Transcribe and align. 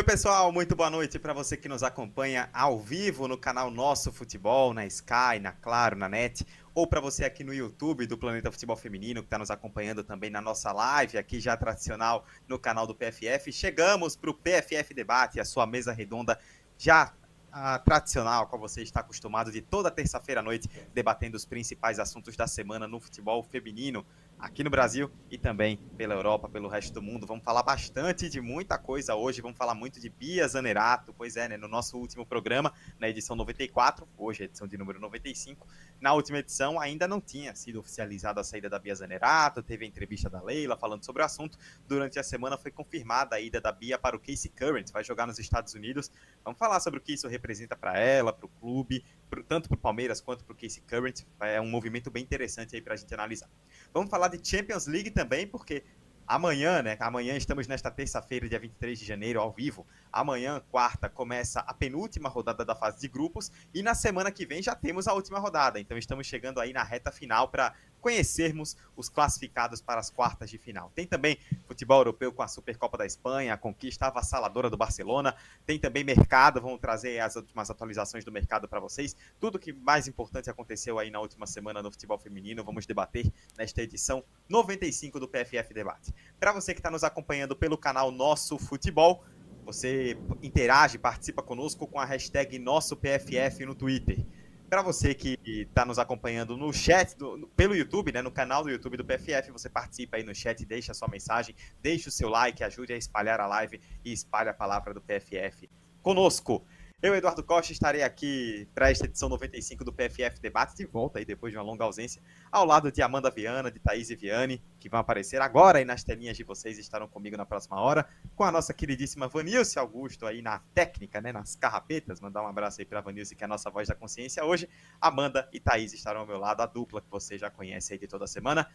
Oi, 0.00 0.04
pessoal, 0.04 0.50
muito 0.50 0.74
boa 0.74 0.88
noite 0.88 1.18
para 1.18 1.34
você 1.34 1.58
que 1.58 1.68
nos 1.68 1.82
acompanha 1.82 2.48
ao 2.54 2.80
vivo 2.80 3.28
no 3.28 3.36
canal 3.36 3.70
Nosso 3.70 4.10
Futebol, 4.10 4.72
na 4.72 4.86
Sky, 4.86 5.38
na 5.42 5.52
Claro, 5.52 5.94
na 5.94 6.08
NET, 6.08 6.46
ou 6.74 6.86
para 6.86 7.02
você 7.02 7.22
aqui 7.22 7.44
no 7.44 7.52
YouTube 7.52 8.06
do 8.06 8.16
Planeta 8.16 8.50
Futebol 8.50 8.78
Feminino, 8.78 9.20
que 9.20 9.26
está 9.26 9.38
nos 9.38 9.50
acompanhando 9.50 10.02
também 10.02 10.30
na 10.30 10.40
nossa 10.40 10.72
live, 10.72 11.18
aqui 11.18 11.38
já 11.38 11.54
tradicional 11.54 12.24
no 12.48 12.58
canal 12.58 12.86
do 12.86 12.94
PFF. 12.94 13.52
Chegamos 13.52 14.16
para 14.16 14.30
o 14.30 14.34
PFF 14.34 14.94
Debate, 14.94 15.38
a 15.38 15.44
sua 15.44 15.66
mesa 15.66 15.92
redonda 15.92 16.40
já 16.78 17.12
a 17.52 17.78
tradicional, 17.78 18.46
qual 18.46 18.58
você 18.58 18.80
está 18.80 19.00
acostumado 19.00 19.52
de 19.52 19.60
toda 19.60 19.90
terça-feira 19.90 20.40
à 20.40 20.42
noite, 20.42 20.66
debatendo 20.94 21.36
os 21.36 21.44
principais 21.44 21.98
assuntos 21.98 22.38
da 22.38 22.46
semana 22.46 22.88
no 22.88 23.00
futebol 23.00 23.42
feminino 23.42 24.06
aqui 24.40 24.64
no 24.64 24.70
Brasil 24.70 25.10
e 25.30 25.36
também 25.36 25.76
pela 25.96 26.14
Europa, 26.14 26.48
pelo 26.48 26.68
resto 26.68 26.94
do 26.94 27.02
mundo. 27.02 27.26
Vamos 27.26 27.44
falar 27.44 27.62
bastante 27.62 28.28
de 28.28 28.40
muita 28.40 28.78
coisa 28.78 29.14
hoje, 29.14 29.42
vamos 29.42 29.58
falar 29.58 29.74
muito 29.74 30.00
de 30.00 30.08
Bia 30.08 30.48
Zanerato, 30.48 31.12
pois 31.12 31.36
é, 31.36 31.48
né, 31.48 31.56
no 31.56 31.68
nosso 31.68 31.98
último 31.98 32.24
programa, 32.24 32.72
na 32.98 33.08
edição 33.08 33.36
94, 33.36 34.08
hoje 34.16 34.42
é 34.42 34.46
edição 34.46 34.66
de 34.66 34.78
número 34.78 34.98
95, 34.98 35.66
na 36.00 36.14
última 36.14 36.38
edição 36.38 36.80
ainda 36.80 37.06
não 37.06 37.20
tinha 37.20 37.54
sido 37.54 37.80
oficializada 37.80 38.40
a 38.40 38.44
saída 38.44 38.68
da 38.68 38.78
Bia 38.78 38.94
Zanerato, 38.94 39.62
teve 39.62 39.84
a 39.84 39.88
entrevista 39.88 40.30
da 40.30 40.42
Leila 40.42 40.76
falando 40.76 41.04
sobre 41.04 41.22
o 41.22 41.24
assunto, 41.24 41.58
durante 41.86 42.18
a 42.18 42.22
semana 42.22 42.56
foi 42.56 42.70
confirmada 42.70 43.36
a 43.36 43.40
ida 43.40 43.60
da 43.60 43.70
Bia 43.70 43.98
para 43.98 44.16
o 44.16 44.20
Casey 44.20 44.50
Current, 44.50 44.90
vai 44.90 45.04
jogar 45.04 45.26
nos 45.26 45.38
Estados 45.38 45.74
Unidos, 45.74 46.10
vamos 46.42 46.58
falar 46.58 46.80
sobre 46.80 46.98
o 46.98 47.02
que 47.02 47.12
isso 47.12 47.28
representa 47.28 47.76
para 47.76 47.98
ela, 47.98 48.32
para 48.32 48.46
o 48.46 48.48
clube, 48.48 49.04
tanto 49.48 49.68
para 49.68 49.76
o 49.76 49.78
Palmeiras 49.78 50.20
quanto 50.20 50.44
para 50.44 50.52
o 50.52 50.56
Casey 50.56 50.82
Current, 50.88 51.22
é 51.40 51.60
um 51.60 51.68
movimento 51.68 52.10
bem 52.10 52.22
interessante 52.22 52.74
aí 52.74 52.82
para 52.82 52.94
a 52.94 52.96
gente 52.96 53.12
analisar. 53.14 53.48
Vamos 53.92 54.10
falar 54.10 54.28
de 54.28 54.46
Champions 54.46 54.86
League 54.86 55.10
também, 55.10 55.46
porque 55.46 55.84
amanhã, 56.30 56.80
né? 56.80 56.96
Amanhã 57.00 57.36
estamos 57.36 57.66
nesta 57.66 57.90
terça-feira, 57.90 58.48
dia 58.48 58.58
23 58.58 58.98
de 58.98 59.04
janeiro, 59.04 59.40
ao 59.40 59.50
vivo. 59.50 59.84
Amanhã, 60.12 60.62
quarta, 60.70 61.08
começa 61.08 61.58
a 61.60 61.74
penúltima 61.74 62.28
rodada 62.28 62.64
da 62.64 62.76
fase 62.76 63.00
de 63.00 63.08
grupos 63.08 63.50
e 63.74 63.82
na 63.82 63.96
semana 63.96 64.30
que 64.30 64.46
vem 64.46 64.62
já 64.62 64.74
temos 64.74 65.08
a 65.08 65.12
última 65.12 65.40
rodada. 65.40 65.80
Então 65.80 65.98
estamos 65.98 66.28
chegando 66.28 66.60
aí 66.60 66.72
na 66.72 66.84
reta 66.84 67.10
final 67.10 67.48
para 67.48 67.74
conhecermos 68.00 68.76
os 68.96 69.08
classificados 69.08 69.80
para 69.80 70.00
as 70.00 70.10
quartas 70.10 70.50
de 70.50 70.58
final. 70.58 70.90
Tem 70.94 71.06
também 71.06 71.38
futebol 71.66 71.98
europeu 71.98 72.32
com 72.32 72.42
a 72.42 72.48
Supercopa 72.48 72.98
da 72.98 73.06
Espanha, 73.06 73.54
a 73.54 73.56
conquista 73.56 74.06
avassaladora 74.06 74.68
do 74.68 74.76
Barcelona. 74.76 75.34
Tem 75.64 75.78
também 75.78 76.02
mercado, 76.02 76.60
vamos 76.60 76.80
trazer 76.80 77.20
as 77.20 77.36
últimas 77.36 77.70
atualizações 77.70 78.24
do 78.24 78.32
mercado 78.32 78.66
para 78.68 78.80
vocês. 78.80 79.16
Tudo 79.38 79.58
que 79.58 79.72
mais 79.72 80.08
importante 80.08 80.50
aconteceu 80.50 80.98
aí 80.98 81.10
na 81.10 81.20
última 81.20 81.46
semana 81.46 81.82
no 81.82 81.90
futebol 81.90 82.18
feminino, 82.18 82.64
vamos 82.64 82.86
debater 82.86 83.30
nesta 83.56 83.82
edição 83.82 84.24
95 84.48 85.20
do 85.20 85.28
PFF 85.28 85.72
Debate. 85.72 86.12
Para 86.38 86.52
você 86.52 86.74
que 86.74 86.80
está 86.80 86.90
nos 86.90 87.04
acompanhando 87.04 87.54
pelo 87.54 87.78
canal 87.78 88.10
Nosso 88.10 88.58
Futebol, 88.58 89.24
você 89.64 90.18
interage, 90.42 90.98
participa 90.98 91.42
conosco 91.42 91.86
com 91.86 91.98
a 91.98 92.04
hashtag 92.04 92.58
Nosso 92.58 92.96
PFF 92.96 93.64
no 93.64 93.74
Twitter. 93.74 94.24
Para 94.70 94.82
você 94.82 95.14
que 95.14 95.36
está 95.46 95.84
nos 95.84 95.98
acompanhando 95.98 96.56
no 96.56 96.72
chat, 96.72 97.18
do, 97.18 97.50
pelo 97.56 97.74
YouTube, 97.74 98.12
né, 98.12 98.22
no 98.22 98.30
canal 98.30 98.62
do 98.62 98.70
YouTube 98.70 98.96
do 98.96 99.04
PFF, 99.04 99.50
você 99.50 99.68
participa 99.68 100.16
aí 100.16 100.22
no 100.22 100.32
chat, 100.32 100.64
deixa 100.64 100.94
sua 100.94 101.08
mensagem, 101.08 101.56
deixa 101.82 102.08
o 102.08 102.12
seu 102.12 102.28
like, 102.28 102.62
ajude 102.62 102.92
a 102.92 102.96
espalhar 102.96 103.40
a 103.40 103.48
live 103.48 103.80
e 104.04 104.12
espalhe 104.12 104.48
a 104.48 104.54
palavra 104.54 104.94
do 104.94 105.00
PFF 105.00 105.68
conosco. 106.00 106.64
Eu, 107.02 107.14
Eduardo 107.14 107.42
Costa, 107.42 107.72
estarei 107.72 108.02
aqui 108.02 108.68
para 108.74 108.90
esta 108.90 109.06
edição 109.06 109.30
95 109.30 109.82
do 109.82 109.90
PFF 109.90 110.38
Debate, 110.38 110.76
de 110.76 110.84
volta 110.84 111.18
aí 111.18 111.24
depois 111.24 111.50
de 111.50 111.56
uma 111.56 111.64
longa 111.64 111.82
ausência, 111.82 112.20
ao 112.52 112.66
lado 112.66 112.92
de 112.92 113.00
Amanda 113.00 113.30
Viana, 113.30 113.70
de 113.70 113.80
Thaís 113.80 114.10
e 114.10 114.16
Viane, 114.16 114.62
que 114.78 114.86
vão 114.86 115.00
aparecer 115.00 115.40
agora 115.40 115.78
aí 115.78 115.84
nas 115.86 116.04
telinhas 116.04 116.36
de 116.36 116.44
vocês 116.44 116.76
estarão 116.76 117.08
comigo 117.08 117.38
na 117.38 117.46
próxima 117.46 117.80
hora, 117.80 118.06
com 118.36 118.44
a 118.44 118.52
nossa 118.52 118.74
queridíssima 118.74 119.28
Vanilce 119.28 119.78
Augusto 119.78 120.26
aí 120.26 120.42
na 120.42 120.58
técnica, 120.74 121.22
né, 121.22 121.32
nas 121.32 121.56
carrapetas, 121.56 122.20
mandar 122.20 122.42
um 122.42 122.46
abraço 122.46 122.82
aí 122.82 122.84
para 122.84 123.00
Vanilce, 123.00 123.34
que 123.34 123.42
é 123.42 123.46
a 123.46 123.48
nossa 123.48 123.70
voz 123.70 123.88
da 123.88 123.94
consciência 123.94 124.44
hoje. 124.44 124.68
Amanda 125.00 125.48
e 125.54 125.58
Thaís 125.58 125.94
estarão 125.94 126.20
ao 126.20 126.26
meu 126.26 126.36
lado, 126.36 126.60
a 126.60 126.66
dupla 126.66 127.00
que 127.00 127.10
você 127.10 127.38
já 127.38 127.48
conhece 127.48 127.94
aí 127.94 127.98
de 127.98 128.06
toda 128.06 128.26
semana. 128.26 128.68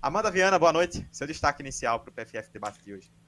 Amanda 0.00 0.30
Viana, 0.30 0.56
boa 0.56 0.72
noite. 0.72 1.04
Seu 1.10 1.26
destaque 1.26 1.62
inicial 1.62 1.98
para 1.98 2.10
o 2.10 2.12
PFF 2.12 2.52
Debate 2.52 2.80
de 2.80 2.94
hoje. 2.94 3.21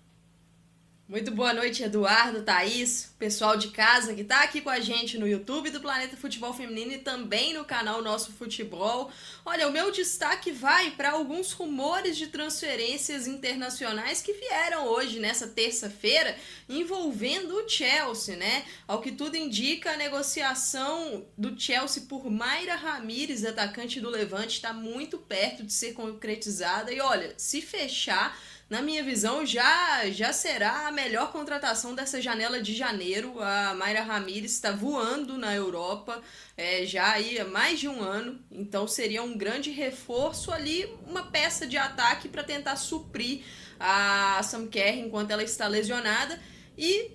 Muito 1.07 1.31
boa 1.31 1.53
noite, 1.53 1.83
Eduardo, 1.83 2.43
Thaís, 2.43 3.13
pessoal 3.19 3.59
de 3.59 3.69
casa 3.69 4.15
que 4.15 4.23
está 4.23 4.43
aqui 4.43 4.63
com 4.63 4.71
a 4.71 4.81
gente 4.81 5.19
no 5.19 5.29
YouTube 5.29 5.69
do 5.69 5.79
Planeta 5.79 6.17
Futebol 6.17 6.55
Feminino 6.55 6.93
e 6.93 6.99
também 6.99 7.53
no 7.53 7.63
canal 7.63 8.01
Nosso 8.01 8.33
Futebol. 8.33 9.13
Olha, 9.45 9.69
o 9.69 9.71
meu 9.71 9.93
destaque 9.93 10.51
vai 10.51 10.93
para 10.93 11.11
alguns 11.11 11.53
rumores 11.53 12.17
de 12.17 12.29
transferências 12.29 13.27
internacionais 13.27 14.23
que 14.23 14.33
vieram 14.33 14.87
hoje, 14.87 15.21
nessa 15.21 15.47
terça-feira, 15.47 16.39
envolvendo 16.71 17.55
o 17.55 17.69
Chelsea, 17.69 18.37
né? 18.37 18.65
Ao 18.89 19.03
que 19.03 19.13
tudo 19.13 19.37
indica, 19.37 19.93
a 19.93 19.99
negociação 19.99 21.27
do 21.37 21.61
Chelsea 21.61 22.05
por 22.09 22.31
Mayra 22.31 22.77
Ramírez, 22.77 23.45
atacante 23.45 24.01
do 24.01 24.09
Levante, 24.09 24.57
está 24.57 24.73
muito 24.73 25.19
perto 25.19 25.65
de 25.65 25.73
ser 25.75 25.93
concretizada. 25.93 26.91
E 26.91 26.99
olha, 26.99 27.35
se 27.37 27.61
fechar 27.61 28.35
na 28.75 28.83
minha 28.83 29.05
visão, 29.05 29.47
já, 29.47 30.11
já 30.11 30.33
será 30.33 30.89
a 30.89 30.91
melhor 30.91 31.31
contratação 31.31 31.95
dessa 31.95 32.21
janela 32.21 32.61
de 32.61 32.75
janeiro. 32.75 33.41
A 33.41 33.73
Mayra 33.73 34.03
Ramírez 34.03 34.51
está 34.51 34.73
voando 34.73 35.39
na 35.39 35.55
Europa 35.55 36.21
é, 36.57 36.85
já 36.85 37.13
aí 37.13 37.39
há 37.39 37.45
mais 37.45 37.79
de 37.79 37.87
um 37.87 38.03
ano, 38.03 38.41
então 38.51 38.89
seria 38.89 39.23
um 39.23 39.39
grande 39.39 39.71
reforço 39.71 40.51
ali, 40.51 40.93
uma 41.07 41.23
peça 41.23 41.69
de 41.69 41.77
ataque 41.77 42.29
para 42.29 42.43
tentar 42.43 42.75
suprir 42.75 43.45
a 43.79 44.43
Sam 44.43 44.67
Kerr 44.67 44.99
enquanto 44.99 45.31
ela 45.31 45.45
está 45.45 45.69
lesionada. 45.69 46.43
E 46.77 47.13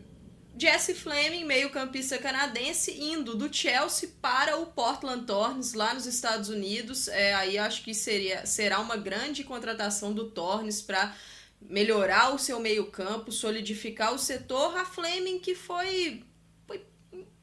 Jesse 0.57 0.93
Fleming, 0.93 1.43
meio-campista 1.43 2.17
canadense, 2.17 3.01
indo 3.01 3.35
do 3.35 3.53
Chelsea 3.53 4.09
para 4.21 4.57
o 4.57 4.65
Portland 4.65 5.25
Thorns, 5.25 5.73
lá 5.73 5.93
nos 5.93 6.05
Estados 6.05 6.47
Unidos. 6.47 7.09
É, 7.09 7.33
aí 7.33 7.57
acho 7.57 7.83
que 7.83 7.93
seria, 7.93 8.45
será 8.45 8.79
uma 8.79 8.95
grande 8.95 9.43
contratação 9.43 10.13
do 10.13 10.31
Thorns 10.31 10.81
para 10.81 11.13
melhorar 11.61 12.33
o 12.33 12.39
seu 12.39 12.59
meio-campo, 12.59 13.31
solidificar 13.31 14.13
o 14.13 14.19
setor. 14.19 14.77
A 14.77 14.85
Fleming 14.85 15.39
que 15.39 15.53
foi, 15.55 16.23
foi 16.65 16.85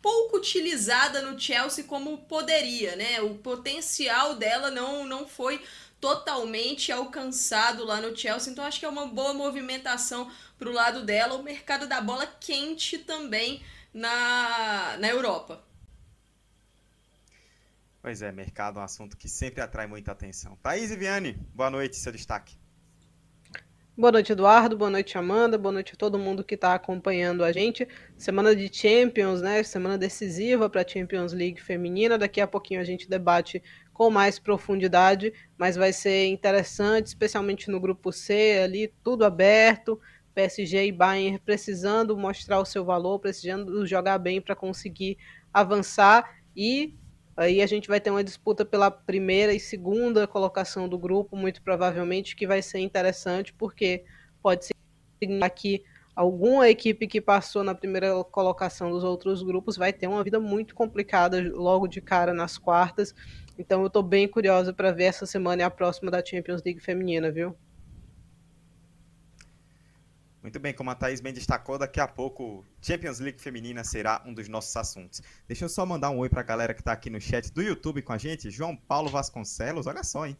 pouco 0.00 0.36
utilizada 0.36 1.22
no 1.22 1.38
Chelsea 1.38 1.84
como 1.84 2.18
poderia, 2.26 2.96
né? 2.96 3.20
O 3.20 3.34
potencial 3.36 4.34
dela 4.34 4.70
não, 4.70 5.04
não 5.06 5.26
foi 5.26 5.62
totalmente 6.00 6.92
alcançado 6.92 7.84
lá 7.84 8.00
no 8.00 8.16
Chelsea, 8.16 8.52
então 8.52 8.64
acho 8.64 8.78
que 8.78 8.84
é 8.84 8.88
uma 8.88 9.06
boa 9.06 9.32
movimentação 9.32 10.30
para 10.58 10.68
o 10.68 10.72
lado 10.72 11.04
dela. 11.04 11.34
O 11.34 11.42
mercado 11.42 11.86
da 11.86 12.00
bola 12.00 12.26
quente 12.26 12.98
também 12.98 13.62
na, 13.92 14.96
na 14.98 15.08
Europa. 15.08 15.64
Pois 18.02 18.22
é, 18.22 18.30
mercado 18.30 18.78
é 18.78 18.82
um 18.82 18.84
assunto 18.84 19.16
que 19.16 19.28
sempre 19.28 19.60
atrai 19.60 19.86
muita 19.86 20.12
atenção. 20.12 20.56
Thaís 20.62 20.92
e 20.92 20.96
Viane, 20.96 21.32
boa 21.52 21.70
noite, 21.70 21.96
seu 21.96 22.12
destaque. 22.12 22.56
Boa 23.98 24.12
noite, 24.12 24.30
Eduardo. 24.30 24.76
Boa 24.76 24.90
noite, 24.90 25.16
Amanda. 25.16 25.56
Boa 25.56 25.72
noite 25.72 25.94
a 25.94 25.96
todo 25.96 26.18
mundo 26.18 26.44
que 26.44 26.54
está 26.54 26.74
acompanhando 26.74 27.42
a 27.42 27.50
gente. 27.50 27.88
Semana 28.14 28.54
de 28.54 28.68
Champions, 28.70 29.40
né? 29.40 29.62
Semana 29.62 29.96
decisiva 29.96 30.68
para 30.68 30.82
a 30.82 30.86
Champions 30.86 31.32
League 31.32 31.62
feminina. 31.62 32.18
Daqui 32.18 32.38
a 32.38 32.46
pouquinho 32.46 32.78
a 32.78 32.84
gente 32.84 33.08
debate 33.08 33.62
com 33.94 34.10
mais 34.10 34.38
profundidade, 34.38 35.32
mas 35.56 35.76
vai 35.76 35.94
ser 35.94 36.26
interessante, 36.26 37.06
especialmente 37.06 37.70
no 37.70 37.80
grupo 37.80 38.12
C, 38.12 38.60
ali 38.62 38.92
tudo 39.02 39.24
aberto. 39.24 39.98
PSG 40.34 40.88
e 40.88 40.92
Bayern 40.92 41.38
precisando 41.38 42.14
mostrar 42.18 42.60
o 42.60 42.66
seu 42.66 42.84
valor, 42.84 43.18
precisando 43.18 43.86
jogar 43.86 44.18
bem 44.18 44.42
para 44.42 44.54
conseguir 44.54 45.16
avançar 45.54 46.36
e 46.54 46.94
Aí 47.36 47.60
a 47.60 47.66
gente 47.66 47.86
vai 47.86 48.00
ter 48.00 48.10
uma 48.10 48.24
disputa 48.24 48.64
pela 48.64 48.90
primeira 48.90 49.52
e 49.52 49.60
segunda 49.60 50.26
colocação 50.26 50.88
do 50.88 50.98
grupo, 50.98 51.36
muito 51.36 51.60
provavelmente, 51.62 52.34
que 52.34 52.46
vai 52.46 52.62
ser 52.62 52.78
interessante, 52.78 53.52
porque 53.52 54.04
pode 54.42 54.64
ser 54.64 54.74
que 55.54 55.84
alguma 56.14 56.68
equipe 56.70 57.06
que 57.06 57.20
passou 57.20 57.62
na 57.62 57.74
primeira 57.74 58.24
colocação 58.24 58.90
dos 58.90 59.04
outros 59.04 59.42
grupos 59.42 59.76
vai 59.76 59.92
ter 59.92 60.06
uma 60.06 60.24
vida 60.24 60.40
muito 60.40 60.74
complicada 60.74 61.42
logo 61.54 61.86
de 61.86 62.00
cara 62.00 62.32
nas 62.32 62.56
quartas. 62.56 63.14
Então 63.58 63.82
eu 63.82 63.88
estou 63.88 64.02
bem 64.02 64.26
curiosa 64.26 64.72
para 64.72 64.92
ver 64.92 65.04
essa 65.04 65.26
semana 65.26 65.60
e 65.60 65.64
a 65.64 65.70
próxima 65.70 66.10
da 66.10 66.24
Champions 66.24 66.62
League 66.64 66.80
feminina, 66.80 67.30
viu? 67.30 67.54
Muito 70.46 70.60
bem, 70.60 70.72
como 70.72 70.90
a 70.90 70.94
Thaís 70.94 71.20
bem 71.20 71.32
destacou, 71.32 71.76
daqui 71.76 71.98
a 71.98 72.06
pouco 72.06 72.64
Champions 72.80 73.18
League 73.18 73.40
Feminina 73.40 73.82
será 73.82 74.22
um 74.24 74.32
dos 74.32 74.46
nossos 74.46 74.76
assuntos. 74.76 75.20
Deixa 75.48 75.64
eu 75.64 75.68
só 75.68 75.84
mandar 75.84 76.10
um 76.10 76.18
oi 76.18 76.28
para 76.28 76.40
a 76.40 76.44
galera 76.44 76.72
que 76.72 76.80
está 76.80 76.92
aqui 76.92 77.10
no 77.10 77.20
chat 77.20 77.52
do 77.52 77.60
YouTube 77.60 78.00
com 78.00 78.12
a 78.12 78.16
gente. 78.16 78.48
João 78.48 78.76
Paulo 78.76 79.08
Vasconcelos, 79.08 79.88
olha 79.88 80.04
só, 80.04 80.24
hein? 80.24 80.36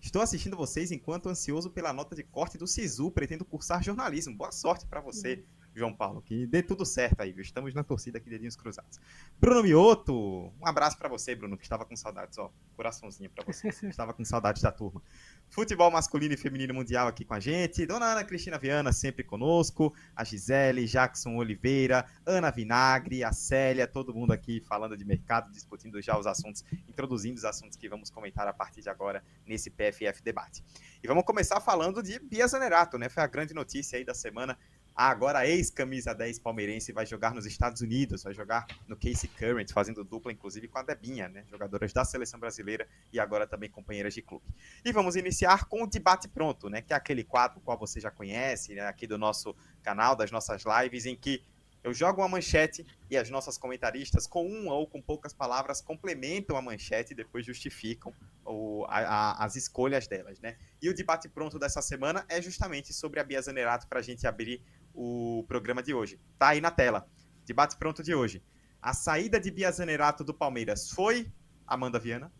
Estou 0.00 0.20
assistindo 0.20 0.56
vocês 0.56 0.90
enquanto 0.90 1.28
ansioso 1.28 1.70
pela 1.70 1.92
nota 1.92 2.16
de 2.16 2.24
corte 2.24 2.58
do 2.58 2.66
SISU. 2.66 3.12
Pretendo 3.12 3.44
cursar 3.44 3.80
jornalismo. 3.80 4.36
Boa 4.36 4.50
sorte 4.50 4.88
para 4.88 5.00
você. 5.00 5.44
João 5.74 5.92
Paulo. 5.92 6.22
Que 6.22 6.46
dê 6.46 6.62
tudo 6.62 6.84
certo 6.84 7.20
aí, 7.20 7.32
viu? 7.32 7.42
Estamos 7.42 7.74
na 7.74 7.82
torcida 7.82 8.18
aqui, 8.18 8.30
dedinhos 8.30 8.56
cruzados. 8.56 9.00
Bruno 9.40 9.62
Mioto, 9.62 10.52
um 10.60 10.66
abraço 10.66 10.96
para 10.96 11.08
você, 11.08 11.34
Bruno, 11.34 11.56
que 11.56 11.64
estava 11.64 11.84
com 11.84 11.96
saudades, 11.96 12.38
ó. 12.38 12.50
Coraçãozinho 12.76 13.30
para 13.30 13.44
você, 13.44 13.68
estava 13.88 14.14
com 14.14 14.24
saudades 14.24 14.62
da 14.62 14.70
turma. 14.70 15.02
Futebol 15.50 15.90
masculino 15.90 16.34
e 16.34 16.36
feminino 16.36 16.74
mundial 16.74 17.08
aqui 17.08 17.24
com 17.24 17.34
a 17.34 17.40
gente. 17.40 17.86
Dona 17.86 18.06
Ana 18.06 18.24
Cristina 18.24 18.58
Viana 18.58 18.92
sempre 18.92 19.24
conosco. 19.24 19.94
A 20.14 20.24
Gisele, 20.24 20.86
Jackson 20.86 21.36
Oliveira, 21.36 22.06
Ana 22.24 22.50
Vinagre, 22.50 23.24
a 23.24 23.32
Célia, 23.32 23.86
todo 23.86 24.14
mundo 24.14 24.32
aqui 24.32 24.60
falando 24.60 24.96
de 24.96 25.04
mercado, 25.04 25.50
discutindo 25.50 26.00
já 26.00 26.18
os 26.18 26.26
assuntos, 26.26 26.64
introduzindo 26.88 27.36
os 27.36 27.44
assuntos 27.44 27.76
que 27.76 27.88
vamos 27.88 28.10
comentar 28.10 28.46
a 28.46 28.52
partir 28.52 28.80
de 28.80 28.88
agora 28.88 29.24
nesse 29.46 29.70
PFF 29.70 30.22
Debate. 30.22 30.62
E 31.02 31.06
vamos 31.06 31.24
começar 31.24 31.60
falando 31.60 32.02
de 32.02 32.18
Bia 32.18 32.46
Zanerato, 32.46 32.98
né? 32.98 33.08
Foi 33.08 33.22
a 33.22 33.26
grande 33.26 33.54
notícia 33.54 33.98
aí 33.98 34.04
da 34.04 34.14
semana 34.14 34.58
agora 34.94 35.46
ex-camisa 35.46 36.14
10 36.14 36.38
palmeirense 36.38 36.92
vai 36.92 37.04
jogar 37.04 37.34
nos 37.34 37.46
Estados 37.46 37.80
Unidos, 37.80 38.22
vai 38.22 38.32
jogar 38.32 38.66
no 38.86 38.96
Casey 38.96 39.28
Current, 39.28 39.72
fazendo 39.72 40.04
dupla 40.04 40.32
inclusive 40.32 40.68
com 40.68 40.78
a 40.78 40.82
Debinha, 40.82 41.28
né? 41.28 41.44
Jogadoras 41.50 41.92
da 41.92 42.04
seleção 42.04 42.38
brasileira 42.38 42.86
e 43.12 43.18
agora 43.18 43.46
também 43.46 43.68
companheiras 43.68 44.14
de 44.14 44.22
clube. 44.22 44.44
E 44.84 44.92
vamos 44.92 45.16
iniciar 45.16 45.64
com 45.64 45.82
o 45.82 45.86
debate 45.86 46.28
pronto, 46.28 46.68
né? 46.68 46.80
Que 46.80 46.92
é 46.92 46.96
aquele 46.96 47.24
quadro 47.24 47.60
qual 47.60 47.78
você 47.78 47.98
já 48.00 48.10
conhece, 48.10 48.74
né? 48.74 48.82
Aqui 48.86 49.06
do 49.06 49.18
nosso 49.18 49.54
canal, 49.82 50.14
das 50.14 50.30
nossas 50.30 50.62
lives, 50.64 51.06
em 51.06 51.16
que 51.16 51.42
eu 51.84 51.92
jogo 51.92 52.22
uma 52.22 52.28
manchete 52.28 52.86
e 53.10 53.16
as 53.16 53.28
nossas 53.28 53.58
comentaristas, 53.58 54.26
com 54.26 54.46
uma 54.46 54.72
ou 54.72 54.86
com 54.86 55.02
poucas 55.02 55.34
palavras, 55.34 55.82
complementam 55.82 56.56
a 56.56 56.62
manchete 56.62 57.12
e 57.12 57.14
depois 57.14 57.44
justificam 57.44 58.14
o, 58.42 58.86
a, 58.88 59.00
a, 59.00 59.44
as 59.44 59.54
escolhas 59.54 60.06
delas, 60.06 60.40
né? 60.40 60.56
E 60.80 60.88
o 60.88 60.94
debate 60.94 61.28
pronto 61.28 61.58
dessa 61.58 61.82
semana 61.82 62.24
é 62.26 62.40
justamente 62.40 62.90
sobre 62.94 63.20
a 63.20 63.24
Bia 63.24 63.42
Zanerato 63.42 63.86
para 63.86 63.98
a 63.98 64.02
gente 64.02 64.26
abrir 64.26 64.62
o 64.94 65.44
programa 65.48 65.82
de 65.82 65.92
hoje. 65.92 66.20
Tá 66.38 66.48
aí 66.48 66.60
na 66.60 66.70
tela. 66.70 67.08
Debate 67.44 67.76
pronto 67.76 68.02
de 68.02 68.14
hoje. 68.14 68.42
A 68.80 68.94
saída 68.94 69.40
de 69.40 69.50
Bia 69.50 69.70
Zanerato 69.70 70.22
do 70.22 70.32
Palmeiras 70.32 70.90
foi 70.90 71.32
Amanda 71.66 71.98
Viana? 71.98 72.32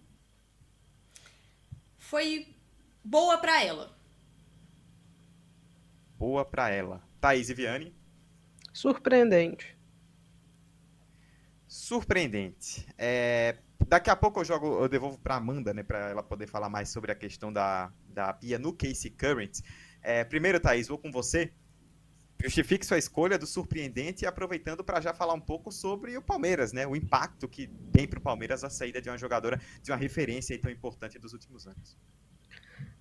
Foi 1.98 2.54
boa 3.02 3.38
para 3.38 3.62
ela. 3.62 3.98
Boa 6.16 6.44
para 6.44 6.70
ela. 6.70 7.02
Thaís 7.20 7.48
e 7.48 7.54
Viane? 7.54 7.94
Surpreendente. 8.72 9.76
Surpreendente. 11.66 12.86
É, 12.96 13.58
daqui 13.88 14.10
a 14.10 14.16
pouco 14.16 14.40
eu 14.40 14.44
jogo, 14.44 14.82
eu 14.82 14.88
devolvo 14.88 15.18
para 15.18 15.36
Amanda, 15.36 15.72
né, 15.74 15.82
para 15.82 16.10
ela 16.10 16.22
poder 16.22 16.46
falar 16.46 16.68
mais 16.68 16.88
sobre 16.88 17.10
a 17.10 17.14
questão 17.14 17.52
da, 17.52 17.92
da 18.08 18.32
Bia 18.32 18.58
no 18.58 18.72
Case 18.72 19.10
Current. 19.10 19.60
É, 20.02 20.22
primeiro, 20.24 20.60
Thaís, 20.60 20.88
vou 20.88 20.98
com 20.98 21.10
você. 21.10 21.52
Justifique 22.44 22.84
sua 22.84 22.98
escolha 22.98 23.38
do 23.38 23.46
surpreendente 23.46 24.26
aproveitando 24.26 24.84
para 24.84 25.00
já 25.00 25.14
falar 25.14 25.32
um 25.32 25.40
pouco 25.40 25.72
sobre 25.72 26.14
o 26.18 26.20
Palmeiras, 26.20 26.74
né? 26.74 26.86
O 26.86 26.94
impacto 26.94 27.48
que 27.48 27.68
tem 27.90 28.06
para 28.06 28.18
o 28.18 28.22
Palmeiras 28.22 28.62
a 28.62 28.68
saída 28.68 29.00
de 29.00 29.08
uma 29.08 29.16
jogadora 29.16 29.58
de 29.82 29.90
uma 29.90 29.96
referência 29.96 30.60
tão 30.60 30.70
importante 30.70 31.18
dos 31.18 31.32
últimos 31.32 31.66
anos. 31.66 31.96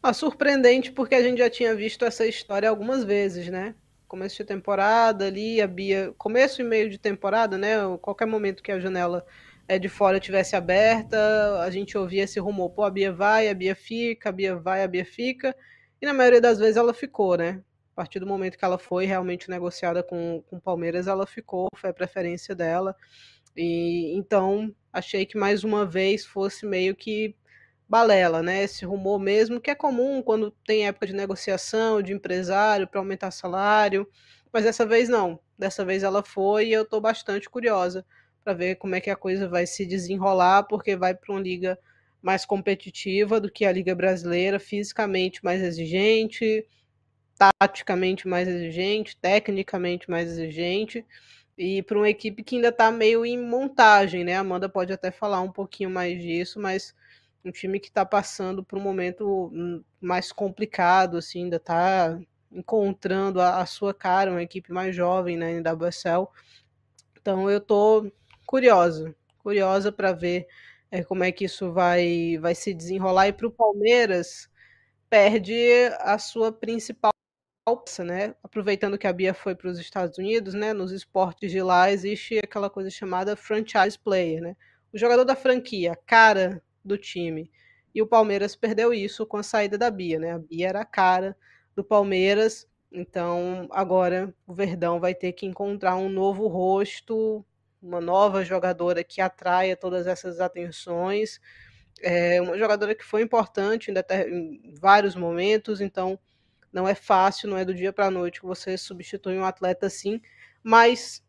Ah, 0.01 0.13
surpreendente 0.13 0.94
porque 0.94 1.13
a 1.13 1.22
gente 1.22 1.40
já 1.40 1.50
tinha 1.50 1.75
visto 1.75 2.06
essa 2.06 2.25
história 2.25 2.69
algumas 2.69 3.04
vezes, 3.04 3.50
né? 3.50 3.75
Começo 4.07 4.38
de 4.38 4.45
temporada 4.45 5.28
ali, 5.28 5.62
a 5.62 5.68
Bia. 5.68 6.13
Começo 6.18 6.62
e 6.62 6.63
meio 6.63 6.89
de 6.89 6.98
temporada, 6.98 7.57
né? 7.57 7.75
Qualquer 8.01 8.25
momento 8.25 8.63
que 8.63 8.72
a 8.72 8.80
janela 8.80 9.25
é, 9.68 9.78
de 9.78 9.89
fora 9.89 10.22
tivesse 10.22 10.56
aberta, 10.56 11.60
a 11.60 11.69
gente 11.69 11.98
ouvia 11.98 12.24
esse 12.24 12.39
rumor: 12.39 12.69
pô, 12.69 12.86
a 12.86 12.89
Bia 12.89 13.12
vai, 13.12 13.50
a 13.50 13.54
Bia 13.54 13.75
fica, 13.75 14.30
a 14.30 14.31
Bia 14.31 14.56
vai, 14.56 14.84
a 14.84 14.88
Bia 14.88 15.04
fica. 15.04 15.54
E 16.01 16.06
na 16.06 16.13
maioria 16.13 16.39
das 16.39 16.60
vezes 16.60 16.78
ela 16.78 16.94
ficou, 16.94 17.36
né? 17.36 17.62
A 17.94 17.95
partir 17.95 18.19
do 18.19 18.25
momento 18.25 18.57
que 18.57 18.66
ela 18.66 18.80
foi 18.80 19.06
realmente 19.06 19.50
negociada 19.50 20.01
com 20.01 20.44
o 20.50 20.60
Palmeiras, 20.60 21.06
ela 21.06 21.28
ficou, 21.28 21.68
foi 21.75 21.92
a 21.92 21.94
preferência 21.94 22.56
dela. 22.56 22.95
E 23.56 24.16
então 24.18 24.74
achei 24.92 25.25
que 25.25 25.38
mais 25.38 25.63
uma 25.63 25.86
vez 25.86 26.25
fosse 26.25 26.66
meio 26.66 26.95
que 26.95 27.36
balela, 27.88 28.42
né? 28.42 28.63
Esse 28.63 28.84
rumor 28.84 29.19
mesmo 29.19 29.62
que 29.62 29.69
é 29.69 29.75
comum 29.75 30.24
quando 30.24 30.50
tem 30.66 30.88
época 30.88 31.06
de 31.06 31.13
negociação 31.13 32.01
de 32.01 32.13
empresário 32.13 32.88
para 32.88 33.00
aumentar 33.00 33.30
salário, 33.30 34.07
mas 34.51 34.63
dessa 34.63 34.86
vez 34.86 35.07
não. 35.07 35.39
Dessa 35.57 35.86
vez 35.86 36.01
ela 36.01 36.24
foi 36.24 36.69
e 36.69 36.74
eu 36.74 36.81
estou 36.81 37.00
bastante 37.00 37.48
curiosa 37.48 38.04
para 38.44 38.54
ver 38.54 38.75
como 38.78 38.96
é 38.96 39.01
que 39.01 39.12
a 39.12 39.16
coisa 39.16 39.48
vai 39.48 39.68
se 39.68 39.86
desenrolar, 39.86 40.63
porque 40.63 40.96
vai 40.96 41.13
para 41.13 41.31
uma 41.31 41.42
liga 41.42 41.78
mais 42.22 42.46
competitiva 42.46 43.39
do 43.39 43.51
que 43.51 43.66
a 43.66 43.72
liga 43.72 43.94
brasileira, 43.94 44.60
fisicamente 44.60 45.44
mais 45.44 45.62
exigente, 45.62 46.66
taticamente 47.38 48.28
mais 48.28 48.48
exigente, 48.48 49.18
tecnicamente 49.18 50.10
mais 50.10 50.30
exigente, 50.30 51.06
e 51.58 51.84
para 51.84 51.98
uma 51.98 52.10
equipe 52.10 52.44
que 52.44 52.56
ainda 52.56 52.70
está 52.70 52.92
meio 52.92 53.26
em 53.26 53.38
montagem, 53.38 54.24
né? 54.24 54.36
Amanda 54.36 54.68
pode 54.68 54.92
até 54.92 55.12
falar 55.12 55.42
um 55.42 55.52
pouquinho 55.52 55.90
mais 55.90 56.22
disso, 56.22 56.60
mas 56.60 56.96
um 57.46 57.52
time 57.52 57.80
que 57.80 57.90
está 57.90 58.06
passando 58.06 58.64
por 58.64 58.78
um 58.80 58.82
momento 58.82 59.52
hum, 59.54 59.84
mais 60.02 60.32
complicado, 60.32 61.18
assim, 61.18 61.44
ainda 61.44 61.58
está 61.58 62.20
encontrando 62.52 63.42
a, 63.42 63.62
a, 63.62 63.66
sua 63.66 63.94
cara, 63.94 64.32
uma 64.32 64.44
equipe 64.44 64.72
mais 64.72 64.96
jovem 64.96 65.38
né, 65.38 65.52
em 65.52 65.62
WSL. 65.62 66.28
Então 67.20 67.50
eu 67.50 67.58
estou 67.58 68.12
curiosa, 68.46 69.16
curiosa 69.40 69.92
para 69.92 70.12
ver 70.14 70.48
é, 70.92 71.04
como 71.04 71.24
é 71.24 71.32
que 71.32 71.46
isso 71.46 71.72
vai, 71.72 72.38
vai 72.40 72.56
se 72.56 72.74
desenrolar. 72.74 73.28
E 73.28 73.34
para 73.34 73.48
o 73.48 73.52
Palmeiras, 73.52 74.50
perde 75.10 75.56
a 76.00 76.18
sua 76.18 76.52
principal 76.52 77.12
né? 78.04 78.36
Aproveitando 78.44 78.98
que 78.98 79.07
a 79.07 79.13
Bia 79.13 79.33
foi 79.33 79.56
para 79.56 79.69
os 79.69 79.80
Estados 79.80 80.18
Unidos, 80.18 80.54
né? 80.54 80.74
Nos 80.74 80.92
esportes 80.92 81.50
de 81.50 81.62
lá 81.62 81.89
existe 81.89 82.38
aquela 82.39 82.69
coisa 82.69 82.89
chamada 82.89 83.38
franchise 83.38 83.98
player, 83.98 84.42
né? 84.42 84.56
O 84.94 84.98
jogador 84.98 85.24
da 85.24 85.36
franquia, 85.36 85.98
cara 86.06 86.62
do 86.83 86.98
time. 86.98 87.50
E 87.95 88.01
o 88.01 88.07
Palmeiras 88.07 88.56
perdeu 88.56 88.94
isso 88.94 89.25
com 89.25 89.38
a 89.38 89.44
saída 89.44 89.77
da 89.77 89.89
Bia, 89.89 90.19
né? 90.19 90.33
A 90.33 90.39
Bia 90.39 90.68
era 90.68 90.81
a 90.81 90.86
cara 90.86 91.38
do 91.75 91.83
Palmeiras, 91.83 92.68
então 92.92 93.68
agora 93.71 94.33
o 94.45 94.54
Verdão 94.54 95.00
vai 95.00 95.15
ter 95.15 95.31
que 95.31 95.45
encontrar 95.45 95.95
um 95.95 96.10
novo 96.10 96.48
rosto, 96.48 97.45
uma 97.81 98.01
nova 98.01 98.44
jogadora 98.44 99.04
que 99.04 99.21
atraia 99.21 99.75
todas 99.77 100.06
essas 100.06 100.42
atenções. 100.42 101.39
É 102.01 102.42
uma 102.42 102.57
jogadora 102.57 102.94
que 102.94 103.06
foi 103.06 103.21
importante 103.21 103.89
em, 103.89 103.95
em 104.63 104.74
vários 104.75 105.15
momentos, 105.15 105.80
então 105.80 106.19
não 106.74 106.88
é 106.88 106.96
fácil, 106.96 107.50
não 107.50 107.58
é 107.58 107.64
do 107.64 107.74
dia 107.74 107.94
para 107.94 108.08
a 108.08 108.12
noite 108.12 108.40
que 108.42 108.46
você 108.48 108.75
substitui 108.78 109.38
um 109.38 109.46
atleta 109.46 109.86
assim, 109.86 110.20
mas 110.64 111.24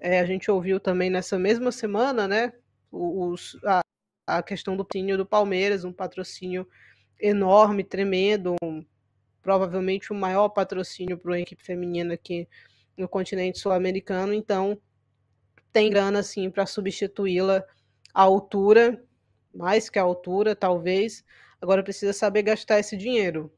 é, 0.00 0.20
a 0.20 0.24
gente 0.24 0.50
ouviu 0.50 0.78
também 0.78 1.10
nessa 1.10 1.38
mesma 1.38 1.72
semana, 1.72 2.28
né, 2.28 2.52
os, 2.90 3.58
a, 3.64 3.80
a 4.26 4.42
questão 4.42 4.76
do 4.76 4.84
patrocínio 4.84 5.16
do 5.16 5.26
Palmeiras, 5.26 5.84
um 5.84 5.92
patrocínio 5.92 6.66
enorme, 7.20 7.82
tremendo, 7.82 8.54
um, 8.62 8.84
provavelmente 9.42 10.12
o 10.12 10.14
maior 10.14 10.48
patrocínio 10.48 11.18
para 11.18 11.32
uma 11.32 11.40
equipe 11.40 11.62
feminina 11.62 12.14
aqui 12.14 12.48
no 12.96 13.08
continente 13.08 13.58
sul-americano, 13.58 14.32
então 14.32 14.80
tem 15.72 15.90
grana 15.90 16.20
assim 16.20 16.48
para 16.48 16.66
substituí-la 16.66 17.64
à 18.14 18.22
altura, 18.22 19.02
mais 19.52 19.90
que 19.90 19.98
a 19.98 20.02
altura, 20.02 20.54
talvez. 20.54 21.24
Agora 21.60 21.82
precisa 21.82 22.12
saber 22.12 22.42
gastar 22.42 22.78
esse 22.78 22.96
dinheiro. 22.96 23.52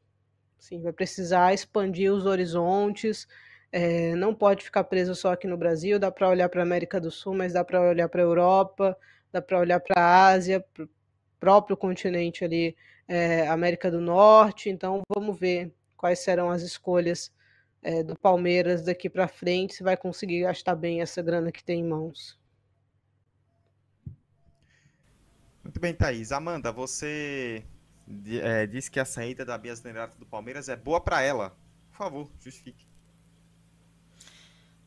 Sim, 0.58 0.82
vai 0.82 0.92
precisar 0.92 1.54
expandir 1.54 2.12
os 2.12 2.26
horizontes, 2.26 3.28
é, 3.70 4.14
não 4.14 4.34
pode 4.34 4.64
ficar 4.64 4.84
preso 4.84 5.14
só 5.14 5.32
aqui 5.32 5.46
no 5.46 5.56
Brasil, 5.56 5.98
dá 5.98 6.10
para 6.10 6.28
olhar 6.28 6.48
para 6.48 6.60
a 6.60 6.64
América 6.64 7.00
do 7.00 7.10
Sul, 7.10 7.34
mas 7.34 7.52
dá 7.52 7.64
para 7.64 7.80
olhar 7.80 8.08
para 8.08 8.22
a 8.22 8.24
Europa, 8.24 8.96
dá 9.32 9.42
para 9.42 9.58
olhar 9.58 9.80
para 9.80 10.00
a 10.00 10.26
Ásia, 10.28 10.64
para 10.72 10.84
o 10.84 10.88
próprio 11.38 11.76
continente 11.76 12.44
ali, 12.44 12.76
é, 13.06 13.46
América 13.48 13.90
do 13.90 14.00
Norte. 14.00 14.70
Então, 14.70 15.02
vamos 15.08 15.38
ver 15.38 15.72
quais 15.96 16.20
serão 16.20 16.50
as 16.50 16.62
escolhas 16.62 17.32
é, 17.82 18.02
do 18.02 18.16
Palmeiras 18.16 18.82
daqui 18.82 19.08
para 19.10 19.28
frente, 19.28 19.74
se 19.74 19.82
vai 19.82 19.96
conseguir 19.96 20.42
gastar 20.42 20.74
bem 20.74 21.02
essa 21.02 21.22
grana 21.22 21.52
que 21.52 21.62
tem 21.62 21.80
em 21.80 21.88
mãos. 21.88 22.38
Muito 25.62 25.80
bem, 25.80 25.92
Thaís. 25.92 26.32
Amanda, 26.32 26.72
você 26.72 27.64
é, 28.42 28.66
disse 28.66 28.90
que 28.90 29.00
a 29.00 29.04
saída 29.04 29.44
da 29.44 29.58
Bia 29.58 29.74
Zanerato 29.74 30.16
do 30.18 30.26
Palmeiras 30.26 30.68
é 30.68 30.76
boa 30.76 31.00
para 31.00 31.22
ela. 31.22 31.56
Por 31.90 31.98
favor, 31.98 32.30
justifique. 32.40 32.86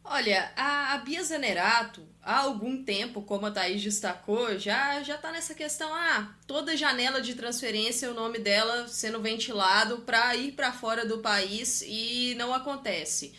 Olha, 0.03 0.51
a, 0.55 0.93
a 0.93 0.97
Bia 0.99 1.23
Zanerato, 1.23 2.07
há 2.23 2.39
algum 2.39 2.83
tempo, 2.83 3.21
como 3.21 3.45
a 3.45 3.51
Thaís 3.51 3.81
destacou, 3.83 4.57
já, 4.57 5.03
já 5.03 5.17
tá 5.17 5.31
nessa 5.31 5.53
questão, 5.53 5.93
ah, 5.93 6.35
toda 6.47 6.75
janela 6.75 7.21
de 7.21 7.35
transferência, 7.35 8.09
o 8.09 8.15
nome 8.15 8.39
dela 8.39 8.87
sendo 8.87 9.21
ventilado 9.21 9.99
para 9.99 10.35
ir 10.35 10.53
para 10.53 10.71
fora 10.71 11.05
do 11.05 11.19
país 11.19 11.83
e 11.85 12.33
não 12.39 12.53
acontece. 12.53 13.35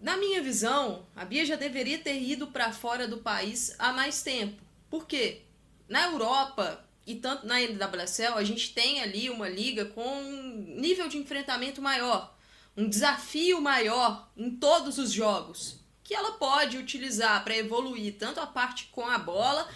Na 0.00 0.16
minha 0.16 0.42
visão, 0.42 1.06
a 1.16 1.24
Bia 1.24 1.46
já 1.46 1.56
deveria 1.56 1.98
ter 1.98 2.20
ido 2.20 2.48
para 2.48 2.70
fora 2.70 3.08
do 3.08 3.18
país 3.18 3.74
há 3.78 3.92
mais 3.92 4.22
tempo. 4.22 4.62
Por 4.90 5.06
quê? 5.06 5.42
Na 5.88 6.04
Europa, 6.04 6.84
e 7.08 7.14
tanto 7.14 7.46
na 7.46 7.58
NWSL, 7.58 8.34
a 8.34 8.44
gente 8.44 8.74
tem 8.74 9.00
ali 9.00 9.30
uma 9.30 9.48
liga 9.48 9.86
com 9.86 10.06
um 10.06 10.76
nível 10.78 11.08
de 11.08 11.16
enfrentamento 11.16 11.80
maior, 11.80 12.36
um 12.76 12.86
desafio 12.86 13.62
maior 13.62 14.30
em 14.36 14.50
todos 14.50 14.98
os 14.98 15.10
jogos. 15.10 15.78
que 16.04 16.14
ela 16.14 16.32
pode 16.32 16.78
utilizar 16.78 17.44
para 17.44 17.56
evoluir 17.56 18.16
tanto 18.18 18.40
a 18.40 18.46
parte 18.46 18.88
com 18.92 19.06
a 19.06 19.18
bola, 19.18 19.68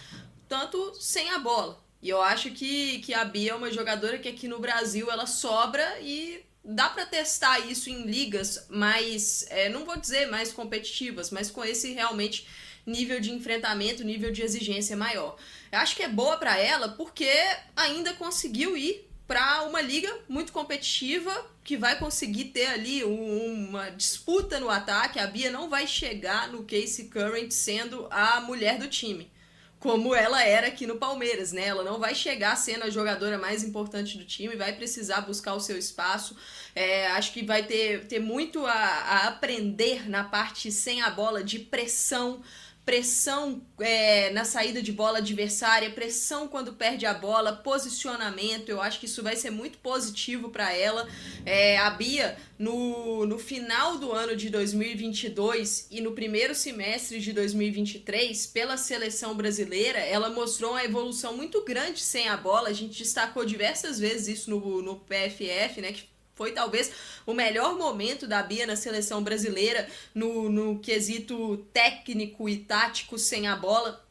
tanto 0.47 0.95
sem 0.99 1.29
a 1.29 1.37
bola. 1.37 1.79
E 2.01 2.09
eu 2.09 2.21
acho 2.23 2.49
que, 2.51 2.99
que 2.99 3.13
a 3.13 3.23
Bia 3.23 3.51
é 3.51 3.55
uma 3.55 3.71
jogadora 3.71 4.17
que 4.17 4.27
aqui 4.27 4.47
no 4.47 4.57
Brasil 4.57 5.11
ela 5.11 5.27
sobra 5.27 5.99
e 6.01 6.43
dá 6.63 6.89
para 6.89 7.05
testar 7.05 7.59
isso 7.59 7.87
em 7.87 8.03
ligas 8.03 8.65
mais, 8.67 9.45
é, 9.49 9.69
não 9.69 9.85
vou 9.85 9.95
dizer 9.95 10.25
mais 10.27 10.51
competitivas, 10.51 11.29
mas 11.29 11.51
com 11.51 11.63
esse 11.63 11.93
realmente 11.93 12.47
nível 12.85 13.19
de 13.19 13.31
enfrentamento, 13.31 14.03
nível 14.03 14.31
de 14.31 14.41
exigência 14.41 14.95
maior. 14.95 15.37
Eu 15.71 15.79
acho 15.79 15.95
que 15.95 16.03
é 16.03 16.09
boa 16.09 16.37
para 16.37 16.57
ela 16.57 16.89
porque 16.89 17.29
ainda 17.75 18.13
conseguiu 18.13 18.75
ir 18.77 19.07
para 19.27 19.63
uma 19.63 19.81
liga 19.81 20.13
muito 20.27 20.51
competitiva 20.51 21.31
que 21.63 21.77
vai 21.77 21.97
conseguir 21.97 22.45
ter 22.45 22.67
ali 22.67 23.03
uma 23.03 23.89
disputa 23.89 24.59
no 24.59 24.69
ataque. 24.69 25.17
A 25.17 25.27
Bia 25.27 25.49
não 25.49 25.69
vai 25.69 25.87
chegar 25.87 26.49
no 26.49 26.63
Casey 26.63 27.05
Current 27.05 27.51
sendo 27.51 28.05
a 28.11 28.41
mulher 28.41 28.77
do 28.77 28.87
time, 28.89 29.31
como 29.79 30.13
ela 30.13 30.43
era 30.43 30.67
aqui 30.67 30.85
no 30.85 30.97
Palmeiras, 30.97 31.53
né? 31.53 31.65
Ela 31.65 31.83
não 31.83 31.99
vai 31.99 32.13
chegar 32.13 32.55
sendo 32.57 32.83
a 32.83 32.89
jogadora 32.89 33.37
mais 33.37 33.63
importante 33.63 34.17
do 34.17 34.25
time, 34.25 34.55
vai 34.55 34.73
precisar 34.73 35.21
buscar 35.21 35.53
o 35.53 35.59
seu 35.59 35.77
espaço. 35.77 36.35
É, 36.75 37.07
acho 37.07 37.31
que 37.31 37.45
vai 37.45 37.63
ter, 37.63 38.05
ter 38.07 38.19
muito 38.19 38.65
a, 38.65 38.73
a 38.73 39.27
aprender 39.29 40.09
na 40.09 40.25
parte 40.25 40.69
sem 40.69 41.01
a 41.01 41.09
bola 41.09 41.41
de 41.43 41.59
pressão 41.59 42.41
pressão 42.85 43.61
é, 43.79 44.29
na 44.31 44.43
saída 44.43 44.81
de 44.81 44.91
bola 44.91 45.19
adversária, 45.19 45.89
pressão 45.89 46.47
quando 46.47 46.73
perde 46.73 47.05
a 47.05 47.13
bola, 47.13 47.55
posicionamento. 47.55 48.69
Eu 48.69 48.81
acho 48.81 48.99
que 48.99 49.05
isso 49.05 49.23
vai 49.23 49.35
ser 49.35 49.51
muito 49.51 49.77
positivo 49.77 50.49
para 50.49 50.73
ela. 50.73 51.07
É, 51.45 51.77
a 51.77 51.89
Bia, 51.89 52.37
no, 52.59 53.25
no 53.25 53.39
final 53.39 53.97
do 53.97 54.11
ano 54.11 54.35
de 54.35 54.49
2022 54.49 55.87
e 55.91 56.01
no 56.01 56.11
primeiro 56.11 56.53
semestre 56.53 57.21
de 57.21 57.31
2023, 57.31 58.47
pela 58.47 58.75
seleção 58.75 59.35
brasileira, 59.35 59.99
ela 59.99 60.29
mostrou 60.29 60.71
uma 60.71 60.83
evolução 60.83 61.37
muito 61.37 61.63
grande 61.63 62.01
sem 62.01 62.27
a 62.27 62.35
bola. 62.35 62.67
A 62.67 62.73
gente 62.73 62.97
destacou 62.97 63.45
diversas 63.45 63.97
vezes 63.97 64.39
isso 64.39 64.49
no, 64.49 64.81
no 64.81 64.97
PFF, 64.97 65.79
né? 65.79 65.93
Que 65.93 66.12
foi 66.43 66.51
talvez 66.51 66.91
o 67.25 67.33
melhor 67.33 67.77
momento 67.77 68.27
da 68.27 68.43
Bia 68.43 68.67
na 68.67 68.75
seleção 68.75 69.23
brasileira 69.23 69.87
no, 70.13 70.49
no 70.49 70.77
quesito 70.79 71.55
técnico 71.71 72.49
e 72.49 72.57
tático 72.57 73.17
sem 73.17 73.47
a 73.47 73.55
bola. 73.55 74.05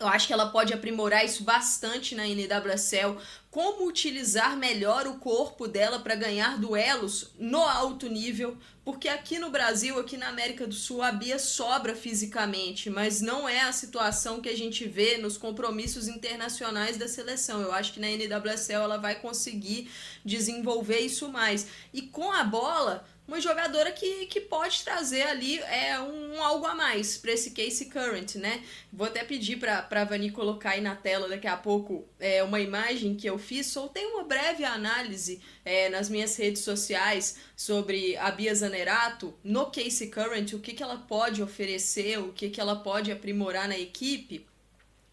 Eu 0.00 0.08
acho 0.08 0.26
que 0.26 0.32
ela 0.32 0.48
pode 0.48 0.72
aprimorar 0.72 1.26
isso 1.26 1.44
bastante 1.44 2.14
na 2.14 2.26
NWSL, 2.26 3.18
como 3.54 3.86
utilizar 3.86 4.56
melhor 4.56 5.06
o 5.06 5.14
corpo 5.14 5.68
dela 5.68 6.00
para 6.00 6.16
ganhar 6.16 6.58
duelos 6.58 7.30
no 7.38 7.62
alto 7.62 8.08
nível, 8.08 8.58
porque 8.84 9.08
aqui 9.08 9.38
no 9.38 9.48
Brasil, 9.48 9.96
aqui 9.96 10.16
na 10.16 10.26
América 10.26 10.66
do 10.66 10.74
Sul, 10.74 11.00
a 11.00 11.12
Bia 11.12 11.38
sobra 11.38 11.94
fisicamente, 11.94 12.90
mas 12.90 13.20
não 13.20 13.48
é 13.48 13.60
a 13.60 13.70
situação 13.70 14.40
que 14.40 14.48
a 14.48 14.56
gente 14.56 14.88
vê 14.88 15.18
nos 15.18 15.38
compromissos 15.38 16.08
internacionais 16.08 16.96
da 16.96 17.06
seleção. 17.06 17.62
Eu 17.62 17.72
acho 17.72 17.92
que 17.92 18.00
na 18.00 18.08
NWSL 18.08 18.82
ela 18.82 18.98
vai 18.98 19.20
conseguir 19.20 19.88
desenvolver 20.24 20.98
isso 20.98 21.28
mais. 21.28 21.68
E 21.92 22.02
com 22.02 22.32
a 22.32 22.42
bola, 22.42 23.06
uma 23.26 23.40
jogadora 23.40 23.90
que, 23.90 24.26
que 24.26 24.40
pode 24.40 24.82
trazer 24.84 25.22
ali 25.22 25.58
é, 25.60 25.98
um, 25.98 26.34
um 26.34 26.42
algo 26.42 26.66
a 26.66 26.74
mais 26.74 27.16
para 27.16 27.32
esse 27.32 27.52
Case 27.52 27.86
Current, 27.86 28.34
né? 28.34 28.62
Vou 28.92 29.06
até 29.06 29.24
pedir 29.24 29.58
para 29.58 29.86
a 29.90 30.04
Vani 30.04 30.30
colocar 30.30 30.70
aí 30.70 30.80
na 30.80 30.94
tela 30.94 31.28
daqui 31.28 31.46
a 31.46 31.56
pouco 31.56 32.06
é, 32.20 32.42
uma 32.42 32.60
imagem 32.60 33.16
que 33.16 33.26
eu 33.26 33.38
fiz. 33.38 33.68
Soltei 33.68 34.04
uma 34.04 34.24
breve 34.24 34.64
análise 34.64 35.40
é, 35.64 35.88
nas 35.88 36.10
minhas 36.10 36.36
redes 36.36 36.62
sociais 36.62 37.38
sobre 37.56 38.16
a 38.18 38.30
Bia 38.30 38.54
Zanerato 38.54 39.34
no 39.42 39.70
Case 39.70 40.08
Current, 40.08 40.52
o 40.52 40.60
que, 40.60 40.74
que 40.74 40.82
ela 40.82 40.98
pode 40.98 41.42
oferecer, 41.42 42.18
o 42.18 42.32
que, 42.32 42.50
que 42.50 42.60
ela 42.60 42.76
pode 42.76 43.10
aprimorar 43.10 43.66
na 43.66 43.78
equipe. 43.78 44.46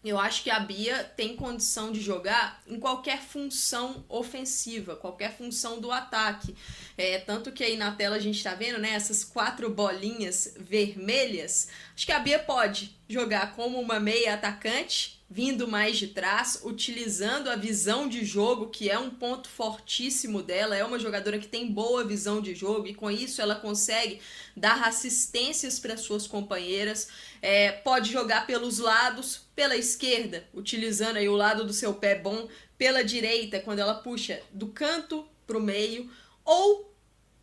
Eu 0.04 0.18
acho 0.18 0.42
que 0.42 0.50
a 0.50 0.58
Bia 0.58 1.04
tem 1.16 1.36
condição 1.36 1.92
de 1.92 2.00
jogar 2.00 2.60
em 2.66 2.80
qualquer 2.80 3.22
função 3.22 4.04
ofensiva, 4.08 4.96
qualquer 4.96 5.36
função 5.36 5.80
do 5.80 5.92
ataque. 5.92 6.56
É, 6.96 7.18
tanto 7.18 7.52
que 7.52 7.64
aí 7.64 7.76
na 7.76 7.92
tela 7.92 8.16
a 8.16 8.20
gente 8.20 8.36
está 8.36 8.54
vendo 8.54 8.78
né, 8.78 8.90
essas 8.90 9.24
quatro 9.24 9.70
bolinhas 9.70 10.54
vermelhas. 10.58 11.68
Acho 11.94 12.06
que 12.06 12.12
a 12.12 12.18
Bia 12.18 12.38
pode 12.38 12.94
jogar 13.08 13.54
como 13.54 13.80
uma 13.80 13.98
meia 13.98 14.34
atacante, 14.34 15.22
vindo 15.32 15.66
mais 15.66 15.96
de 15.96 16.08
trás, 16.08 16.60
utilizando 16.62 17.48
a 17.48 17.56
visão 17.56 18.06
de 18.06 18.22
jogo, 18.22 18.68
que 18.68 18.90
é 18.90 18.98
um 18.98 19.08
ponto 19.08 19.48
fortíssimo 19.48 20.42
dela. 20.42 20.76
É 20.76 20.84
uma 20.84 20.98
jogadora 20.98 21.38
que 21.38 21.48
tem 21.48 21.72
boa 21.72 22.04
visão 22.04 22.42
de 22.42 22.54
jogo 22.54 22.86
e 22.86 22.94
com 22.94 23.10
isso 23.10 23.40
ela 23.40 23.54
consegue 23.54 24.20
dar 24.54 24.86
assistências 24.86 25.78
para 25.78 25.96
suas 25.96 26.26
companheiras. 26.26 27.08
É, 27.40 27.72
pode 27.72 28.12
jogar 28.12 28.46
pelos 28.46 28.78
lados, 28.78 29.46
pela 29.56 29.74
esquerda, 29.74 30.46
utilizando 30.52 31.16
aí 31.16 31.28
o 31.28 31.36
lado 31.36 31.64
do 31.64 31.72
seu 31.72 31.94
pé 31.94 32.14
bom, 32.14 32.46
pela 32.76 33.02
direita, 33.02 33.58
quando 33.60 33.78
ela 33.78 33.94
puxa 33.94 34.42
do 34.52 34.66
canto 34.66 35.26
para 35.46 35.56
o 35.56 35.62
meio, 35.62 36.10
ou 36.44 36.92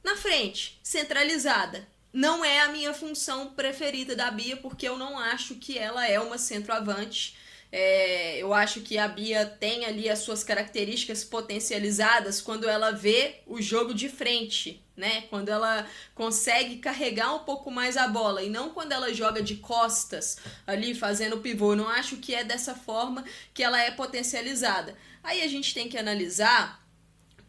na 0.04 0.16
frente, 0.16 0.80
centralizada, 0.82 1.88
não 2.12 2.44
é 2.44 2.62
a 2.62 2.70
minha 2.70 2.94
função 2.94 3.54
preferida 3.54 4.16
da 4.16 4.32
Bia, 4.32 4.58
porque 4.58 4.88
eu 4.88 4.98
não 4.98 5.20
acho 5.20 5.56
que 5.56 5.78
ela 5.78 6.08
é 6.08 6.20
uma 6.20 6.38
centroavante. 6.38 7.38
É, 7.72 8.38
eu 8.40 8.52
acho 8.52 8.82
que 8.82 8.98
a 8.98 9.08
Bia 9.08 9.46
tem 9.46 9.86
ali 9.86 10.10
as 10.10 10.20
suas 10.20 10.44
características 10.44 11.24
potencializadas 11.24 12.42
quando 12.42 12.68
ela 12.68 12.92
vê 12.92 13.42
o 13.46 13.62
jogo 13.62 13.94
de 13.94 14.10
frente, 14.10 14.84
né? 14.98 15.22
Quando 15.30 15.50
ela 15.50 15.88
consegue 16.16 16.78
carregar 16.78 17.36
um 17.36 17.40
pouco 17.40 17.70
mais 17.70 17.96
a 17.96 18.08
bola 18.08 18.42
e 18.42 18.50
não 18.50 18.72
quando 18.72 18.92
ela 18.92 19.14
joga 19.14 19.44
de 19.44 19.58
costas 19.58 20.38
ali 20.66 20.96
fazendo 20.96 21.42
pivô. 21.42 21.74
Eu 21.74 21.78
não 21.78 21.90
acho 21.90 22.18
que 22.18 22.34
é 22.34 22.44
dessa 22.44 22.74
forma 22.74 23.24
que 23.54 23.62
ela 23.62 23.80
é 23.80 23.92
potencializada. 23.92 24.98
Aí 25.24 25.44
a 25.44 25.48
gente 25.48 25.76
tem 25.76 25.88
que 25.88 25.98
analisar 25.98 26.79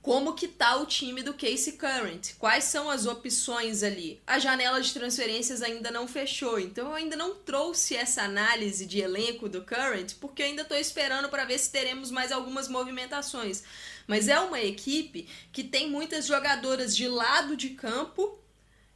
como 0.03 0.33
que 0.33 0.49
tá 0.49 0.77
o 0.77 0.87
time 0.87 1.23
do 1.23 1.35
Casey 1.35 1.75
Current, 1.75 2.35
quais 2.39 2.65
são 2.65 2.89
as 2.89 3.05
opções 3.05 3.83
ali. 3.83 4.21
A 4.27 4.39
janela 4.39 4.81
de 4.81 4.95
transferências 4.95 5.63
ainda 5.63 5.91
não 5.91 6.09
fechou, 6.09 6.59
então 6.59 6.89
eu 6.89 6.95
ainda 6.95 7.17
não 7.17 7.35
trouxe 7.35 7.95
essa 7.95 8.23
análise 8.23 8.87
de 8.87 9.01
elenco 9.01 9.49
do 9.49 9.63
Current, 9.63 10.15
porque 10.19 10.43
eu 10.43 10.47
ainda 10.47 10.63
estou 10.63 10.77
esperando 10.77 11.29
para 11.29 11.45
ver 11.45 11.59
se 11.59 11.71
teremos 11.71 12.11
mais 12.11 12.33
algumas 12.33 12.67
movimentações. 12.67 13.63
Mas 14.07 14.27
é 14.27 14.41
uma 14.41 14.61
equipe 14.61 15.29
que 15.53 15.63
tem 15.63 15.91
muitas 15.91 16.27
jogadoras 16.27 16.97
de 16.97 17.07
lado 17.07 17.55
de 17.55 17.71
campo 17.71 18.39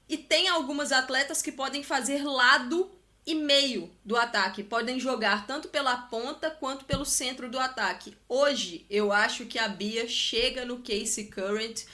e 0.08 0.16
tem 0.16 0.48
algumas 0.48 0.90
atletas 0.90 1.42
que 1.42 1.52
podem 1.52 1.82
fazer 1.82 2.24
lado 2.24 2.90
e 3.26 3.34
meio 3.34 3.90
do 4.04 4.16
ataque. 4.16 4.62
Podem 4.62 5.00
jogar 5.00 5.46
tanto 5.46 5.68
pela 5.68 5.96
ponta 5.96 6.50
quanto 6.50 6.84
pelo 6.84 7.04
centro 7.04 7.48
do 7.48 7.58
ataque. 7.58 8.16
Hoje, 8.28 8.84
eu 8.90 9.12
acho 9.12 9.46
que 9.46 9.58
a 9.58 9.68
Bia 9.68 10.06
chega 10.06 10.64
no 10.64 10.80
Case 10.80 11.24
Current 11.24 11.84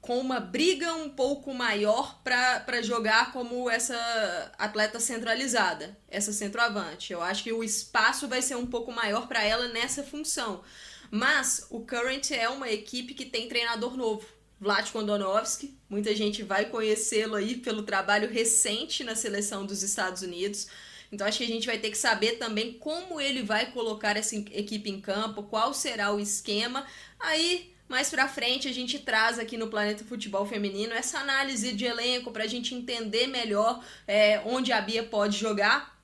com 0.00 0.18
uma 0.18 0.38
briga 0.38 0.92
um 0.92 1.08
pouco 1.08 1.54
maior 1.54 2.20
para 2.22 2.82
jogar 2.82 3.32
como 3.32 3.70
essa 3.70 4.52
atleta 4.58 5.00
centralizada, 5.00 5.96
essa 6.08 6.30
centroavante. 6.30 7.10
Eu 7.10 7.22
acho 7.22 7.42
que 7.42 7.52
o 7.52 7.64
espaço 7.64 8.28
vai 8.28 8.42
ser 8.42 8.54
um 8.56 8.66
pouco 8.66 8.92
maior 8.92 9.26
para 9.26 9.42
ela 9.42 9.68
nessa 9.68 10.02
função. 10.02 10.62
Mas 11.10 11.66
o 11.70 11.80
Current 11.80 12.32
é 12.32 12.48
uma 12.50 12.68
equipe 12.68 13.14
que 13.14 13.24
tem 13.24 13.48
treinador 13.48 13.96
novo. 13.96 14.26
Vlad 14.60 14.90
Kondonovski, 14.90 15.76
muita 15.88 16.14
gente 16.14 16.42
vai 16.42 16.66
conhecê-lo 16.66 17.34
aí 17.34 17.56
pelo 17.56 17.82
trabalho 17.82 18.30
recente 18.30 19.04
na 19.04 19.14
seleção 19.14 19.66
dos 19.66 19.82
Estados 19.82 20.22
Unidos. 20.22 20.68
Então 21.12 21.26
acho 21.26 21.38
que 21.38 21.44
a 21.44 21.48
gente 21.48 21.66
vai 21.66 21.78
ter 21.78 21.90
que 21.90 21.98
saber 21.98 22.38
também 22.38 22.72
como 22.74 23.20
ele 23.20 23.42
vai 23.42 23.70
colocar 23.72 24.16
essa 24.16 24.34
equipe 24.34 24.90
em 24.90 25.00
campo, 25.00 25.42
qual 25.44 25.74
será 25.74 26.12
o 26.12 26.20
esquema. 26.20 26.86
Aí 27.20 27.72
mais 27.88 28.10
pra 28.10 28.28
frente 28.28 28.66
a 28.66 28.72
gente 28.72 28.98
traz 28.98 29.38
aqui 29.38 29.56
no 29.56 29.68
Planeta 29.68 30.04
Futebol 30.04 30.46
Feminino 30.46 30.92
essa 30.92 31.18
análise 31.18 31.72
de 31.72 31.84
elenco 31.84 32.32
para 32.32 32.44
a 32.44 32.48
gente 32.48 32.74
entender 32.74 33.26
melhor 33.26 33.84
é, 34.06 34.40
onde 34.46 34.72
a 34.72 34.80
Bia 34.80 35.04
pode 35.04 35.36
jogar. 35.36 35.96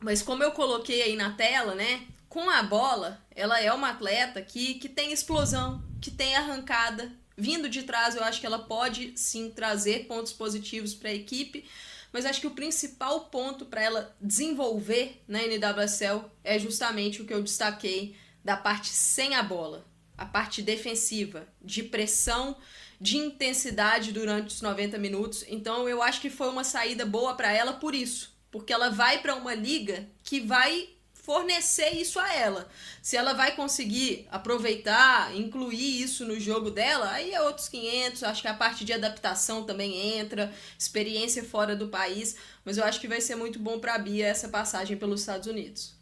Mas 0.00 0.22
como 0.22 0.42
eu 0.42 0.52
coloquei 0.52 1.02
aí 1.02 1.16
na 1.16 1.32
tela, 1.32 1.74
né? 1.74 2.02
Com 2.28 2.50
a 2.50 2.62
bola, 2.62 3.20
ela 3.34 3.60
é 3.60 3.72
uma 3.72 3.90
atleta 3.90 4.42
que, 4.42 4.74
que 4.74 4.88
tem 4.88 5.12
explosão, 5.12 5.82
que 6.00 6.10
tem 6.10 6.36
arrancada, 6.36 7.10
vindo 7.36 7.68
de 7.68 7.82
trás, 7.82 8.16
eu 8.16 8.24
acho 8.24 8.40
que 8.40 8.46
ela 8.46 8.60
pode 8.60 9.12
sim 9.16 9.50
trazer 9.50 10.06
pontos 10.06 10.32
positivos 10.32 10.94
para 10.94 11.10
a 11.10 11.14
equipe, 11.14 11.68
mas 12.12 12.24
acho 12.24 12.40
que 12.40 12.46
o 12.46 12.52
principal 12.52 13.26
ponto 13.26 13.66
para 13.66 13.82
ela 13.82 14.16
desenvolver 14.20 15.22
na 15.28 15.40
NWSL 15.42 16.24
é 16.42 16.58
justamente 16.58 17.20
o 17.20 17.26
que 17.26 17.34
eu 17.34 17.42
destaquei 17.42 18.16
da 18.42 18.56
parte 18.56 18.88
sem 18.88 19.34
a 19.34 19.42
bola, 19.42 19.86
a 20.16 20.24
parte 20.24 20.62
defensiva, 20.62 21.46
de 21.60 21.82
pressão, 21.82 22.56
de 22.98 23.18
intensidade 23.18 24.12
durante 24.12 24.54
os 24.54 24.62
90 24.62 24.96
minutos. 24.98 25.44
Então 25.48 25.88
eu 25.88 26.02
acho 26.02 26.20
que 26.20 26.30
foi 26.30 26.48
uma 26.48 26.64
saída 26.64 27.04
boa 27.04 27.34
para 27.34 27.52
ela 27.52 27.74
por 27.74 27.94
isso, 27.94 28.34
porque 28.50 28.72
ela 28.72 28.88
vai 28.88 29.20
para 29.20 29.34
uma 29.34 29.54
liga 29.54 30.08
que 30.22 30.40
vai 30.40 30.95
fornecer 31.26 31.90
isso 31.90 32.20
a 32.20 32.32
ela. 32.32 32.68
Se 33.02 33.16
ela 33.16 33.34
vai 33.34 33.56
conseguir 33.56 34.28
aproveitar, 34.30 35.34
incluir 35.36 36.00
isso 36.00 36.24
no 36.24 36.38
jogo 36.38 36.70
dela, 36.70 37.10
aí 37.10 37.32
é 37.32 37.42
outros 37.42 37.68
500. 37.68 38.22
Acho 38.22 38.42
que 38.42 38.48
a 38.48 38.54
parte 38.54 38.84
de 38.84 38.92
adaptação 38.92 39.64
também 39.64 40.16
entra, 40.16 40.52
experiência 40.78 41.42
fora 41.42 41.74
do 41.74 41.88
país. 41.88 42.36
Mas 42.64 42.78
eu 42.78 42.84
acho 42.84 43.00
que 43.00 43.08
vai 43.08 43.20
ser 43.20 43.34
muito 43.34 43.58
bom 43.58 43.80
para 43.80 43.96
a 43.96 43.98
Bia 43.98 44.28
essa 44.28 44.48
passagem 44.48 44.96
pelos 44.96 45.20
Estados 45.20 45.48
Unidos. 45.48 45.96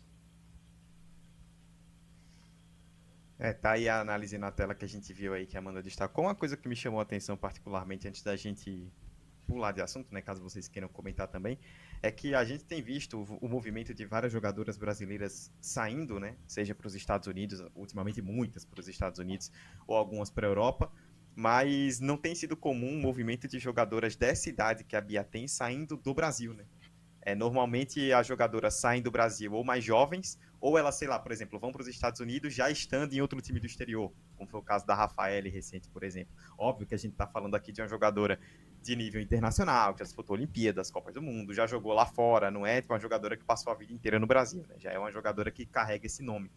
É, 3.39 3.55
tá 3.55 3.73
aí 3.73 3.89
a 3.89 4.01
análise 4.01 4.37
na 4.37 4.51
tela 4.51 4.75
que 4.75 4.85
a 4.85 4.89
gente 4.89 5.11
viu 5.15 5.33
aí 5.33 5.47
que 5.47 5.57
a 5.57 5.59
Amanda 5.59 5.83
destacou. 5.83 6.25
Uma 6.25 6.35
coisa 6.35 6.55
que 6.55 6.69
me 6.69 6.77
chamou 6.77 7.01
a 7.01 7.03
atenção 7.03 7.35
particularmente 7.35 8.07
antes 8.07 8.23
da 8.23 8.37
gente 8.37 8.87
pular 9.47 9.73
de 9.73 9.81
assunto, 9.81 10.13
né, 10.13 10.21
caso 10.21 10.43
vocês 10.43 10.69
queiram 10.69 10.89
comentar 10.89 11.29
também, 11.29 11.59
é 12.03 12.11
que 12.11 12.35
a 12.35 12.45
gente 12.45 12.65
tem 12.65 12.83
visto 12.83 13.23
o, 13.41 13.49
movimento 13.49 13.95
de 13.95 14.05
várias 14.05 14.33
jogadoras 14.33 14.77
brasileiras 14.77 15.53
saindo, 15.61 16.19
né, 16.19 16.37
seja 16.47 16.75
para 16.75 16.87
os 16.87 16.95
Estados 16.95 17.27
Unidos, 17.29 17.63
ultimamente 17.75 18.21
muitas 18.21 18.65
para 18.65 18.81
os 18.81 18.89
Estados 18.89 19.19
Unidos 19.19 19.51
ou 19.87 19.97
algumas 19.97 20.31
para 20.31 20.47
a 20.47 20.51
Europa, 20.51 20.91
mas 21.35 22.01
não 22.01 22.17
tem 22.17 22.35
sido 22.35 22.57
comum 22.57 22.95
o 22.95 23.01
movimento 23.01 23.49
de 23.49 23.59
jogadoras 23.59 24.15
dessa 24.17 24.49
idade 24.49 24.85
que 24.85 24.97
a 24.97 25.01
Bia 25.01 25.25
tem 25.25 25.49
saindo 25.49 25.97
do 25.97 26.15
Brasil, 26.15 26.55
né? 26.55 26.65
É, 27.27 27.35
normalmente 27.35 28.13
as 28.13 28.27
jogadoras 28.27 28.75
saem 28.75 29.01
do 29.01 29.11
Brasil 29.11 29.51
ou 29.53 29.65
mais 29.65 29.83
jovens, 29.83 30.39
ou 30.61 30.77
elas, 30.77 30.95
sei 30.97 31.09
lá, 31.09 31.19
por 31.19 31.33
exemplo, 31.33 31.59
vão 31.59 31.73
para 31.73 31.81
os 31.81 31.89
Estados 31.89 32.21
Unidos 32.21 32.55
já 32.55 32.71
estando 32.71 33.15
em 33.15 33.21
outro 33.21 33.41
time 33.41 33.59
do 33.59 33.67
exterior, 33.67 34.13
como 34.37 34.49
foi 34.49 34.61
o 34.61 34.63
caso 34.63 34.87
da 34.87 34.95
Rafaele 34.95 35.49
recente, 35.49 35.89
por 35.89 36.03
exemplo. 36.03 36.35
Óbvio 36.59 36.87
que 36.87 36.95
a 36.95 36.99
gente 36.99 37.13
está 37.13 37.27
falando 37.27 37.55
aqui 37.55 37.73
de 37.73 37.81
uma 37.81 37.89
jogadora 37.89 38.39
de 38.85 38.95
nível 38.95 39.21
internacional, 39.21 39.95
que 39.95 40.01
já 40.01 40.05
disputou 40.05 40.37
Olimpíadas, 40.37 40.91
Copas 40.91 41.15
do 41.15 41.23
Mundo, 41.23 41.55
já 41.55 41.67
jogou 41.67 41.95
lá 41.95 42.05
fora, 42.05 42.51
não 42.51 42.67
é 42.67 42.83
uma 42.87 43.01
jogadora 43.01 43.37
que 43.37 43.45
passou 43.45 43.73
a 43.73 43.77
vida 43.77 43.93
inteira 43.93 44.19
no 44.19 44.27
Brasil, 44.27 44.65
né? 44.69 44.75
Já 44.79 44.93
é 44.93 44.99
uma 44.99 45.11
jogadora 45.11 45.51
que 45.51 45.65
carrega 45.65 46.07
esse 46.07 46.23
nome. 46.23 46.51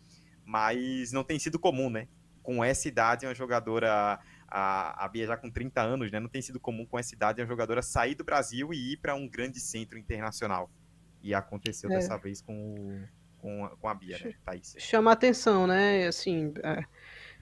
Mas 0.43 1.13
não 1.13 1.23
tem 1.23 1.39
sido 1.39 1.57
comum, 1.57 1.89
né? 1.89 2.07
Com 2.43 2.63
essa 2.63 2.87
idade, 2.87 3.25
uma 3.25 3.33
jogadora 3.33 4.19
a, 4.47 5.05
a 5.05 5.07
Bia 5.07 5.25
já 5.25 5.37
com 5.37 5.49
30 5.49 5.81
anos, 5.81 6.11
né? 6.11 6.19
Não 6.19 6.27
tem 6.27 6.41
sido 6.41 6.59
comum 6.59 6.85
com 6.85 6.99
essa 6.99 7.15
idade 7.15 7.41
a 7.41 7.45
jogadora 7.45 7.81
sair 7.81 8.15
do 8.15 8.25
Brasil 8.25 8.73
e 8.73 8.93
ir 8.93 8.97
para 8.97 9.15
um 9.15 9.27
grande 9.27 9.59
centro 9.61 9.97
internacional. 9.97 10.69
E 11.23 11.33
aconteceu 11.33 11.89
é. 11.89 11.95
dessa 11.95 12.17
vez 12.17 12.41
com, 12.41 12.75
o, 12.75 13.07
com, 13.37 13.65
a, 13.65 13.69
com 13.69 13.87
a 13.87 13.93
Bia, 13.93 14.19
né, 14.19 14.33
Thaís? 14.43 14.75
Chama 14.77 15.13
atenção, 15.13 15.65
né? 15.65 16.07
Assim, 16.07 16.53
é, 16.61 16.83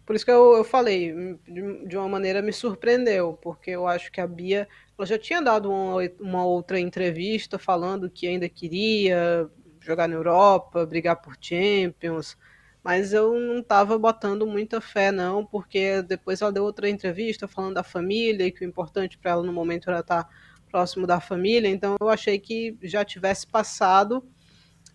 por 0.05 0.15
isso 0.15 0.25
que 0.25 0.31
eu, 0.31 0.55
eu 0.57 0.63
falei, 0.63 1.37
de, 1.47 1.87
de, 1.87 1.97
uma 1.97 2.07
maneira 2.07 2.41
me 2.41 2.53
surpreendeu, 2.53 3.33
porque 3.41 3.71
eu 3.71 3.87
acho 3.87 4.11
que 4.11 4.21
a 4.21 4.27
Bia 4.27 4.67
ela 4.97 5.05
já 5.05 5.17
tinha 5.17 5.41
dado 5.41 5.69
uma, 5.71 5.95
uma 6.19 6.45
outra 6.45 6.79
entrevista 6.79 7.57
falando 7.57 8.09
que 8.09 8.27
ainda 8.27 8.47
queria 8.47 9.49
jogar 9.81 10.07
na 10.07 10.15
Europa, 10.15 10.85
brigar 10.85 11.21
por 11.21 11.35
Champions, 11.39 12.37
mas 12.83 13.13
eu 13.13 13.33
não 13.33 13.59
estava 13.59 13.97
botando 13.97 14.45
muita 14.45 14.79
fé, 14.79 15.11
não, 15.11 15.43
porque 15.43 16.03
depois 16.03 16.41
ela 16.41 16.51
deu 16.51 16.63
outra 16.63 16.87
entrevista 16.87 17.47
falando 17.47 17.73
da 17.73 17.83
família 17.83 18.45
e 18.45 18.51
que 18.51 18.63
o 18.63 18.67
importante 18.67 19.17
para 19.17 19.31
ela 19.31 19.43
no 19.43 19.51
momento 19.51 19.89
era 19.89 20.01
estar 20.01 20.29
próximo 20.69 21.07
da 21.07 21.19
família, 21.19 21.67
então 21.67 21.95
eu 21.99 22.09
achei 22.09 22.37
que 22.37 22.77
já 22.83 23.03
tivesse 23.05 23.47
passado. 23.47 24.23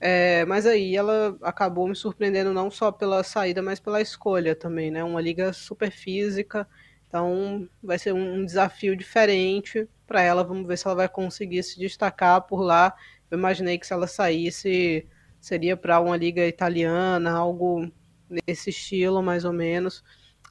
É, 0.00 0.47
mas 0.47 0.64
aí 0.64 0.97
ela 0.97 1.37
acabou 1.42 1.87
me 1.87 1.95
surpreendendo 1.95 2.54
não 2.54 2.71
só 2.71 2.90
pela 2.90 3.23
saída, 3.23 3.61
mas 3.61 3.78
pela 3.78 4.00
escolha 4.00 4.57
também, 4.57 4.90
né? 4.90 5.04
Uma 5.04 5.21
liga 5.21 5.52
super 5.52 5.90
física, 5.90 6.66
então 7.07 7.69
vai 7.83 7.99
ser 7.99 8.14
um 8.14 8.45
desafio 8.45 8.97
diferente 8.97 9.87
para 10.07 10.23
ela. 10.23 10.42
Vamos 10.42 10.66
ver 10.66 10.78
se 10.78 10.87
ela 10.87 10.97
vai 10.97 11.09
conseguir 11.09 11.62
se 11.62 11.78
destacar 11.78 12.40
por 12.42 12.62
lá. 12.62 12.95
Eu 13.30 13.38
imaginei 13.38 13.78
que 13.78 13.87
se 13.87 13.92
ela 13.92 14.07
saísse 14.07 15.07
seria 15.38 15.76
para 15.76 16.00
uma 16.00 16.16
liga 16.16 16.47
italiana, 16.47 17.33
algo 17.33 17.90
nesse 18.28 18.71
estilo, 18.71 19.23
mais 19.23 19.45
ou 19.45 19.52
menos. 19.52 20.02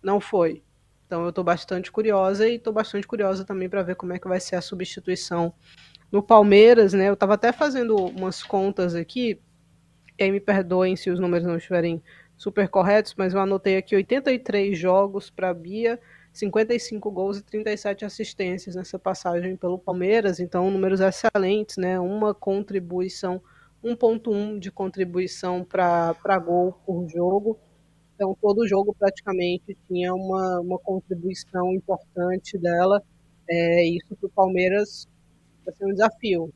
Não 0.03 0.20
foi. 0.20 0.63
Então 1.06 1.24
eu 1.24 1.29
estou 1.29 1.44
bastante 1.44 1.91
curiosa 1.91 2.48
e 2.48 2.56
estou 2.56 2.72
bastante 2.72 3.08
curiosa 3.08 3.44
também 3.44 3.68
para 3.68 3.82
ver 3.82 3.96
como 3.96 4.13
é 4.13 4.20
que 4.20 4.27
vai 4.27 4.39
ser 4.39 4.56
a 4.56 4.62
substituição 4.62 5.53
no 6.12 6.24
Palmeiras, 6.24 6.94
né? 6.94 7.10
Eu 7.10 7.13
estava 7.13 7.36
até 7.36 7.51
fazendo 7.51 7.96
umas 7.96 8.44
contas 8.44 8.96
aqui, 8.96 9.39
e 10.18 10.24
aí 10.24 10.32
me 10.32 10.39
perdoem 10.39 10.96
se 10.96 11.10
os 11.10 11.20
números 11.20 11.48
não 11.48 11.58
estiverem 11.58 12.01
super 12.38 12.70
corretos, 12.70 13.13
mas 13.18 13.34
eu 13.34 13.39
anotei 13.42 13.78
aqui 13.78 13.96
83 13.96 14.78
jogos 14.78 15.30
para 15.30 15.54
Bia, 15.54 16.00
55 16.32 17.12
gols 17.12 17.38
e 17.39 17.44
37 17.44 18.06
assistências 18.06 18.75
nessa 18.75 18.98
passagem 18.98 19.56
pelo 19.56 19.78
Palmeiras, 19.78 20.39
então 20.39 20.72
números 20.72 21.02
excelentes, 21.02 21.78
né? 21.78 22.00
Uma 22.00 22.34
contribuição 22.34 23.41
1.1 23.84 24.60
de 24.60 24.72
contribuição 24.72 25.63
para 25.63 26.39
gol 26.39 26.74
por 26.86 27.08
jogo. 27.08 27.58
Então, 28.15 28.36
todo 28.41 28.67
jogo 28.67 28.93
praticamente 28.98 29.78
tinha 29.88 30.13
uma, 30.13 30.60
uma 30.60 30.78
contribuição 30.78 31.72
importante 31.74 32.58
dela. 32.58 33.02
É, 33.50 33.86
isso 33.86 34.15
para 34.15 34.28
o 34.28 34.30
Palmeiras 34.30 35.08
vai 35.69 35.73
ser 35.73 35.86
um 35.86 35.93
desafio. 35.93 36.53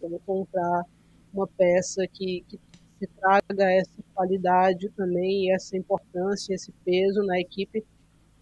Vamos 0.00 0.20
encontrar 0.20 0.84
uma 1.32 1.46
peça 1.46 2.06
que, 2.06 2.44
que 2.48 2.58
se 2.98 3.06
traga 3.18 3.70
essa 3.72 4.02
qualidade 4.14 4.88
também, 4.90 5.52
essa 5.52 5.76
importância, 5.76 6.54
esse 6.54 6.72
peso 6.84 7.22
na 7.22 7.40
equipe. 7.40 7.84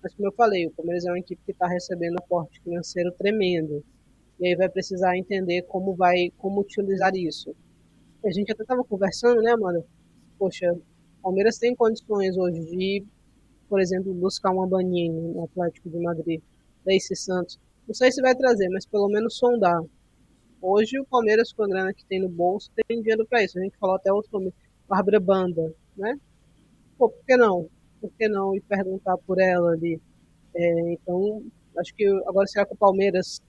Mas, 0.02 0.14
como 0.14 0.28
eu 0.28 0.32
falei, 0.32 0.66
o 0.66 0.70
Palmeiras 0.70 1.04
é 1.04 1.10
uma 1.10 1.18
equipe 1.18 1.40
que 1.44 1.52
está 1.52 1.66
recebendo 1.66 2.16
aporte 2.18 2.60
financeiro 2.62 3.12
tremendo. 3.12 3.84
E 4.38 4.48
aí 4.48 4.56
vai 4.56 4.68
precisar 4.68 5.16
entender 5.16 5.62
como 5.62 5.94
vai, 5.94 6.30
como 6.38 6.60
utilizar 6.60 7.14
isso 7.14 7.54
a 8.24 8.30
gente 8.30 8.52
até 8.52 8.62
estava 8.62 8.84
conversando, 8.84 9.40
né, 9.42 9.54
mano? 9.56 9.84
Poxa, 10.38 10.76
Palmeiras 11.22 11.58
tem 11.58 11.74
condições 11.74 12.36
hoje 12.36 12.60
de, 12.66 13.04
por 13.68 13.80
exemplo, 13.80 14.12
buscar 14.12 14.50
uma 14.50 14.66
baninha 14.66 15.12
no 15.12 15.44
Atlético 15.44 15.88
de 15.88 15.98
Madrid, 15.98 16.40
da 16.84 16.92
Santos. 17.14 17.58
Não 17.86 17.94
sei 17.94 18.12
se 18.12 18.20
vai 18.20 18.34
trazer, 18.34 18.68
mas 18.68 18.86
pelo 18.86 19.08
menos 19.08 19.36
sondar. 19.36 19.82
Hoje 20.62 20.98
o 20.98 21.06
Palmeiras, 21.06 21.52
com 21.52 21.64
a 21.64 21.68
grana 21.68 21.94
que 21.94 22.04
tem 22.04 22.20
no 22.20 22.28
bolso, 22.28 22.70
tem 22.86 23.00
dinheiro 23.00 23.26
para 23.26 23.42
isso. 23.42 23.58
A 23.58 23.62
gente 23.62 23.78
falou 23.78 23.96
até 23.96 24.12
outro 24.12 24.30
nome, 24.32 24.52
Bárbara 24.88 25.20
Banda, 25.20 25.74
né? 25.96 26.18
Pô, 26.98 27.08
por 27.08 27.24
que 27.24 27.36
não? 27.36 27.68
Por 28.00 28.10
que 28.12 28.28
não 28.28 28.54
ir 28.54 28.60
perguntar 28.62 29.16
por 29.18 29.40
ela 29.40 29.72
ali? 29.72 30.00
É, 30.54 30.92
então, 30.92 31.42
acho 31.78 31.94
que 31.94 32.06
agora 32.26 32.46
será 32.46 32.66
que 32.66 32.74
o 32.74 32.76
Palmeiras 32.76 33.40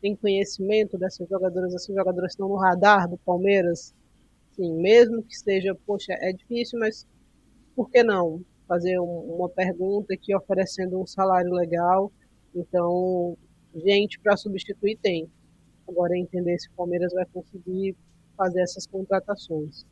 tem 0.00 0.16
conhecimento 0.16 0.98
dessas 0.98 1.28
jogadoras? 1.28 1.74
Essas 1.74 1.94
jogadoras 1.94 2.32
estão 2.32 2.48
no 2.48 2.56
radar 2.56 3.08
do 3.08 3.18
Palmeiras? 3.18 3.94
assim, 4.56 4.72
mesmo 4.72 5.22
que 5.22 5.36
seja, 5.36 5.74
poxa, 5.86 6.14
é 6.14 6.32
difícil, 6.32 6.78
mas 6.78 7.06
por 7.74 7.90
que 7.90 8.02
não 8.02 8.40
fazer 8.66 8.98
uma 8.98 9.48
pergunta 9.48 10.14
aqui 10.14 10.34
oferecendo 10.34 11.00
um 11.00 11.06
salário 11.06 11.52
legal? 11.52 12.10
Então, 12.54 13.36
gente 13.74 14.18
para 14.18 14.36
substituir 14.36 14.96
tem. 14.96 15.30
Agora 15.88 16.14
é 16.14 16.18
entender 16.18 16.58
se 16.58 16.68
o 16.68 16.72
Palmeiras 16.72 17.12
vai 17.12 17.24
conseguir 17.26 17.96
fazer 18.36 18.60
essas 18.60 18.86
contratações. 18.86 19.86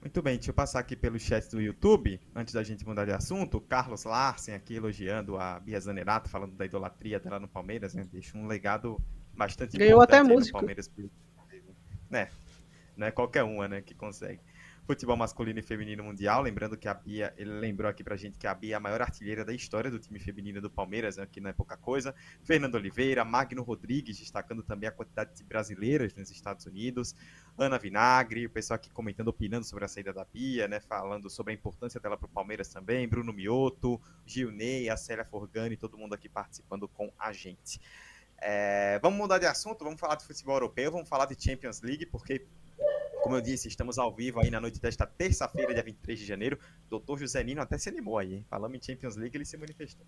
Muito 0.00 0.20
bem, 0.20 0.34
deixa 0.34 0.50
eu 0.50 0.54
passar 0.54 0.80
aqui 0.80 0.96
pelo 0.96 1.18
chat 1.18 1.48
do 1.48 1.60
YouTube, 1.60 2.20
antes 2.34 2.52
da 2.52 2.64
gente 2.64 2.84
mudar 2.84 3.04
de 3.04 3.12
assunto. 3.12 3.58
O 3.58 3.60
Carlos 3.60 4.02
Larsen 4.02 4.52
aqui 4.52 4.74
elogiando 4.74 5.36
a 5.36 5.60
Bia 5.60 5.78
Zanerato, 5.78 6.28
falando 6.28 6.56
da 6.56 6.64
idolatria 6.64 7.20
dela 7.20 7.38
no 7.38 7.46
Palmeiras, 7.46 7.94
né? 7.94 8.06
Deixa 8.10 8.36
um 8.36 8.48
legado 8.48 9.00
bastante 9.32 9.78
Ganhou 9.78 10.02
até 10.02 10.20
música. 10.20 10.58
Palmeiras. 10.58 10.90
Né? 12.10 12.28
Não 12.96 13.06
é 13.06 13.10
qualquer 13.12 13.44
uma, 13.44 13.68
né, 13.68 13.80
que 13.80 13.94
consegue. 13.94 14.40
Futebol 14.84 15.16
masculino 15.16 15.60
e 15.60 15.62
feminino 15.62 16.02
mundial, 16.02 16.42
lembrando 16.42 16.76
que 16.76 16.88
a 16.88 16.94
Bia, 16.94 17.32
ele 17.36 17.50
lembrou 17.50 17.88
aqui 17.88 18.02
pra 18.02 18.16
gente 18.16 18.36
que 18.36 18.48
a 18.48 18.54
Bia 18.54 18.74
é 18.74 18.76
a 18.76 18.80
maior 18.80 19.00
artilheira 19.00 19.44
da 19.44 19.54
história 19.54 19.88
do 19.88 19.98
time 19.98 20.18
feminino 20.18 20.60
do 20.60 20.68
Palmeiras, 20.68 21.16
né, 21.16 21.28
que 21.30 21.40
não 21.40 21.50
é 21.50 21.52
pouca 21.52 21.76
coisa. 21.76 22.12
Fernando 22.42 22.74
Oliveira, 22.74 23.24
Magno 23.24 23.62
Rodrigues, 23.62 24.18
destacando 24.18 24.60
também 24.60 24.88
a 24.88 24.92
quantidade 24.92 25.36
de 25.36 25.44
brasileiras 25.44 26.12
nos 26.14 26.32
Estados 26.32 26.66
Unidos. 26.66 27.14
Ana 27.56 27.78
Vinagre, 27.78 28.46
o 28.46 28.50
pessoal 28.50 28.74
aqui 28.74 28.90
comentando, 28.90 29.28
opinando 29.28 29.64
sobre 29.64 29.84
a 29.84 29.88
saída 29.88 30.12
da 30.12 30.24
Bia, 30.24 30.66
né, 30.66 30.80
falando 30.80 31.30
sobre 31.30 31.52
a 31.52 31.54
importância 31.54 32.00
dela 32.00 32.16
pro 32.16 32.28
Palmeiras 32.28 32.68
também. 32.68 33.06
Bruno 33.06 33.32
Mioto, 33.32 34.00
Gil 34.26 34.50
Ney, 34.50 34.90
a 34.90 34.96
Célia 34.96 35.24
Forgani, 35.24 35.76
todo 35.76 35.96
mundo 35.96 36.14
aqui 36.14 36.28
participando 36.28 36.88
com 36.88 37.12
a 37.16 37.32
gente. 37.32 37.80
É, 38.44 38.98
vamos 38.98 39.16
mudar 39.16 39.38
de 39.38 39.46
assunto, 39.46 39.84
vamos 39.84 40.00
falar 40.00 40.16
de 40.16 40.24
futebol 40.24 40.56
europeu, 40.56 40.90
vamos 40.90 41.08
falar 41.08 41.26
de 41.26 41.40
Champions 41.40 41.80
League, 41.80 42.06
porque, 42.06 42.44
como 43.22 43.36
eu 43.36 43.40
disse, 43.40 43.68
estamos 43.68 43.98
ao 43.98 44.12
vivo 44.12 44.40
aí 44.40 44.50
na 44.50 44.60
noite 44.60 44.80
desta 44.80 45.06
terça-feira, 45.06 45.72
dia 45.72 45.82
23 45.82 46.18
de 46.18 46.26
janeiro. 46.26 46.58
Doutor 46.90 47.18
José 47.18 47.42
Nino 47.42 47.62
até 47.62 47.78
se 47.78 47.88
animou 47.88 48.18
aí, 48.18 48.34
hein? 48.34 48.46
Em 48.74 48.82
Champions 48.82 49.16
League, 49.16 49.36
ele 49.36 49.44
se 49.44 49.56
manifestou. 49.56 50.06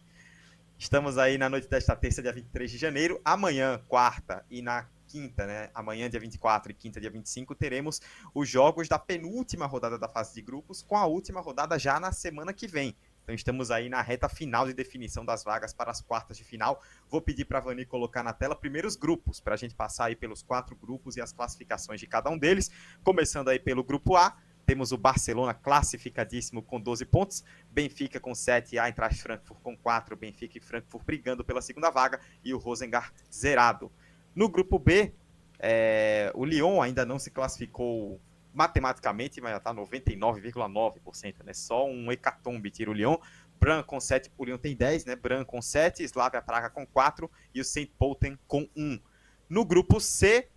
Estamos 0.76 1.16
aí 1.16 1.38
na 1.38 1.48
noite 1.48 1.68
desta 1.68 1.94
terça, 1.94 2.20
dia 2.20 2.32
23 2.32 2.70
de 2.70 2.76
janeiro. 2.76 3.20
Amanhã, 3.24 3.80
quarta, 3.88 4.44
e 4.50 4.60
na 4.60 4.88
quinta, 5.06 5.46
né? 5.46 5.70
Amanhã, 5.72 6.10
dia 6.10 6.18
24 6.18 6.72
e 6.72 6.74
quinta, 6.74 7.00
dia 7.00 7.10
25, 7.10 7.54
teremos 7.54 8.00
os 8.34 8.48
jogos 8.48 8.88
da 8.88 8.98
penúltima 8.98 9.66
rodada 9.66 9.96
da 9.96 10.08
fase 10.08 10.34
de 10.34 10.42
grupos, 10.42 10.82
com 10.82 10.96
a 10.96 11.06
última 11.06 11.40
rodada 11.40 11.78
já 11.78 12.00
na 12.00 12.10
semana 12.10 12.52
que 12.52 12.66
vem. 12.66 12.96
Então 13.24 13.34
estamos 13.34 13.70
aí 13.70 13.88
na 13.88 14.02
reta 14.02 14.28
final 14.28 14.66
de 14.66 14.74
definição 14.74 15.24
das 15.24 15.42
vagas 15.42 15.72
para 15.72 15.90
as 15.90 16.02
quartas 16.02 16.36
de 16.36 16.44
final. 16.44 16.82
Vou 17.08 17.22
pedir 17.22 17.46
para 17.46 17.58
a 17.58 17.60
Vani 17.62 17.86
colocar 17.86 18.22
na 18.22 18.34
tela 18.34 18.54
primeiro 18.54 18.86
os 18.86 18.96
grupos, 18.96 19.40
para 19.40 19.54
a 19.54 19.56
gente 19.56 19.74
passar 19.74 20.06
aí 20.06 20.16
pelos 20.16 20.42
quatro 20.42 20.76
grupos 20.76 21.16
e 21.16 21.22
as 21.22 21.32
classificações 21.32 21.98
de 21.98 22.06
cada 22.06 22.28
um 22.28 22.36
deles. 22.36 22.70
Começando 23.02 23.48
aí 23.48 23.58
pelo 23.58 23.82
grupo 23.82 24.14
A, 24.14 24.36
temos 24.66 24.92
o 24.92 24.98
Barcelona 24.98 25.54
classificadíssimo 25.54 26.62
com 26.62 26.78
12 26.78 27.06
pontos, 27.06 27.42
Benfica 27.70 28.20
com 28.20 28.34
7, 28.34 28.78
Eintracht 28.78 29.22
Frankfurt 29.22 29.60
com 29.62 29.74
4, 29.74 30.16
Benfica 30.16 30.58
e 30.58 30.60
Frankfurt 30.60 31.04
brigando 31.04 31.42
pela 31.42 31.62
segunda 31.62 31.90
vaga 31.90 32.20
e 32.44 32.52
o 32.52 32.58
Rosengar 32.58 33.10
zerado. 33.32 33.90
No 34.34 34.50
grupo 34.50 34.78
B, 34.78 35.14
é, 35.58 36.30
o 36.34 36.44
Lyon 36.44 36.82
ainda 36.82 37.06
não 37.06 37.18
se 37.18 37.30
classificou 37.30 38.20
matematicamente, 38.54 39.40
mas 39.40 39.50
já 39.50 39.56
está 39.58 39.74
99,9%, 39.74 41.44
né? 41.44 41.52
Só 41.52 41.86
um 41.86 42.10
hecatombe 42.10 42.70
tira 42.70 42.90
o 42.90 42.94
Lyon. 42.94 43.16
Bran 43.58 43.82
com 43.82 44.00
7, 44.00 44.30
o 44.38 44.44
Lyon 44.44 44.58
tem 44.58 44.76
10, 44.76 45.04
né? 45.04 45.16
Bran 45.16 45.44
com 45.44 45.60
7, 45.60 46.02
Slavia 46.04 46.40
Praga 46.40 46.70
com 46.70 46.86
4 46.86 47.30
e 47.54 47.60
o 47.60 47.64
St. 47.64 47.92
Polten 47.98 48.38
com 48.46 48.68
1. 48.76 49.00
No 49.48 49.64
grupo 49.64 50.00
C, 50.00 50.48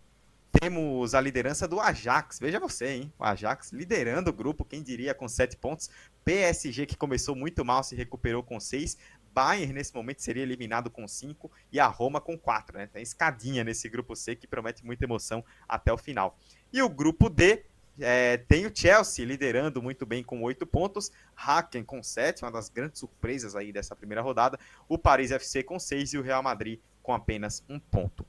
temos 0.51 1.13
a 1.13 1.21
liderança 1.21 1.67
do 1.67 1.79
Ajax. 1.79 2.39
Veja 2.39 2.59
você, 2.59 2.87
hein? 2.87 3.13
O 3.17 3.23
Ajax 3.23 3.71
liderando 3.71 4.29
o 4.29 4.33
grupo, 4.33 4.65
quem 4.65 4.81
diria, 4.81 5.13
com 5.13 5.27
7 5.27 5.57
pontos. 5.57 5.89
PSG, 6.23 6.85
que 6.85 6.97
começou 6.97 7.35
muito 7.35 7.63
mal, 7.63 7.83
se 7.83 7.95
recuperou 7.95 8.43
com 8.43 8.59
6. 8.59 8.97
Bayern, 9.33 9.71
nesse 9.71 9.93
momento, 9.93 10.21
seria 10.21 10.41
eliminado 10.41 10.89
com 10.89 11.07
5. 11.07 11.51
E 11.71 11.79
a 11.79 11.87
Roma 11.87 12.19
com 12.19 12.37
4, 12.37 12.77
né? 12.77 12.87
Tem 12.87 13.03
escadinha 13.03 13.63
nesse 13.63 13.87
grupo 13.87 14.15
C 14.15 14.35
que 14.35 14.47
promete 14.47 14.83
muita 14.85 15.05
emoção 15.05 15.45
até 15.67 15.93
o 15.93 15.97
final. 15.97 16.37
E 16.73 16.81
o 16.81 16.89
grupo 16.89 17.29
D, 17.29 17.65
é, 17.99 18.37
tem 18.37 18.65
o 18.65 18.71
Chelsea 18.73 19.25
liderando 19.25 19.81
muito 19.81 20.05
bem 20.05 20.23
com 20.23 20.41
oito 20.43 20.65
pontos, 20.65 21.11
Hacken 21.35 21.83
com 21.83 22.03
sete, 22.03 22.43
uma 22.43 22.51
das 22.51 22.69
grandes 22.69 22.99
surpresas 22.99 23.55
aí 23.55 23.71
dessa 23.71 23.95
primeira 23.95 24.21
rodada, 24.21 24.59
o 24.87 24.97
Paris 24.97 25.31
FC 25.31 25.63
com 25.63 25.79
seis 25.79 26.13
e 26.13 26.17
o 26.17 26.21
Real 26.21 26.43
Madrid 26.43 26.79
com 27.01 27.13
apenas 27.13 27.63
um 27.67 27.79
ponto. 27.79 28.25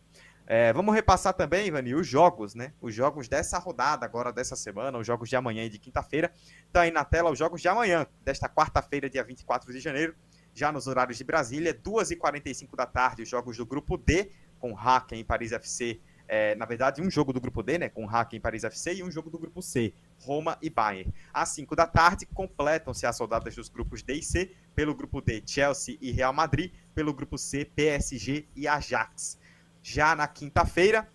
É, 0.46 0.72
vamos 0.72 0.94
repassar 0.94 1.35
também, 1.35 1.66
Ivani, 1.66 1.94
os 1.94 2.07
jogos, 2.07 2.54
né? 2.54 2.72
Os 2.81 2.94
jogos 2.94 3.28
dessa 3.28 3.59
rodada, 3.59 4.07
agora 4.07 4.33
dessa 4.33 4.57
semana, 4.57 4.96
os 4.96 5.07
jogos 5.07 5.28
de 5.28 5.37
amanhã 5.37 5.64
e 5.64 5.68
de 5.68 5.78
quinta-feira. 5.78 6.33
Tá 6.72 6.83
aí 6.83 6.90
na 6.90 7.04
tela 7.04 7.31
os 7.31 7.38
jogos 7.38 7.61
de 7.61 7.68
amanhã, 7.68 8.07
desta 8.24 8.48
quarta-feira, 8.48 9.11
dia 9.11 9.22
24 9.22 9.70
de 9.70 9.78
janeiro, 9.78 10.14
já 10.54 10.72
nos 10.72 10.87
horários 10.87 11.18
de 11.18 11.24
Brasília, 11.24 11.74
2h45 11.74 12.74
da 12.74 12.87
tarde, 12.87 13.22
os 13.22 13.28
jogos 13.28 13.59
do 13.59 13.66
grupo 13.66 13.98
D, 13.98 14.31
com 14.59 14.74
Hacken 14.74 15.20
e 15.20 15.24
Paris 15.24 15.52
FC 15.52 16.00
é, 16.28 16.54
na 16.54 16.66
verdade, 16.66 17.00
um 17.00 17.10
jogo 17.10 17.32
do 17.32 17.40
grupo 17.40 17.62
D, 17.62 17.78
né, 17.78 17.88
com 17.88 18.04
Hack 18.04 18.34
em 18.34 18.40
Paris 18.40 18.62
FC, 18.62 18.96
e 18.96 19.02
um 19.02 19.10
jogo 19.10 19.30
do 19.30 19.38
grupo 19.38 19.62
C, 19.62 19.94
Roma 20.20 20.58
e 20.60 20.68
Bayern. 20.68 21.12
Às 21.32 21.48
5 21.50 21.74
da 21.74 21.86
tarde, 21.86 22.26
completam-se 22.26 23.06
as 23.06 23.16
soldadas 23.16 23.56
dos 23.56 23.70
grupos 23.70 24.02
D 24.02 24.14
e 24.14 24.22
C, 24.22 24.54
pelo 24.74 24.94
grupo 24.94 25.22
D, 25.22 25.42
Chelsea 25.46 25.96
e 26.00 26.12
Real 26.12 26.32
Madrid, 26.34 26.72
pelo 26.94 27.14
grupo 27.14 27.38
C, 27.38 27.64
PSG 27.64 28.46
e 28.54 28.68
Ajax. 28.68 29.38
Já 29.82 30.14
na 30.14 30.28
quinta-feira, 30.28 31.08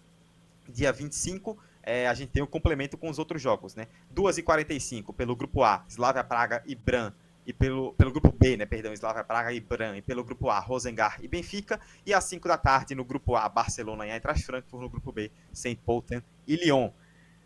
dia 0.67 0.91
25, 0.91 1.59
é, 1.83 2.07
a 2.07 2.13
gente 2.13 2.31
tem 2.31 2.41
o 2.41 2.45
um 2.45 2.49
complemento 2.49 2.97
com 2.97 3.09
os 3.09 3.19
outros 3.19 3.41
jogos, 3.41 3.75
né? 3.75 3.87
2h45 4.15 5.13
pelo 5.13 5.35
grupo 5.35 5.63
A, 5.63 5.85
Slavia 5.87 6.23
Praga 6.23 6.63
e 6.65 6.73
Bran 6.73 7.13
e 7.45 7.53
pelo, 7.53 7.93
pelo 7.93 8.11
grupo 8.11 8.31
B, 8.31 8.57
né, 8.57 8.65
perdão, 8.65 8.93
Slavia 8.93 9.23
Praga 9.23 9.51
e 9.51 9.59
Bran, 9.59 9.97
e 9.97 10.01
pelo 10.01 10.23
grupo 10.23 10.49
A, 10.49 10.59
Rosengar 10.59 11.17
e 11.21 11.27
Benfica, 11.27 11.79
e 12.05 12.13
às 12.13 12.23
5 12.25 12.47
da 12.47 12.57
tarde 12.57 12.95
no 12.95 13.03
grupo 13.03 13.35
A, 13.35 13.47
Barcelona 13.49 14.05
e 14.07 14.11
Eintracht 14.11 14.45
Frankfurt, 14.45 14.81
no 14.81 14.89
grupo 14.89 15.11
B, 15.11 15.31
Saint 15.51 15.77
Polten 15.79 16.21
e 16.47 16.55
Lyon. 16.55 16.91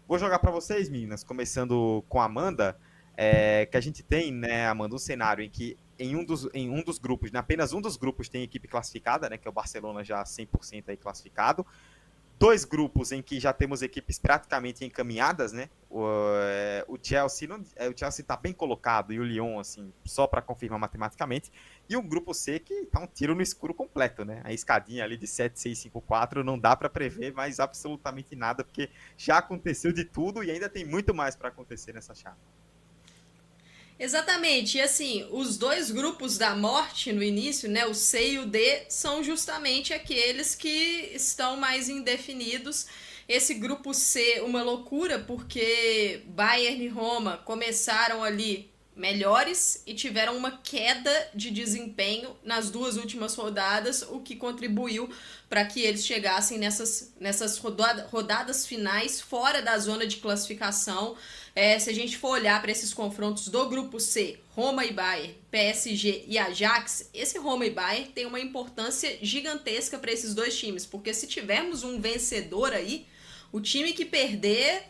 Vou 0.07 0.17
jogar 0.17 0.39
para 0.39 0.51
vocês, 0.51 0.89
meninas, 0.89 1.23
começando 1.23 2.03
com 2.07 2.21
a 2.21 2.25
Amanda, 2.25 2.77
é, 3.15 3.65
que 3.65 3.75
a 3.75 3.81
gente 3.81 4.03
tem, 4.03 4.31
né, 4.31 4.67
Amanda, 4.67 4.95
um 4.95 4.99
cenário 4.99 5.43
em 5.43 5.49
que 5.49 5.77
em 5.99 6.15
um 6.15 6.23
dos, 6.23 6.47
em 6.53 6.69
um 6.69 6.83
dos 6.83 6.99
grupos, 6.99 7.31
né, 7.31 7.39
apenas 7.39 7.73
um 7.73 7.81
dos 7.81 7.97
grupos 7.97 8.29
tem 8.29 8.43
equipe 8.43 8.67
classificada, 8.67 9.27
né, 9.27 9.37
que 9.37 9.47
é 9.47 9.49
o 9.49 9.53
Barcelona 9.53 10.03
já 10.03 10.23
100% 10.23 10.89
aí 10.89 10.97
classificado, 10.97 11.65
dois 12.39 12.63
grupos 12.63 13.11
em 13.11 13.21
que 13.21 13.39
já 13.39 13.51
temos 13.51 13.81
equipes 13.81 14.19
praticamente 14.19 14.85
encaminhadas, 14.85 15.51
né? 15.51 15.69
O, 15.89 16.05
é, 16.41 16.85
o 16.87 16.97
Chelsea 17.01 17.47
não, 17.47 17.63
é, 17.75 17.89
o 17.89 17.97
Chelsea 17.97 18.21
está 18.21 18.35
bem 18.35 18.53
colocado 18.53 19.13
e 19.13 19.19
o 19.19 19.23
Lyon 19.23 19.59
assim 19.59 19.91
só 20.05 20.27
para 20.27 20.41
confirmar 20.41 20.79
matematicamente 20.79 21.51
e 21.89 21.95
um 21.95 22.05
grupo 22.05 22.33
C 22.33 22.59
que 22.59 22.85
tá 22.85 22.99
um 22.99 23.07
tiro 23.07 23.33
no 23.33 23.41
escuro 23.41 23.73
completo, 23.73 24.23
né? 24.25 24.41
A 24.43 24.53
escadinha 24.53 25.03
ali 25.03 25.17
de 25.17 25.25
7, 25.25 25.59
6, 25.59 25.77
5, 25.79 26.01
4 26.01 26.43
não 26.43 26.59
dá 26.59 26.75
para 26.75 26.89
prever 26.89 27.33
mais 27.33 27.59
absolutamente 27.59 28.35
nada 28.35 28.63
porque 28.63 28.89
já 29.17 29.37
aconteceu 29.37 29.91
de 29.91 30.03
tudo 30.03 30.43
e 30.43 30.51
ainda 30.51 30.69
tem 30.69 30.85
muito 30.85 31.13
mais 31.13 31.35
para 31.35 31.49
acontecer 31.49 31.93
nessa 31.93 32.13
chave. 32.13 32.37
Exatamente, 33.99 34.77
e 34.77 34.81
assim, 34.81 35.27
os 35.31 35.57
dois 35.57 35.89
grupos 35.89 36.37
da 36.37 36.55
morte 36.55 37.11
no 37.11 37.23
início, 37.23 37.67
né, 37.67 37.85
o 37.87 37.95
C 37.95 38.33
e 38.33 38.39
o 38.39 38.45
D, 38.45 38.83
são 38.89 39.23
justamente 39.23 39.91
aqueles 39.91 40.53
que 40.53 41.11
estão 41.15 41.57
mais 41.57 41.89
indefinidos. 41.89 42.85
Esse 43.27 43.55
grupo 43.55 43.95
C, 43.95 44.41
uma 44.41 44.61
loucura, 44.61 45.17
porque 45.17 46.21
Bayern 46.27 46.85
e 46.85 46.87
Roma 46.87 47.37
começaram 47.43 48.23
ali 48.23 48.69
melhores 48.97 49.83
e 49.85 49.93
tiveram 49.93 50.35
uma 50.35 50.51
queda 50.51 51.29
de 51.33 51.51
desempenho 51.51 52.35
nas 52.43 52.69
duas 52.69 52.97
últimas 52.97 53.35
rodadas, 53.35 54.01
o 54.01 54.19
que 54.19 54.35
contribuiu 54.35 55.09
para 55.47 55.63
que 55.65 55.81
eles 55.81 56.05
chegassem 56.05 56.57
nessas, 56.57 57.13
nessas 57.19 57.57
rodadas, 57.57 58.09
rodadas 58.09 58.65
finais 58.65 59.21
fora 59.21 59.61
da 59.61 59.77
zona 59.77 60.05
de 60.07 60.17
classificação. 60.17 61.15
É, 61.59 61.79
se 61.79 61.89
a 61.89 61.93
gente 61.93 62.19
for 62.19 62.33
olhar 62.33 62.61
para 62.61 62.69
esses 62.69 62.93
confrontos 62.93 63.47
do 63.47 63.67
grupo 63.67 63.99
C, 63.99 64.37
Roma 64.51 64.85
e 64.85 64.93
Bayern, 64.93 65.35
PSG 65.49 66.25
e 66.27 66.37
Ajax, 66.37 67.09
esse 67.11 67.39
Roma 67.39 67.65
e 67.65 67.71
Bayern 67.71 68.11
tem 68.11 68.27
uma 68.27 68.39
importância 68.39 69.17
gigantesca 69.23 69.97
para 69.97 70.11
esses 70.11 70.35
dois 70.35 70.55
times, 70.55 70.85
porque 70.85 71.15
se 71.15 71.25
tivermos 71.25 71.83
um 71.83 71.99
vencedor 71.99 72.73
aí, 72.73 73.07
o 73.51 73.59
time 73.59 73.91
que 73.93 74.05
perder 74.05 74.83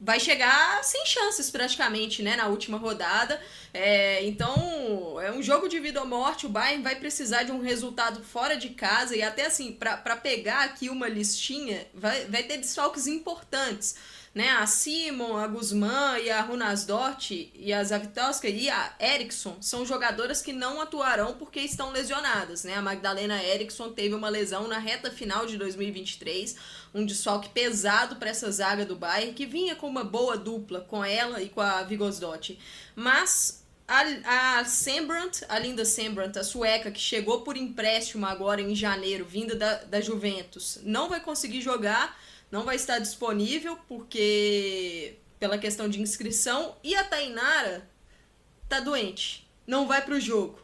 vai 0.00 0.18
chegar 0.18 0.82
sem 0.82 1.04
chances 1.04 1.50
praticamente, 1.50 2.22
né, 2.22 2.36
na 2.36 2.46
última 2.46 2.78
rodada. 2.78 3.38
É, 3.74 4.24
então, 4.24 5.20
é 5.20 5.30
um 5.30 5.42
jogo 5.42 5.68
de 5.68 5.78
vida 5.78 6.00
ou 6.00 6.06
morte. 6.06 6.46
O 6.46 6.48
Bayern 6.48 6.82
vai 6.82 6.96
precisar 6.96 7.42
de 7.42 7.52
um 7.52 7.60
resultado 7.60 8.24
fora 8.24 8.56
de 8.56 8.70
casa 8.70 9.14
e 9.14 9.22
até 9.22 9.44
assim, 9.44 9.72
para 9.72 10.16
pegar 10.16 10.64
aqui 10.64 10.88
uma 10.88 11.06
listinha, 11.06 11.86
vai, 11.92 12.24
vai 12.24 12.44
ter 12.44 12.56
desfalques 12.56 13.06
importantes 13.06 13.96
né? 14.34 14.50
A 14.50 14.66
Simon, 14.66 15.36
a 15.36 15.46
Guzmán 15.46 16.18
e 16.18 16.30
a 16.30 16.42
Runasdort 16.42 17.30
e 17.30 17.72
a 17.72 17.82
Zavitoska 17.82 18.48
e 18.48 18.68
a 18.68 18.94
Eriksson 19.00 19.56
são 19.60 19.84
jogadoras 19.84 20.42
que 20.42 20.52
não 20.52 20.80
atuarão 20.80 21.34
porque 21.34 21.60
estão 21.60 21.90
lesionadas, 21.90 22.64
né? 22.64 22.74
A 22.74 22.82
Magdalena 22.82 23.42
Eriksson 23.42 23.90
teve 23.90 24.14
uma 24.14 24.28
lesão 24.28 24.68
na 24.68 24.78
reta 24.78 25.10
final 25.10 25.46
de 25.46 25.56
2023, 25.56 26.56
um 26.94 27.04
desfalque 27.04 27.48
pesado 27.48 28.16
para 28.16 28.30
essa 28.30 28.50
zaga 28.50 28.84
do 28.84 28.96
Bayern 28.96 29.32
que 29.32 29.46
vinha 29.46 29.74
com 29.74 29.88
uma 29.88 30.04
boa 30.04 30.36
dupla 30.36 30.80
com 30.82 31.04
ela 31.04 31.42
e 31.42 31.48
com 31.48 31.60
a 31.60 31.82
Vigosdott. 31.82 32.58
Mas 32.94 33.64
a, 33.88 34.58
a 34.58 34.64
Sembrant, 34.66 35.40
a 35.48 35.58
Linda 35.58 35.84
Sembrant, 35.84 36.36
a 36.36 36.44
sueca, 36.44 36.90
que 36.90 37.00
chegou 37.00 37.40
por 37.40 37.56
empréstimo 37.56 38.26
agora 38.26 38.60
em 38.60 38.74
janeiro, 38.74 39.24
vinda 39.24 39.56
da, 39.56 39.76
da 39.76 40.00
Juventus, 40.00 40.78
não 40.82 41.08
vai 41.08 41.20
conseguir 41.20 41.62
jogar 41.62 42.14
não 42.50 42.64
vai 42.64 42.76
estar 42.76 42.98
disponível 42.98 43.78
porque 43.88 45.16
pela 45.38 45.58
questão 45.58 45.88
de 45.88 46.00
inscrição 46.00 46.76
e 46.82 46.94
a 46.94 47.04
Tainara 47.04 47.88
tá 48.68 48.80
doente, 48.80 49.48
não 49.66 49.86
vai 49.86 50.04
para 50.04 50.14
o 50.14 50.20
jogo. 50.20 50.58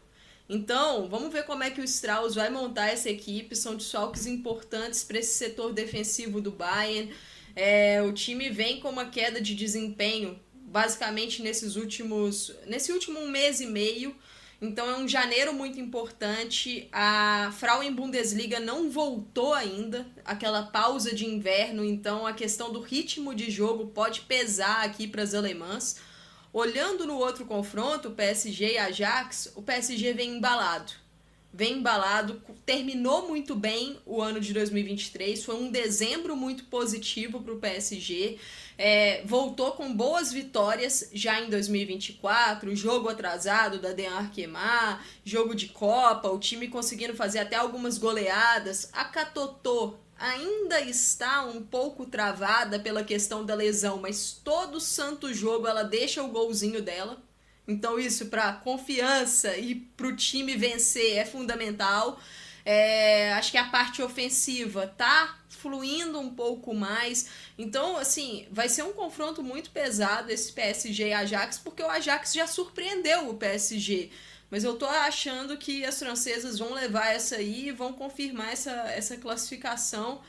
Então, 0.48 1.08
vamos 1.08 1.32
ver 1.32 1.44
como 1.44 1.62
é 1.62 1.70
que 1.70 1.80
o 1.80 1.84
Strauss 1.84 2.34
vai 2.34 2.50
montar 2.50 2.88
essa 2.88 3.08
equipe. 3.08 3.56
São 3.56 3.76
desfalques 3.76 4.26
importantes 4.26 5.02
para 5.02 5.18
esse 5.18 5.38
setor 5.38 5.72
defensivo 5.72 6.40
do 6.40 6.50
Bayern. 6.50 7.14
É, 7.56 8.02
o 8.02 8.12
time 8.12 8.50
vem 8.50 8.78
com 8.78 8.90
uma 8.90 9.06
queda 9.06 9.40
de 9.40 9.54
desempenho, 9.54 10.38
basicamente 10.52 11.40
nesses 11.40 11.76
últimos, 11.76 12.54
nesse 12.66 12.92
último 12.92 13.26
mês 13.26 13.60
e 13.60 13.66
meio. 13.66 14.14
Então 14.64 14.90
é 14.90 14.96
um 14.96 15.07
janeiro 15.07 15.53
muito 15.53 15.79
importante. 15.79 16.88
A 16.90 17.53
Frauen 17.59 17.92
Bundesliga 17.92 18.59
não 18.59 18.90
voltou 18.90 19.53
ainda, 19.53 20.07
aquela 20.24 20.62
pausa 20.62 21.14
de 21.14 21.27
inverno, 21.27 21.85
então 21.85 22.27
a 22.27 22.33
questão 22.33 22.72
do 22.72 22.81
ritmo 22.81 23.35
de 23.35 23.50
jogo 23.50 23.88
pode 23.88 24.22
pesar 24.22 24.85
aqui 24.85 25.07
para 25.07 25.22
as 25.22 25.35
alemãs. 25.35 25.96
Olhando 26.53 27.07
no 27.07 27.18
outro 27.18 27.44
confronto, 27.44 28.12
PSG 28.12 28.74
e 28.74 28.79
Ajax, 28.79 29.53
o 29.55 29.62
PSG 29.62 30.12
vem 30.12 30.37
embalado. 30.37 30.92
Vem 31.53 31.74
embalado, 31.74 32.42
terminou 32.64 33.29
muito 33.29 33.55
bem 33.55 33.98
o 34.05 34.20
ano 34.20 34.40
de 34.40 34.53
2023, 34.53 35.44
foi 35.44 35.55
um 35.55 35.70
dezembro 35.70 36.37
muito 36.37 36.64
positivo 36.64 37.40
para 37.40 37.53
o 37.53 37.59
PSG. 37.59 38.38
É, 38.76 39.22
voltou 39.24 39.72
com 39.72 39.94
boas 39.94 40.32
vitórias 40.32 41.08
já 41.12 41.40
em 41.40 41.48
2024, 41.48 42.74
jogo 42.74 43.08
atrasado 43.08 43.78
da 43.78 43.92
Den 43.92 44.08
Arkema, 44.08 45.00
jogo 45.24 45.54
de 45.54 45.68
Copa, 45.68 46.28
o 46.28 46.38
time 46.38 46.68
conseguindo 46.68 47.14
fazer 47.14 47.38
até 47.38 47.56
algumas 47.56 47.98
goleadas. 47.98 48.90
A 48.92 49.04
Catotô 49.04 49.94
ainda 50.18 50.80
está 50.80 51.44
um 51.44 51.62
pouco 51.62 52.06
travada 52.06 52.78
pela 52.78 53.04
questão 53.04 53.44
da 53.44 53.54
lesão, 53.54 53.98
mas 53.98 54.32
todo 54.32 54.80
santo 54.80 55.32
jogo 55.32 55.66
ela 55.66 55.82
deixa 55.82 56.22
o 56.22 56.28
golzinho 56.28 56.82
dela. 56.82 57.22
Então 57.66 57.98
isso 57.98 58.26
para 58.26 58.52
confiança 58.52 59.56
e 59.56 59.74
para 59.74 60.08
o 60.08 60.16
time 60.16 60.56
vencer 60.56 61.16
é 61.16 61.24
fundamental. 61.24 62.20
É, 62.64 63.35
acho 63.35 63.50
que 63.50 63.59
a 63.59 63.68
parte 63.68 64.00
ofensiva 64.00 64.87
tá 64.87 65.38
fluindo 65.48 66.18
um 66.18 66.35
pouco 66.35 66.74
mais. 66.74 67.29
Então, 67.59 67.96
assim, 67.96 68.46
vai 68.50 68.68
ser 68.68 68.83
um 68.83 68.92
confronto 68.92 69.42
muito 69.42 69.70
pesado 69.70 70.31
esse 70.31 70.53
PSG 70.53 71.09
e 71.09 71.12
Ajax, 71.12 71.59
porque 71.59 71.83
o 71.83 71.90
Ajax 71.90 72.33
já 72.33 72.46
surpreendeu 72.46 73.29
o 73.29 73.35
PSG. 73.35 74.11
Mas 74.50 74.64
eu 74.64 74.77
tô 74.77 74.87
achando 74.87 75.57
que 75.57 75.85
as 75.85 75.98
francesas 75.98 76.59
vão 76.59 76.72
levar 76.72 77.09
essa 77.12 77.37
aí 77.37 77.68
e 77.68 77.72
vão 77.72 77.92
confirmar 77.92 78.53
essa, 78.53 78.70
essa 78.92 79.16
classificação. 79.16 80.22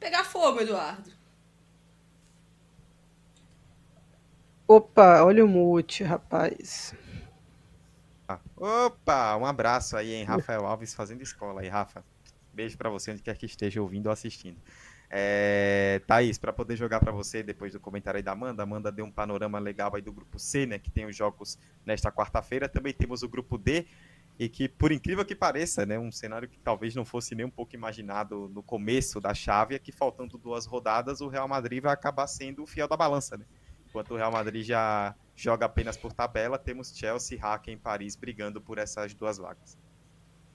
Pegar 0.00 0.24
fogo, 0.24 0.60
Eduardo. 0.60 1.10
Opa, 4.66 5.22
olha 5.22 5.44
o 5.44 5.48
mute, 5.48 6.02
rapaz. 6.02 6.94
Opa, 8.56 9.36
um 9.36 9.44
abraço 9.44 9.96
aí, 9.96 10.14
hein? 10.14 10.24
Rafael 10.24 10.66
Alves 10.66 10.94
fazendo 10.94 11.22
escola 11.22 11.60
aí, 11.60 11.68
Rafa. 11.68 12.04
Beijo 12.52 12.78
para 12.78 12.88
você 12.88 13.10
onde 13.10 13.22
quer 13.22 13.36
que 13.36 13.46
esteja 13.46 13.82
ouvindo 13.82 14.06
ou 14.06 14.12
assistindo. 14.12 14.56
É, 15.10 16.00
Thaís, 16.06 16.38
para 16.38 16.52
poder 16.52 16.76
jogar 16.76 17.00
para 17.00 17.12
você 17.12 17.42
depois 17.42 17.72
do 17.72 17.80
comentário 17.80 18.18
aí 18.18 18.22
da 18.22 18.32
Amanda, 18.32 18.62
Amanda 18.62 18.90
deu 18.90 19.04
um 19.04 19.10
panorama 19.10 19.58
legal 19.58 19.94
aí 19.94 20.02
do 20.02 20.12
grupo 20.12 20.38
C, 20.38 20.66
né, 20.66 20.78
que 20.78 20.90
tem 20.90 21.06
os 21.06 21.14
jogos 21.14 21.58
nesta 21.84 22.10
quarta-feira. 22.10 22.68
Também 22.68 22.92
temos 22.92 23.22
o 23.22 23.28
grupo 23.28 23.58
D, 23.58 23.86
e 24.38 24.48
que, 24.48 24.68
por 24.68 24.90
incrível 24.90 25.24
que 25.24 25.34
pareça, 25.34 25.86
né, 25.86 25.98
um 25.98 26.10
cenário 26.10 26.48
que 26.48 26.58
talvez 26.58 26.94
não 26.94 27.04
fosse 27.04 27.34
nem 27.34 27.46
um 27.46 27.50
pouco 27.50 27.74
imaginado 27.74 28.50
no 28.52 28.62
começo 28.62 29.20
da 29.20 29.32
chave, 29.32 29.76
é 29.76 29.78
que 29.78 29.92
faltando 29.92 30.36
duas 30.36 30.66
rodadas, 30.66 31.20
o 31.20 31.28
Real 31.28 31.46
Madrid 31.46 31.82
vai 31.82 31.92
acabar 31.92 32.26
sendo 32.26 32.62
o 32.62 32.66
fiel 32.66 32.88
da 32.88 32.96
balança, 32.96 33.36
né? 33.36 33.44
Enquanto 33.94 34.10
o 34.10 34.16
Real 34.16 34.32
Madrid 34.32 34.66
já 34.66 35.14
joga 35.36 35.66
apenas 35.66 35.96
por 35.96 36.12
tabela, 36.12 36.58
temos 36.58 36.92
Chelsea, 36.92 37.38
Hacken 37.40 37.74
e 37.74 37.76
Paris 37.76 38.16
brigando 38.16 38.60
por 38.60 38.76
essas 38.76 39.14
duas 39.14 39.38
vagas. 39.38 39.78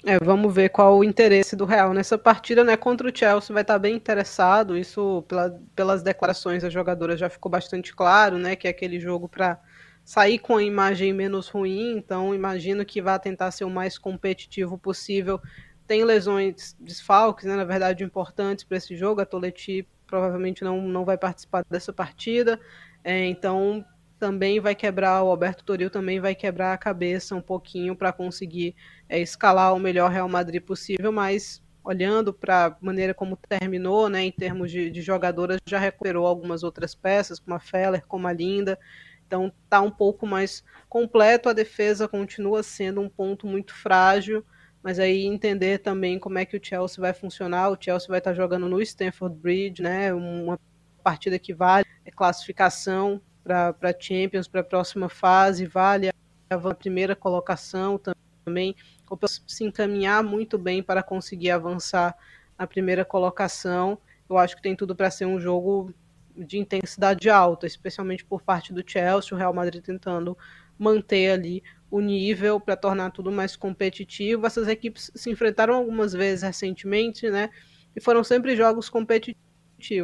É, 0.04 0.20
vamos 0.20 0.54
ver 0.54 0.68
qual 0.68 0.98
o 0.98 1.06
interesse 1.06 1.56
do 1.56 1.64
Real 1.64 1.94
nessa 1.94 2.18
partida, 2.18 2.66
né? 2.66 2.76
Contra 2.76 3.10
o 3.10 3.18
Chelsea 3.18 3.54
vai 3.54 3.62
estar 3.62 3.80
bem 3.80 3.96
interessado. 3.96 4.78
Isso 4.78 5.24
pela, 5.26 5.58
pelas 5.74 6.04
declarações 6.04 6.64
das 6.64 6.74
jogadoras 6.74 7.18
já 7.18 7.30
ficou 7.30 7.50
bastante 7.50 7.96
claro, 7.96 8.38
né? 8.38 8.58
Que 8.58 8.68
é 8.68 8.72
aquele 8.72 9.00
jogo 9.00 9.30
para 9.30 9.58
sair 10.04 10.38
com 10.38 10.58
a 10.58 10.64
imagem 10.64 11.14
menos 11.14 11.48
ruim. 11.48 11.96
Então 11.96 12.36
imagino 12.36 12.84
que 12.84 13.02
vai 13.02 13.18
tentar 13.22 13.52
ser 13.52 13.64
o 13.64 13.70
mais 13.70 13.98
competitivo 13.98 14.78
possível. 14.78 15.40
Tem 15.88 16.04
lesões, 16.04 16.76
desfalques, 16.78 17.46
né? 17.46 17.56
Na 17.56 17.64
verdade, 17.64 18.04
importantes 18.04 18.66
para 18.66 18.76
esse 18.76 18.98
jogo. 18.98 19.22
A 19.22 19.26
Toleti 19.26 19.88
provavelmente 20.06 20.62
não, 20.62 20.82
não 20.82 21.06
vai 21.06 21.18
participar 21.18 21.64
dessa 21.70 21.94
partida. 21.94 22.60
É, 23.04 23.26
então 23.26 23.86
também 24.20 24.60
vai 24.60 24.76
quebrar, 24.76 25.24
o 25.24 25.30
Alberto 25.30 25.64
Toril 25.64 25.90
também 25.90 26.20
vai 26.20 26.36
quebrar 26.36 26.74
a 26.74 26.78
cabeça 26.78 27.36
um 27.36 27.42
pouquinho 27.42 27.96
para 27.96 28.12
conseguir 28.12 28.76
é, 29.08 29.20
escalar 29.20 29.74
o 29.74 29.80
melhor 29.80 30.12
Real 30.12 30.28
Madrid 30.28 30.62
possível, 30.62 31.12
mas 31.12 31.64
olhando 31.84 32.34
para 32.34 32.66
a 32.66 32.78
maneira 32.82 33.14
como 33.14 33.38
terminou, 33.38 34.10
né, 34.10 34.24
em 34.24 34.32
termos 34.32 34.70
de, 34.70 34.92
de, 34.92 35.02
jogadoras, 35.02 35.60
já 35.66 35.80
recuperou 35.80 36.28
algumas 36.28 36.64
outras 36.64 36.94
peças, 36.94 37.40
como 37.40 37.56
a 37.56 37.60
Feller, 37.60 38.06
como 38.06 38.28
a 38.28 38.34
Linda, 38.34 38.78
então 39.26 39.52
está 39.64 39.80
um 39.80 39.90
pouco 39.90 40.28
mais 40.28 40.64
completo, 40.90 41.48
a 41.48 41.54
defesa 41.54 42.08
continua 42.08 42.62
sendo 42.62 43.00
um 43.00 43.10
ponto 43.10 43.48
muito 43.48 43.74
frágil, 43.74 44.46
mas 44.84 45.00
aí 45.00 45.26
entender 45.26 45.80
também 45.80 46.20
como 46.20 46.38
é 46.38 46.46
que 46.46 46.58
o 46.58 46.64
Chelsea 46.64 47.02
vai 47.02 47.14
funcionar, 47.14 47.70
o 47.70 47.78
Chelsea 47.80 48.08
vai 48.10 48.20
estar 48.20 48.32
tá 48.32 48.36
jogando 48.36 48.68
no 48.68 48.82
Stamford 48.82 49.36
Bridge, 49.38 49.82
né, 49.82 50.14
uma 50.14 50.60
partida 51.00 51.40
que 51.40 51.54
vale 51.54 51.86
classificação, 52.20 53.22
para 53.44 53.96
Champions, 53.98 54.48
para 54.48 54.60
a 54.60 54.64
próxima 54.64 55.08
fase, 55.08 55.66
vale 55.66 56.10
a 56.50 56.76
primeira 56.76 57.16
colocação 57.16 57.98
também, 58.44 58.76
ou 59.10 59.18
se 59.48 59.64
encaminhar 59.64 60.22
muito 60.22 60.58
bem 60.58 60.84
para 60.84 61.02
conseguir 61.02 61.52
avançar 61.52 62.14
na 62.58 62.68
primeira 62.68 63.06
colocação. 63.06 63.98
Eu 64.30 64.38
acho 64.38 64.58
que 64.58 64.62
tem 64.62 64.76
tudo 64.76 64.94
para 64.94 65.10
ser 65.10 65.26
um 65.26 65.40
jogo 65.40 65.94
de 66.36 66.58
intensidade 66.58 67.30
alta, 67.30 67.66
especialmente 67.66 68.26
por 68.26 68.42
parte 68.42 68.74
do 68.74 68.84
Chelsea, 68.86 69.34
o 69.34 69.38
Real 69.38 69.54
Madrid 69.54 69.82
tentando 69.82 70.38
manter 70.78 71.32
ali 71.32 71.64
o 71.90 72.02
nível 72.02 72.60
para 72.60 72.76
tornar 72.76 73.12
tudo 73.12 73.32
mais 73.32 73.56
competitivo. 73.56 74.46
Essas 74.46 74.68
equipes 74.68 75.10
se 75.16 75.30
enfrentaram 75.30 75.74
algumas 75.74 76.12
vezes 76.12 76.44
recentemente, 76.44 77.30
né? 77.30 77.50
E 77.96 78.02
foram 78.02 78.24
sempre 78.24 78.56
jogos 78.56 78.90
competitivos 78.90 79.49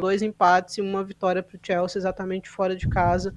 dois 0.00 0.22
empates 0.22 0.78
e 0.78 0.80
uma 0.80 1.04
vitória 1.04 1.42
para 1.42 1.56
o 1.56 1.60
Chelsea 1.62 1.98
exatamente 1.98 2.48
fora 2.48 2.74
de 2.74 2.88
casa. 2.88 3.34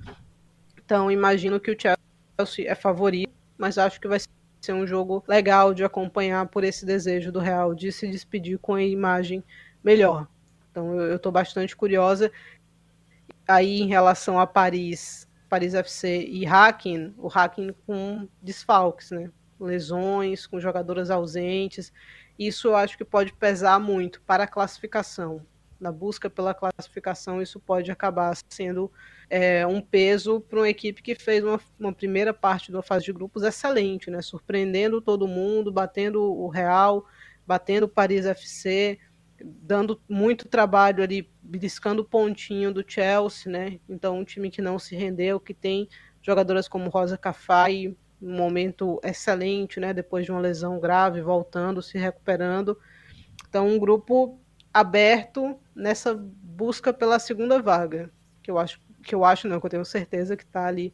Então 0.83 1.11
imagino 1.11 1.59
que 1.59 1.71
o 1.71 1.77
Chelsea 1.79 2.69
é 2.69 2.75
favorito, 2.75 3.31
mas 3.57 3.77
acho 3.77 3.99
que 3.99 4.07
vai 4.07 4.19
ser 4.61 4.73
um 4.73 4.87
jogo 4.87 5.23
legal 5.27 5.73
de 5.73 5.83
acompanhar 5.83 6.47
por 6.47 6.63
esse 6.63 6.85
desejo 6.85 7.31
do 7.31 7.39
Real 7.39 7.75
de 7.75 7.91
se 7.91 8.07
despedir 8.07 8.57
com 8.57 8.73
a 8.73 8.83
imagem 8.83 9.43
melhor. 9.83 10.27
Então 10.71 10.99
eu 10.99 11.17
estou 11.17 11.31
bastante 11.31 11.75
curiosa. 11.75 12.31
Aí 13.47 13.81
em 13.81 13.87
relação 13.87 14.39
a 14.39 14.47
Paris, 14.47 15.27
Paris 15.49 15.73
FC 15.73 16.25
e 16.25 16.45
Hacking, 16.45 17.13
o 17.17 17.27
Hacking 17.27 17.73
com 17.85 18.27
desfalques, 18.41 19.11
né? 19.11 19.31
lesões, 19.59 20.47
com 20.47 20.59
jogadoras 20.59 21.09
ausentes. 21.09 21.91
Isso 22.37 22.69
eu 22.69 22.75
acho 22.75 22.97
que 22.97 23.03
pode 23.03 23.33
pesar 23.33 23.79
muito 23.79 24.21
para 24.21 24.45
a 24.45 24.47
classificação 24.47 25.45
na 25.79 25.91
busca 25.91 26.29
pela 26.29 26.53
classificação, 26.53 27.41
isso 27.41 27.59
pode 27.59 27.91
acabar 27.91 28.37
sendo 28.49 28.91
é, 29.29 29.65
um 29.65 29.81
peso 29.81 30.41
para 30.41 30.59
uma 30.59 30.69
equipe 30.69 31.01
que 31.01 31.15
fez 31.15 31.43
uma, 31.43 31.59
uma, 31.79 31.93
primeira 31.93 32.33
parte 32.33 32.71
da 32.71 32.81
fase 32.81 33.05
de 33.05 33.13
grupos 33.13 33.43
excelente, 33.43 34.09
né? 34.11 34.21
surpreendendo 34.21 35.01
todo 35.01 35.27
mundo, 35.27 35.71
batendo 35.71 36.21
o 36.21 36.47
Real, 36.47 37.05
batendo 37.45 37.83
o 37.83 37.89
Paris 37.89 38.25
FC, 38.25 38.99
dando 39.43 40.01
muito 40.07 40.47
trabalho 40.47 41.03
ali, 41.03 41.29
beliscando 41.41 42.01
o 42.01 42.05
pontinho 42.05 42.73
do 42.73 42.83
Chelsea, 42.85 43.51
né? 43.51 43.79
Então, 43.87 44.19
um 44.19 44.23
time 44.23 44.49
que 44.49 44.61
não 44.61 44.77
se 44.77 44.95
rendeu, 44.95 45.39
que 45.39 45.53
tem 45.53 45.87
jogadoras 46.21 46.67
como 46.67 46.89
Rosa 46.89 47.17
Cafai, 47.17 47.95
um 48.21 48.35
momento 48.35 48.99
excelente, 49.03 49.79
né? 49.79 49.93
Depois 49.93 50.25
de 50.25 50.31
uma 50.31 50.41
lesão 50.41 50.79
grave, 50.79 51.21
voltando, 51.21 51.81
se 51.81 51.97
recuperando. 51.97 52.77
Então, 53.47 53.67
um 53.67 53.79
grupo 53.79 54.37
aberto 54.73 55.57
nessa 55.79 56.13
busca 56.13 56.93
pela 56.93 57.17
segunda 57.19 57.61
vaga, 57.61 58.11
que 58.43 58.51
eu 58.51 58.57
acho 58.57 58.79
que 59.01 59.15
eu 59.15 59.23
acho 59.23 59.47
não, 59.47 59.59
que 59.59 59.65
eu 59.65 59.69
tenho 59.69 59.85
certeza 59.85 60.35
que 60.35 60.43
está 60.43 60.65
ali 60.65 60.93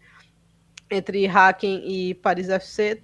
entre 0.89 1.25
Hacken 1.25 1.83
e 1.85 2.13
Paris 2.13 2.49
FC. 2.49 3.01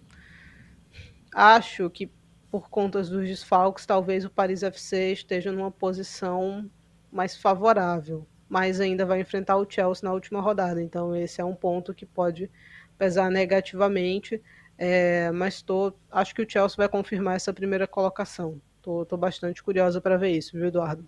Acho 1.34 1.90
que 1.90 2.12
por 2.52 2.70
conta 2.70 3.02
dos 3.02 3.28
desfalques, 3.28 3.86
talvez 3.86 4.26
o 4.26 4.30
Paris 4.30 4.62
FC 4.62 5.14
esteja 5.14 5.52
numa 5.52 5.72
posição 5.72 6.70
mais 7.12 7.36
favorável, 7.36 8.28
mas 8.48 8.80
ainda 8.80 9.06
vai 9.06 9.22
enfrentar 9.22 9.58
o 9.58 9.66
Chelsea 9.68 10.08
na 10.08 10.14
última 10.14 10.42
rodada, 10.42 10.82
então 10.82 11.16
esse 11.16 11.42
é 11.42 11.46
um 11.46 11.56
ponto 11.56 11.94
que 11.94 12.06
pode 12.06 12.52
pesar 12.98 13.32
negativamente. 13.32 14.42
É, 14.78 15.32
mas 15.32 15.62
tô, 15.62 15.94
acho 16.12 16.34
que 16.36 16.42
o 16.42 16.50
Chelsea 16.50 16.76
vai 16.76 16.90
confirmar 16.90 17.36
essa 17.36 17.54
primeira 17.54 17.88
colocação. 17.88 18.62
Tô 18.82 19.06
bastante 19.16 19.62
curiosa 19.64 20.02
para 20.02 20.18
ver 20.18 20.32
isso, 20.32 20.58
viu, 20.58 20.66
Eduardo? 20.66 21.08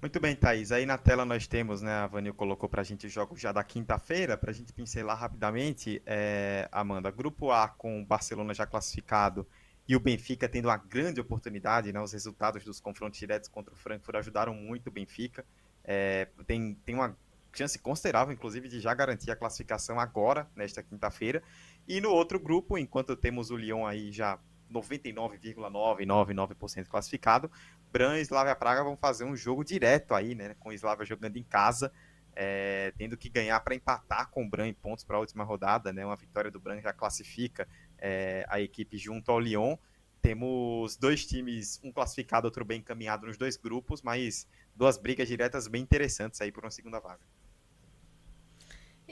Muito 0.00 0.18
bem, 0.18 0.34
Thaís. 0.34 0.72
Aí 0.72 0.86
na 0.86 0.96
tela 0.96 1.26
nós 1.26 1.46
temos, 1.46 1.82
né, 1.82 1.92
a 1.92 2.06
Vanil 2.06 2.32
colocou 2.32 2.70
para 2.70 2.80
a 2.80 2.84
gente 2.84 3.06
os 3.06 3.12
jogos 3.12 3.38
já 3.38 3.52
da 3.52 3.62
quinta-feira, 3.62 4.34
para 4.34 4.50
a 4.50 4.54
gente 4.54 4.72
pincelar 4.72 5.18
rapidamente, 5.18 6.00
é, 6.06 6.66
Amanda. 6.72 7.10
Grupo 7.10 7.50
A 7.50 7.68
com 7.68 8.00
o 8.00 8.06
Barcelona 8.06 8.54
já 8.54 8.64
classificado 8.64 9.46
e 9.86 9.94
o 9.94 10.00
Benfica 10.00 10.48
tendo 10.48 10.68
uma 10.68 10.78
grande 10.78 11.20
oportunidade, 11.20 11.92
né, 11.92 12.00
os 12.00 12.12
resultados 12.14 12.64
dos 12.64 12.80
confrontos 12.80 13.18
diretos 13.18 13.46
contra 13.50 13.74
o 13.74 13.76
Frankfurt 13.76 14.16
ajudaram 14.16 14.54
muito 14.54 14.86
o 14.86 14.90
Benfica. 14.90 15.44
É, 15.84 16.28
tem, 16.46 16.74
tem 16.82 16.94
uma 16.94 17.14
chance 17.52 17.78
considerável, 17.78 18.32
inclusive, 18.32 18.68
de 18.68 18.80
já 18.80 18.94
garantir 18.94 19.30
a 19.30 19.36
classificação 19.36 20.00
agora, 20.00 20.48
nesta 20.56 20.82
quinta-feira. 20.82 21.42
E 21.86 22.00
no 22.00 22.10
outro 22.10 22.40
grupo, 22.40 22.78
enquanto 22.78 23.14
temos 23.14 23.50
o 23.50 23.56
Lyon 23.56 23.86
aí 23.86 24.10
já 24.12 24.38
99,999% 24.70 26.86
classificado. 26.86 27.50
Bran 27.92 28.18
e 28.18 28.22
Slavia 28.22 28.54
Praga 28.54 28.84
vão 28.84 28.96
fazer 28.96 29.24
um 29.24 29.36
jogo 29.36 29.64
direto 29.64 30.14
aí, 30.14 30.34
né? 30.34 30.54
Com 30.60 30.70
o 30.70 30.72
Slavia 30.72 31.04
jogando 31.04 31.36
em 31.36 31.42
casa, 31.42 31.92
é, 32.34 32.92
tendo 32.96 33.16
que 33.16 33.28
ganhar 33.28 33.58
para 33.60 33.74
empatar 33.74 34.30
com 34.30 34.44
o 34.44 34.48
Bran 34.48 34.68
em 34.68 34.74
pontos 34.74 35.04
para 35.04 35.16
a 35.16 35.20
última 35.20 35.44
rodada, 35.44 35.92
né? 35.92 36.06
Uma 36.06 36.16
vitória 36.16 36.50
do 36.50 36.60
Bran 36.60 36.80
já 36.80 36.92
classifica 36.92 37.68
é, 37.98 38.46
a 38.48 38.60
equipe 38.60 38.96
junto 38.96 39.30
ao 39.30 39.40
Lyon. 39.40 39.76
Temos 40.22 40.96
dois 40.96 41.26
times, 41.26 41.80
um 41.82 41.90
classificado, 41.90 42.46
outro 42.46 42.64
bem 42.64 42.80
encaminhado 42.80 43.26
nos 43.26 43.38
dois 43.38 43.56
grupos, 43.56 44.02
mas 44.02 44.46
duas 44.76 44.98
brigas 44.98 45.26
diretas 45.26 45.66
bem 45.66 45.82
interessantes 45.82 46.40
aí 46.40 46.52
por 46.52 46.64
uma 46.64 46.70
segunda 46.70 47.00
vaga. 47.00 47.20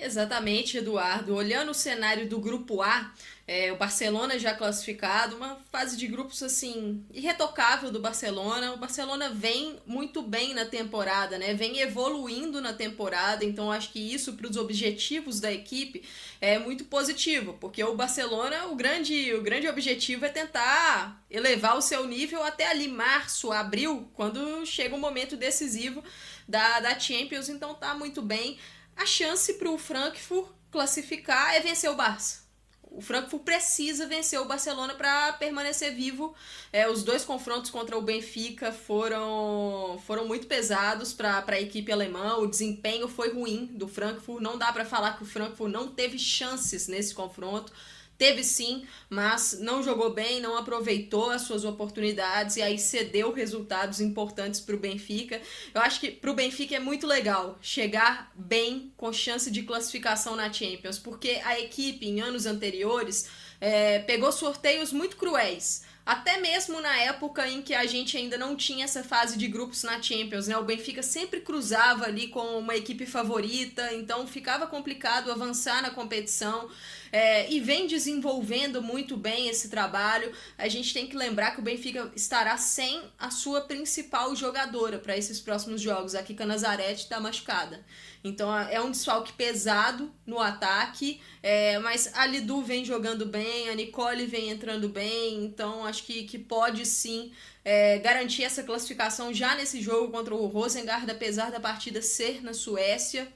Exatamente, 0.00 0.78
Eduardo. 0.78 1.34
Olhando 1.34 1.70
o 1.70 1.74
cenário 1.74 2.28
do 2.28 2.38
grupo 2.38 2.80
A, 2.80 3.12
é, 3.46 3.72
o 3.72 3.76
Barcelona 3.76 4.38
já 4.38 4.54
classificado, 4.54 5.36
uma 5.36 5.58
fase 5.72 5.96
de 5.96 6.06
grupos 6.06 6.42
assim 6.42 7.04
irretocável 7.12 7.90
do 7.90 7.98
Barcelona. 7.98 8.72
O 8.74 8.76
Barcelona 8.76 9.30
vem 9.30 9.78
muito 9.86 10.22
bem 10.22 10.54
na 10.54 10.64
temporada, 10.64 11.36
né? 11.38 11.54
Vem 11.54 11.80
evoluindo 11.80 12.60
na 12.60 12.72
temporada, 12.72 13.44
então 13.44 13.72
acho 13.72 13.90
que 13.90 13.98
isso 13.98 14.34
para 14.34 14.46
os 14.46 14.56
objetivos 14.56 15.40
da 15.40 15.50
equipe 15.50 16.02
é 16.40 16.58
muito 16.58 16.84
positivo, 16.84 17.54
porque 17.54 17.82
o 17.82 17.96
Barcelona, 17.96 18.66
o 18.66 18.76
grande, 18.76 19.34
o 19.34 19.42
grande 19.42 19.66
objetivo 19.66 20.26
é 20.26 20.28
tentar 20.28 21.24
elevar 21.30 21.76
o 21.76 21.82
seu 21.82 22.06
nível 22.06 22.42
até 22.42 22.68
ali 22.68 22.86
março, 22.86 23.50
abril, 23.50 24.10
quando 24.14 24.64
chega 24.64 24.94
o 24.94 24.98
momento 24.98 25.36
decisivo 25.36 26.04
da, 26.46 26.80
da 26.80 26.98
Champions, 26.98 27.48
então 27.48 27.74
tá 27.74 27.94
muito 27.94 28.22
bem 28.22 28.58
a 28.98 29.06
chance 29.06 29.54
para 29.54 29.70
o 29.70 29.78
Frankfurt 29.78 30.48
classificar 30.70 31.54
é 31.54 31.60
vencer 31.60 31.90
o 31.90 31.94
Barça. 31.94 32.46
O 32.90 33.00
Frankfurt 33.00 33.42
precisa 33.42 34.06
vencer 34.06 34.40
o 34.40 34.46
Barcelona 34.46 34.94
para 34.94 35.34
permanecer 35.34 35.94
vivo. 35.94 36.34
É, 36.72 36.88
os 36.88 37.04
dois 37.04 37.24
confrontos 37.24 37.70
contra 37.70 37.96
o 37.96 38.02
Benfica 38.02 38.72
foram, 38.72 40.02
foram 40.06 40.26
muito 40.26 40.46
pesados 40.46 41.12
para 41.12 41.44
a 41.46 41.60
equipe 41.60 41.92
alemã. 41.92 42.36
O 42.38 42.46
desempenho 42.46 43.06
foi 43.06 43.32
ruim 43.32 43.66
do 43.66 43.86
Frankfurt. 43.86 44.42
Não 44.42 44.58
dá 44.58 44.72
para 44.72 44.84
falar 44.84 45.16
que 45.16 45.22
o 45.22 45.26
Frankfurt 45.26 45.70
não 45.70 45.88
teve 45.88 46.18
chances 46.18 46.88
nesse 46.88 47.14
confronto. 47.14 47.72
Teve 48.18 48.42
sim, 48.42 48.84
mas 49.08 49.60
não 49.60 49.80
jogou 49.80 50.12
bem, 50.12 50.40
não 50.40 50.58
aproveitou 50.58 51.30
as 51.30 51.42
suas 51.42 51.64
oportunidades 51.64 52.56
e 52.56 52.62
aí 52.62 52.76
cedeu 52.76 53.32
resultados 53.32 54.00
importantes 54.00 54.60
para 54.60 54.74
o 54.74 54.78
Benfica. 54.78 55.40
Eu 55.72 55.80
acho 55.80 56.00
que 56.00 56.10
para 56.10 56.32
o 56.32 56.34
Benfica 56.34 56.74
é 56.74 56.80
muito 56.80 57.06
legal 57.06 57.56
chegar 57.62 58.32
bem 58.34 58.92
com 58.96 59.12
chance 59.12 59.48
de 59.52 59.62
classificação 59.62 60.34
na 60.34 60.52
Champions, 60.52 60.98
porque 60.98 61.40
a 61.44 61.60
equipe 61.60 62.08
em 62.08 62.20
anos 62.20 62.44
anteriores 62.44 63.30
é, 63.60 64.00
pegou 64.00 64.32
sorteios 64.32 64.92
muito 64.92 65.16
cruéis. 65.16 65.84
Até 66.08 66.38
mesmo 66.38 66.80
na 66.80 66.98
época 67.00 67.46
em 67.46 67.60
que 67.60 67.74
a 67.74 67.84
gente 67.84 68.16
ainda 68.16 68.38
não 68.38 68.56
tinha 68.56 68.86
essa 68.86 69.04
fase 69.04 69.36
de 69.36 69.46
grupos 69.46 69.82
na 69.82 70.00
Champions, 70.00 70.48
né? 70.48 70.56
O 70.56 70.64
Benfica 70.64 71.02
sempre 71.02 71.42
cruzava 71.42 72.06
ali 72.06 72.28
com 72.28 72.58
uma 72.58 72.74
equipe 72.74 73.04
favorita, 73.04 73.92
então 73.92 74.26
ficava 74.26 74.66
complicado 74.66 75.30
avançar 75.30 75.82
na 75.82 75.90
competição. 75.90 76.70
É, 77.12 77.50
e 77.52 77.60
vem 77.60 77.86
desenvolvendo 77.86 78.80
muito 78.80 79.18
bem 79.18 79.48
esse 79.48 79.68
trabalho. 79.68 80.32
A 80.56 80.66
gente 80.66 80.94
tem 80.94 81.06
que 81.06 81.14
lembrar 81.14 81.50
que 81.50 81.60
o 81.60 81.62
Benfica 81.62 82.10
estará 82.16 82.56
sem 82.56 83.02
a 83.18 83.30
sua 83.30 83.60
principal 83.60 84.34
jogadora 84.34 84.98
para 84.98 85.14
esses 85.14 85.38
próximos 85.42 85.78
jogos. 85.78 86.14
A 86.14 86.22
Kika 86.22 86.46
Nazarete 86.46 87.02
está 87.02 87.20
machucada. 87.20 87.84
Então 88.22 88.56
é 88.56 88.80
um 88.80 88.90
desfalque 88.90 89.32
pesado 89.32 90.12
no 90.26 90.40
ataque, 90.40 91.20
é, 91.42 91.78
mas 91.78 92.10
a 92.14 92.26
Lidu 92.26 92.62
vem 92.62 92.84
jogando 92.84 93.24
bem, 93.24 93.68
a 93.68 93.74
Nicole 93.74 94.26
vem 94.26 94.50
entrando 94.50 94.88
bem, 94.88 95.44
então 95.44 95.86
acho 95.86 96.02
que, 96.04 96.24
que 96.24 96.38
pode 96.38 96.84
sim 96.84 97.32
é, 97.64 97.98
garantir 97.98 98.42
essa 98.42 98.62
classificação 98.62 99.32
já 99.32 99.54
nesse 99.54 99.80
jogo 99.80 100.10
contra 100.10 100.34
o 100.34 100.46
Rosengard, 100.46 101.08
apesar 101.10 101.50
da 101.50 101.60
partida 101.60 102.02
ser 102.02 102.42
na 102.42 102.52
Suécia. 102.52 103.28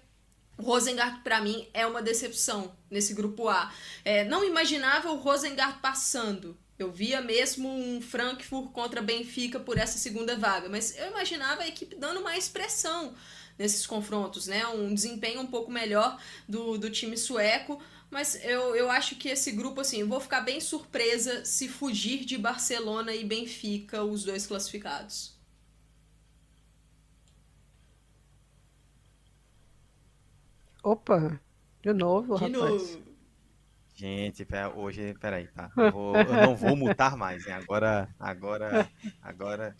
O 0.59 0.63
Rosengard, 0.63 1.21
para 1.23 1.41
mim, 1.41 1.69
é 1.73 1.87
uma 1.87 2.03
decepção 2.03 2.77
nesse 2.91 3.15
grupo 3.15 3.49
A. 3.49 3.73
É, 4.05 4.25
não 4.25 4.45
imaginava 4.45 5.11
o 5.11 5.17
Rosengard 5.17 5.79
passando. 5.81 6.57
Eu 6.79 6.91
via 6.91 7.21
mesmo 7.21 7.69
um 7.69 8.01
Frankfurt 8.01 8.73
contra 8.73 9.01
Benfica 9.01 9.61
por 9.61 9.79
essa 9.79 9.99
segunda 9.99 10.37
vaga, 10.37 10.69
mas 10.69 10.97
eu 10.97 11.09
imaginava 11.09 11.63
a 11.63 11.69
equipe 11.69 11.95
dando 11.95 12.23
mais 12.23 12.49
pressão 12.49 13.15
nesses 13.59 13.87
confrontos, 13.87 14.47
né? 14.47 14.67
Um 14.67 14.95
desempenho 14.95 15.41
um 15.41 15.47
pouco 15.47 15.71
melhor 15.71 16.21
do, 16.49 16.79
do 16.79 16.91
time 16.91 17.17
sueco. 17.17 17.81
Mas 18.11 18.35
eu, 18.45 18.77
eu 18.77 18.91
acho 18.91 19.17
que 19.17 19.29
esse 19.29 19.53
grupo, 19.53 19.81
assim, 19.81 20.05
vou 20.05 20.21
ficar 20.21 20.43
bem 20.43 20.61
surpresa 20.61 21.45
se 21.47 21.67
fugir 21.69 22.25
de 22.27 22.37
Barcelona 22.37 23.15
e 23.15 23.25
Benfica, 23.25 24.03
os 24.05 24.23
dois 24.25 24.47
classificados. 24.47 25.35
Opa, 30.83 31.41
de 31.81 31.93
novo, 31.95 32.35
de 32.35 32.45
rapaz. 32.45 32.53
Novo. 32.53 33.03
Gente, 33.95 34.47
hoje, 34.75 35.15
peraí, 35.21 35.47
tá? 35.49 35.71
Eu, 35.79 35.91
vou, 35.91 36.15
eu 36.17 36.37
não 36.37 36.57
vou 36.57 36.77
mutar 36.77 37.17
mais, 37.17 37.47
hein? 37.47 37.53
Agora, 37.55 38.09
agora, 38.19 38.91
agora 39.23 39.77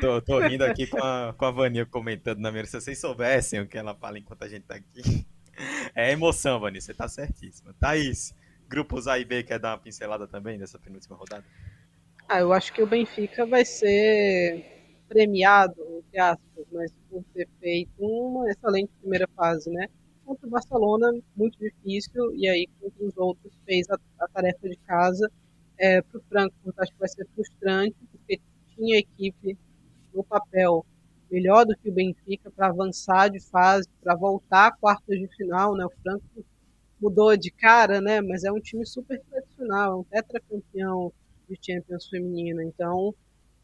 tô, 0.00 0.22
tô 0.22 0.38
rindo 0.40 0.64
aqui 0.64 0.86
com 0.86 1.02
a, 1.02 1.34
com 1.36 1.44
a 1.44 1.50
Vanil 1.50 1.86
comentando 1.86 2.38
na 2.38 2.50
minha. 2.50 2.64
Se 2.64 2.80
vocês 2.80 2.98
soubessem 2.98 3.60
o 3.60 3.66
que 3.66 3.76
ela 3.76 3.94
fala 3.94 4.18
enquanto 4.18 4.42
a 4.42 4.48
gente 4.48 4.64
tá 4.64 4.74
aqui. 4.74 5.26
É 5.94 6.12
emoção, 6.12 6.58
Vanil, 6.58 6.80
você 6.80 6.94
tá 6.94 7.06
certíssima. 7.08 7.74
Thaís, 7.78 8.34
grupos 8.68 9.06
A 9.06 9.18
e 9.18 9.24
B 9.24 9.42
quer 9.42 9.58
dar 9.58 9.72
uma 9.72 9.78
pincelada 9.78 10.26
também 10.26 10.56
nessa 10.56 10.78
penúltima 10.78 11.16
rodada? 11.16 11.44
Ah, 12.28 12.40
eu 12.40 12.52
acho 12.52 12.72
que 12.72 12.82
o 12.82 12.86
Benfica 12.86 13.44
vai 13.44 13.64
ser 13.64 14.64
premiado, 15.08 15.76
entre 15.98 16.18
aspas, 16.18 16.66
mas 16.72 16.94
por 17.10 17.22
ter 17.34 17.46
feito 17.60 17.90
uma 17.98 18.48
excelente 18.48 18.90
primeira 19.00 19.28
fase, 19.36 19.70
né? 19.70 19.88
Contra 20.24 20.46
o 20.46 20.50
Barcelona, 20.50 21.12
muito 21.36 21.58
difícil, 21.58 22.34
e 22.34 22.48
aí 22.48 22.66
contra 22.80 23.04
os 23.04 23.16
outros 23.18 23.52
fez 23.66 23.86
a, 23.90 23.98
a 24.20 24.28
tarefa 24.28 24.68
de 24.68 24.76
casa. 24.78 25.30
É, 25.76 26.00
para 26.00 26.18
o 26.18 26.22
Frankfurt, 26.28 26.74
acho 26.78 26.92
que 26.92 26.98
vai 26.98 27.08
ser 27.08 27.26
frustrante, 27.34 27.96
tinha 28.82 28.98
equipe 28.98 29.56
no 30.12 30.24
papel 30.24 30.84
melhor 31.30 31.64
do 31.64 31.76
que 31.76 31.88
o 31.88 31.92
Benfica 31.92 32.50
para 32.50 32.66
avançar 32.66 33.30
de 33.30 33.40
fase, 33.40 33.88
para 34.02 34.16
voltar 34.16 34.66
à 34.66 34.72
quarta 34.72 35.16
de 35.16 35.26
final, 35.36 35.74
né? 35.74 35.86
O 35.86 35.90
Franco 36.02 36.44
mudou 37.00 37.36
de 37.36 37.50
cara, 37.50 38.00
né? 38.00 38.20
Mas 38.20 38.44
é 38.44 38.52
um 38.52 38.60
time 38.60 38.84
super 38.84 39.20
tradicional, 39.30 39.92
é 39.92 39.96
um 39.96 40.04
tetracampeão 40.04 41.12
de 41.48 41.58
Champions 41.60 42.08
feminina, 42.08 42.62
então 42.62 43.14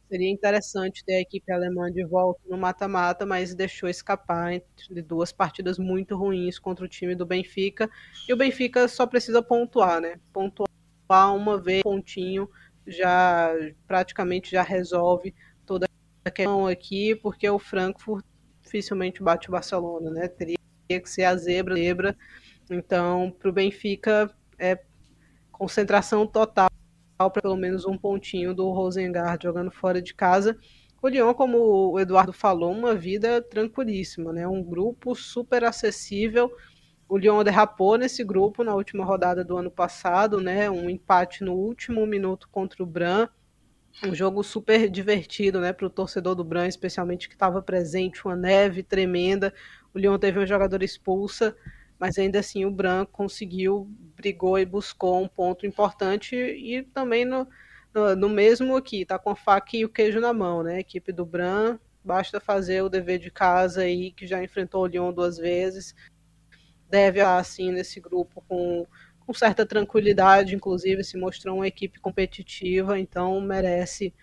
seria 0.09 0.31
interessante 0.31 1.04
ter 1.04 1.16
a 1.16 1.20
equipe 1.20 1.52
alemã 1.52 1.92
de 1.92 2.02
volta 2.04 2.40
no 2.48 2.57
mata-mata, 2.57 3.26
mas 3.26 3.54
deixou 3.54 3.88
escapar 3.90 4.54
entre 4.54 5.02
duas 5.02 5.31
partidas 5.31 5.78
muito 5.78 6.16
ruins 6.16 6.59
contra 6.59 6.87
o 6.87 6.88
time 6.88 7.14
do 7.14 7.26
Benfica. 7.26 7.90
E 8.26 8.33
o 8.33 8.37
Benfica 8.37 8.88
só 8.88 9.07
precisa 9.07 9.42
pontuar, 9.42 10.00
né? 10.00 10.18
Pontuar 10.33 10.68
uma 11.35 11.61
vez, 11.61 11.83
pontinho, 11.83 12.48
já 12.88 13.53
praticamente 13.87 14.51
já 14.51 14.62
resolve 14.62 15.35
toda 15.66 15.87
a 16.24 16.31
questão 16.31 16.66
aqui, 16.66 17.14
porque 17.14 17.48
o 17.48 17.59
Frankfurt 17.59 18.24
dificilmente 18.62 19.22
bate 19.22 19.48
o 19.48 19.53
Barcelona, 19.53 20.11
né? 20.11 20.29
Teria 20.29 20.57
que 20.88 21.09
ser 21.09 21.24
a 21.24 21.37
zebra, 21.37 21.74
zebra. 21.74 22.16
Então, 22.70 23.35
para 23.38 23.48
o 23.48 23.53
Benfica 23.53 24.31
é 24.59 24.79
concentração 25.51 26.27
total 26.27 26.68
para 27.16 27.31
pelo 27.31 27.57
menos 27.57 27.85
um 27.85 27.98
pontinho 27.98 28.55
do 28.55 28.70
Rosengard 28.70 29.42
jogando 29.42 29.70
fora 29.70 30.01
de 30.01 30.14
casa. 30.14 30.57
O 31.03 31.09
Lyon, 31.09 31.35
como 31.35 31.92
o 31.92 32.01
Eduardo 32.01 32.33
falou, 32.33 32.72
uma 32.72 32.94
vida 32.94 33.42
tranquilíssima, 33.42 34.33
né? 34.33 34.46
Um 34.46 34.62
grupo 34.62 35.14
super 35.14 35.64
acessível 35.64 36.51
o 37.09 37.16
Lyon 37.16 37.42
derrapou 37.42 37.97
nesse 37.97 38.23
grupo 38.23 38.62
na 38.62 38.75
última 38.75 39.05
rodada 39.05 39.42
do 39.42 39.57
ano 39.57 39.71
passado, 39.71 40.40
né? 40.40 40.68
Um 40.71 40.90
empate 40.90 41.42
no 41.42 41.55
último 41.55 42.07
minuto 42.07 42.49
contra 42.51 42.83
o 42.83 42.87
Bran. 42.87 43.29
Um 44.05 44.14
jogo 44.14 44.44
super 44.44 44.88
divertido, 44.88 45.61
né, 45.61 45.73
para 45.73 45.87
o 45.87 45.90
torcedor 45.90 46.35
do 46.35 46.44
Bran, 46.44 46.68
especialmente 46.68 47.29
que 47.29 47.35
estava 47.35 47.61
presente, 47.61 48.25
uma 48.25 48.37
neve 48.37 48.83
tremenda. 48.83 49.53
O 49.92 49.99
Lyon 49.99 50.18
teve 50.18 50.38
uma 50.38 50.47
jogadora 50.47 50.85
expulsa, 50.85 51.57
mas 51.99 52.16
ainda 52.18 52.38
assim 52.38 52.64
o 52.64 52.71
Bran 52.71 53.07
conseguiu, 53.07 53.90
brigou 54.14 54.59
e 54.59 54.64
buscou 54.64 55.21
um 55.21 55.27
ponto 55.27 55.66
importante 55.66 56.37
e 56.37 56.83
também 56.83 57.25
no, 57.25 57.49
no, 57.92 58.14
no 58.14 58.29
mesmo 58.29 58.77
aqui, 58.77 59.05
tá 59.05 59.18
com 59.18 59.31
a 59.31 59.37
faca 59.37 59.77
e 59.77 59.85
o 59.85 59.88
queijo 59.88 60.21
na 60.21 60.33
mão, 60.33 60.62
né? 60.62 60.77
A 60.77 60.81
equipe 60.81 61.11
do 61.11 61.27
Bran, 61.27 61.79
basta 62.05 62.38
fazer 62.38 62.83
o 62.83 62.88
dever 62.88 63.18
de 63.18 63.31
casa 63.31 63.81
aí, 63.81 64.12
que 64.12 64.27
já 64.27 64.44
enfrentou 64.44 64.83
o 64.83 64.87
Lyon 64.87 65.12
duas 65.12 65.38
vezes, 65.38 65.94
deve 66.88 67.20
assim 67.20 67.72
nesse 67.72 68.01
grupo 68.01 68.42
com, 68.48 68.87
com 69.20 69.35
certa 69.35 69.64
tranquilidade, 69.66 70.55
inclusive 70.55 71.05
se 71.05 71.16
mostrou 71.18 71.57
uma 71.57 71.66
equipe 71.66 72.01
competitiva, 72.01 72.98
então 72.98 73.40
merece 73.40 74.14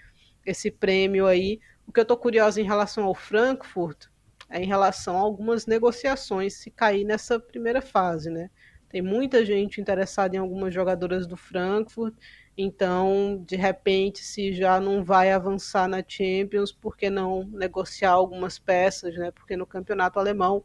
esse 0.46 0.70
prêmio 0.70 1.26
aí. 1.26 1.60
O 1.88 1.92
que 1.92 2.00
eu 2.00 2.04
estou 2.04 2.18
curiosa 2.18 2.60
em 2.60 2.66
relação 2.66 3.06
ao 3.06 3.14
Frankfurt 3.16 4.08
é 4.50 4.62
em 4.62 4.68
relação 4.68 5.18
a 5.18 5.22
algumas 5.22 5.66
negociações 5.66 6.56
se 6.56 6.70
cair 6.70 7.04
nessa 7.04 7.40
primeira 7.40 7.82
fase, 7.82 8.30
né? 8.30 8.50
Tem 8.90 9.02
muita 9.02 9.44
gente 9.44 9.82
interessada 9.82 10.36
em 10.36 10.40
algumas 10.40 10.74
jogadoras 10.74 11.28
do 11.28 11.36
Frankfurt, 11.36 12.16
então, 12.58 13.44
de 13.46 13.58
repente, 13.58 14.24
se 14.24 14.54
já 14.54 14.80
não 14.80 15.04
vai 15.04 15.32
avançar 15.32 15.88
na 15.90 16.02
Champions, 16.08 16.72
por 16.72 16.96
que 16.96 17.10
não 17.10 17.44
negociar 17.44 18.12
algumas 18.12 18.58
peças, 18.58 19.16
né? 19.18 19.30
Porque 19.32 19.58
no 19.58 19.66
campeonato 19.66 20.20
alemão 20.20 20.64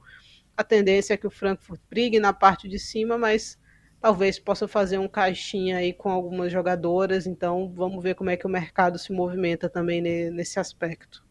a 0.61 0.65
tendência 0.65 1.15
é 1.15 1.17
que 1.17 1.27
o 1.27 1.31
Frankfurt 1.31 1.81
brigue 1.89 2.21
na 2.21 2.33
parte 2.33 2.69
de 2.69 2.79
cima, 2.79 3.17
mas 3.19 3.59
talvez 4.01 4.39
possa 4.39 4.69
fazer 4.69 4.99
um 4.99 5.09
caixinha 5.09 5.79
aí 5.79 5.93
com 5.93 6.11
algumas 6.11 6.53
jogadoras. 6.53 7.27
Então 7.27 7.73
vamos 7.75 8.03
ver 8.03 8.15
como 8.15 8.31
é 8.31 8.37
que 8.37 8.47
o 8.47 8.51
mercado 8.51 8.99
se 8.99 9.13
movimenta 9.13 9.69
também 9.69 10.01
nesse 10.03 10.61
aspecto. 10.61 11.25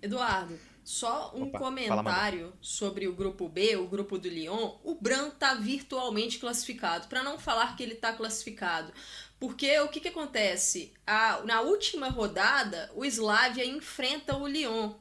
Eduardo, 0.00 0.58
Só 0.84 1.32
um 1.34 1.44
Opa, 1.44 1.58
comentário 1.58 2.52
sobre 2.60 3.06
o 3.06 3.14
grupo 3.14 3.48
B, 3.48 3.76
o 3.76 3.86
grupo 3.86 4.18
do 4.18 4.28
Lyon. 4.28 4.78
O 4.82 4.94
Bran 5.00 5.30
tá 5.30 5.54
virtualmente 5.54 6.38
classificado, 6.38 7.08
para 7.08 7.22
não 7.22 7.38
falar 7.38 7.76
que 7.76 7.82
ele 7.82 7.94
tá 7.94 8.12
classificado. 8.12 8.92
Porque 9.38 9.78
o 9.80 9.88
que, 9.88 10.00
que 10.00 10.08
acontece? 10.08 10.92
A, 11.06 11.42
na 11.44 11.60
última 11.60 12.08
rodada, 12.08 12.90
o 12.94 13.04
Slavia 13.04 13.64
enfrenta 13.64 14.36
o 14.36 14.46
Lyon. 14.46 14.94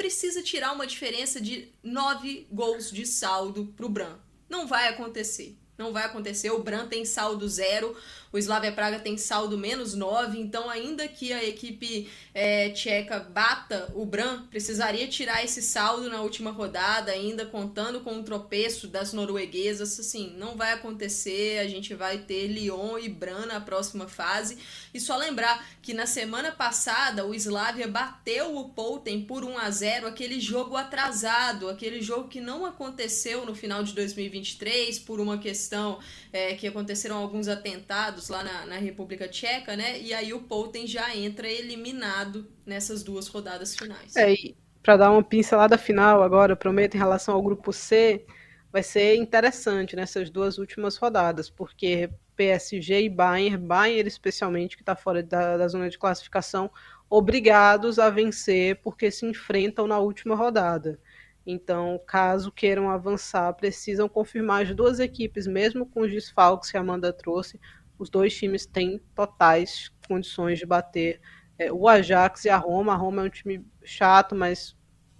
Precisa 0.00 0.42
tirar 0.42 0.72
uma 0.72 0.86
diferença 0.86 1.38
de 1.38 1.68
nove 1.82 2.46
gols 2.50 2.90
de 2.90 3.04
saldo 3.04 3.66
pro 3.76 3.86
Bran. 3.86 4.16
Não 4.48 4.66
vai 4.66 4.88
acontecer. 4.88 5.58
Não 5.76 5.92
vai 5.92 6.04
acontecer. 6.04 6.50
O 6.50 6.62
Bran 6.62 6.88
tem 6.88 7.04
saldo 7.04 7.46
zero. 7.46 7.94
O 8.32 8.38
Slavia 8.38 8.70
Praga 8.70 9.00
tem 9.00 9.16
saldo 9.16 9.58
menos 9.58 9.92
9, 9.92 10.38
então 10.38 10.70
ainda 10.70 11.08
que 11.08 11.32
a 11.32 11.42
equipe 11.42 12.08
é, 12.32 12.70
tcheca 12.70 13.18
bata 13.18 13.90
o 13.92 14.06
Bran, 14.06 14.46
precisaria 14.46 15.08
tirar 15.08 15.44
esse 15.44 15.60
saldo 15.60 16.08
na 16.08 16.20
última 16.20 16.52
rodada, 16.52 17.10
ainda 17.10 17.44
contando 17.44 18.00
com 18.02 18.20
o 18.20 18.22
tropeço 18.22 18.86
das 18.86 19.12
norueguesas. 19.12 19.98
Assim, 19.98 20.32
não 20.36 20.56
vai 20.56 20.72
acontecer, 20.72 21.58
a 21.58 21.66
gente 21.66 21.92
vai 21.92 22.18
ter 22.18 22.46
Lyon 22.46 22.98
e 22.98 23.08
Bran 23.08 23.46
na 23.46 23.60
próxima 23.60 24.06
fase. 24.06 24.58
E 24.94 25.00
só 25.00 25.16
lembrar 25.16 25.66
que 25.82 25.92
na 25.92 26.06
semana 26.06 26.52
passada 26.52 27.26
o 27.26 27.34
Slavia 27.34 27.88
bateu 27.88 28.56
o 28.56 28.68
Poulten 28.68 29.22
por 29.22 29.44
1 29.44 29.58
a 29.58 29.70
0 29.70 30.06
aquele 30.06 30.38
jogo 30.38 30.76
atrasado, 30.76 31.68
aquele 31.68 32.00
jogo 32.00 32.28
que 32.28 32.40
não 32.40 32.64
aconteceu 32.64 33.44
no 33.44 33.56
final 33.56 33.82
de 33.82 33.92
2023 33.92 35.00
por 35.00 35.18
uma 35.18 35.38
questão 35.38 35.98
é, 36.32 36.54
que 36.54 36.68
aconteceram 36.68 37.16
alguns 37.16 37.48
atentados 37.48 38.19
lá 38.28 38.44
na, 38.44 38.66
na 38.66 38.76
República 38.76 39.28
Tcheca, 39.28 39.76
né? 39.76 40.00
E 40.00 40.12
aí 40.12 40.32
o 40.32 40.42
Poulten 40.42 40.86
já 40.86 41.14
entra 41.16 41.48
eliminado 41.48 42.50
nessas 42.66 43.02
duas 43.02 43.28
rodadas 43.28 43.74
finais. 43.76 44.16
É, 44.16 44.32
e 44.32 44.56
para 44.82 44.96
dar 44.96 45.10
uma 45.10 45.22
pincelada 45.22 45.76
final 45.78 46.22
agora, 46.22 46.56
prometo, 46.56 46.94
em 46.94 46.98
relação 46.98 47.34
ao 47.34 47.42
grupo 47.42 47.72
C, 47.72 48.24
vai 48.72 48.82
ser 48.82 49.16
interessante 49.16 49.96
nessas 49.96 50.30
duas 50.30 50.58
últimas 50.58 50.96
rodadas, 50.96 51.50
porque 51.50 52.10
PSG 52.36 53.02
e 53.02 53.08
Bayern, 53.08 53.58
Bayern 53.58 54.08
especialmente, 54.08 54.76
que 54.76 54.82
está 54.82 54.96
fora 54.96 55.22
da, 55.22 55.56
da 55.56 55.68
zona 55.68 55.90
de 55.90 55.98
classificação, 55.98 56.70
obrigados 57.08 57.98
a 57.98 58.08
vencer 58.08 58.80
porque 58.82 59.10
se 59.10 59.26
enfrentam 59.26 59.86
na 59.86 59.98
última 59.98 60.34
rodada. 60.34 60.98
Então, 61.46 62.00
caso 62.06 62.52
queiram 62.52 62.90
avançar, 62.90 63.52
precisam 63.54 64.08
confirmar 64.08 64.62
as 64.62 64.74
duas 64.74 65.00
equipes, 65.00 65.46
mesmo 65.46 65.84
com 65.86 66.02
os 66.02 66.10
desfalques 66.10 66.70
que 66.70 66.76
a 66.76 66.80
Amanda 66.80 67.12
trouxe, 67.12 67.58
os 68.00 68.08
dois 68.08 68.34
times 68.34 68.64
têm 68.64 68.98
totais 69.14 69.92
condições 70.08 70.58
de 70.58 70.64
bater 70.64 71.20
é, 71.58 71.70
o 71.70 71.86
Ajax 71.86 72.46
e 72.46 72.48
a 72.48 72.56
Roma. 72.56 72.94
A 72.94 72.96
Roma 72.96 73.22
é 73.22 73.24
um 73.26 73.30
time 73.30 73.62
chato, 73.84 74.34
mas 74.34 74.70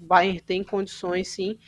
o 0.01 0.07
Bayern 0.07 0.41
tem 0.41 0.64
condições 0.64 1.28
sim. 1.28 1.59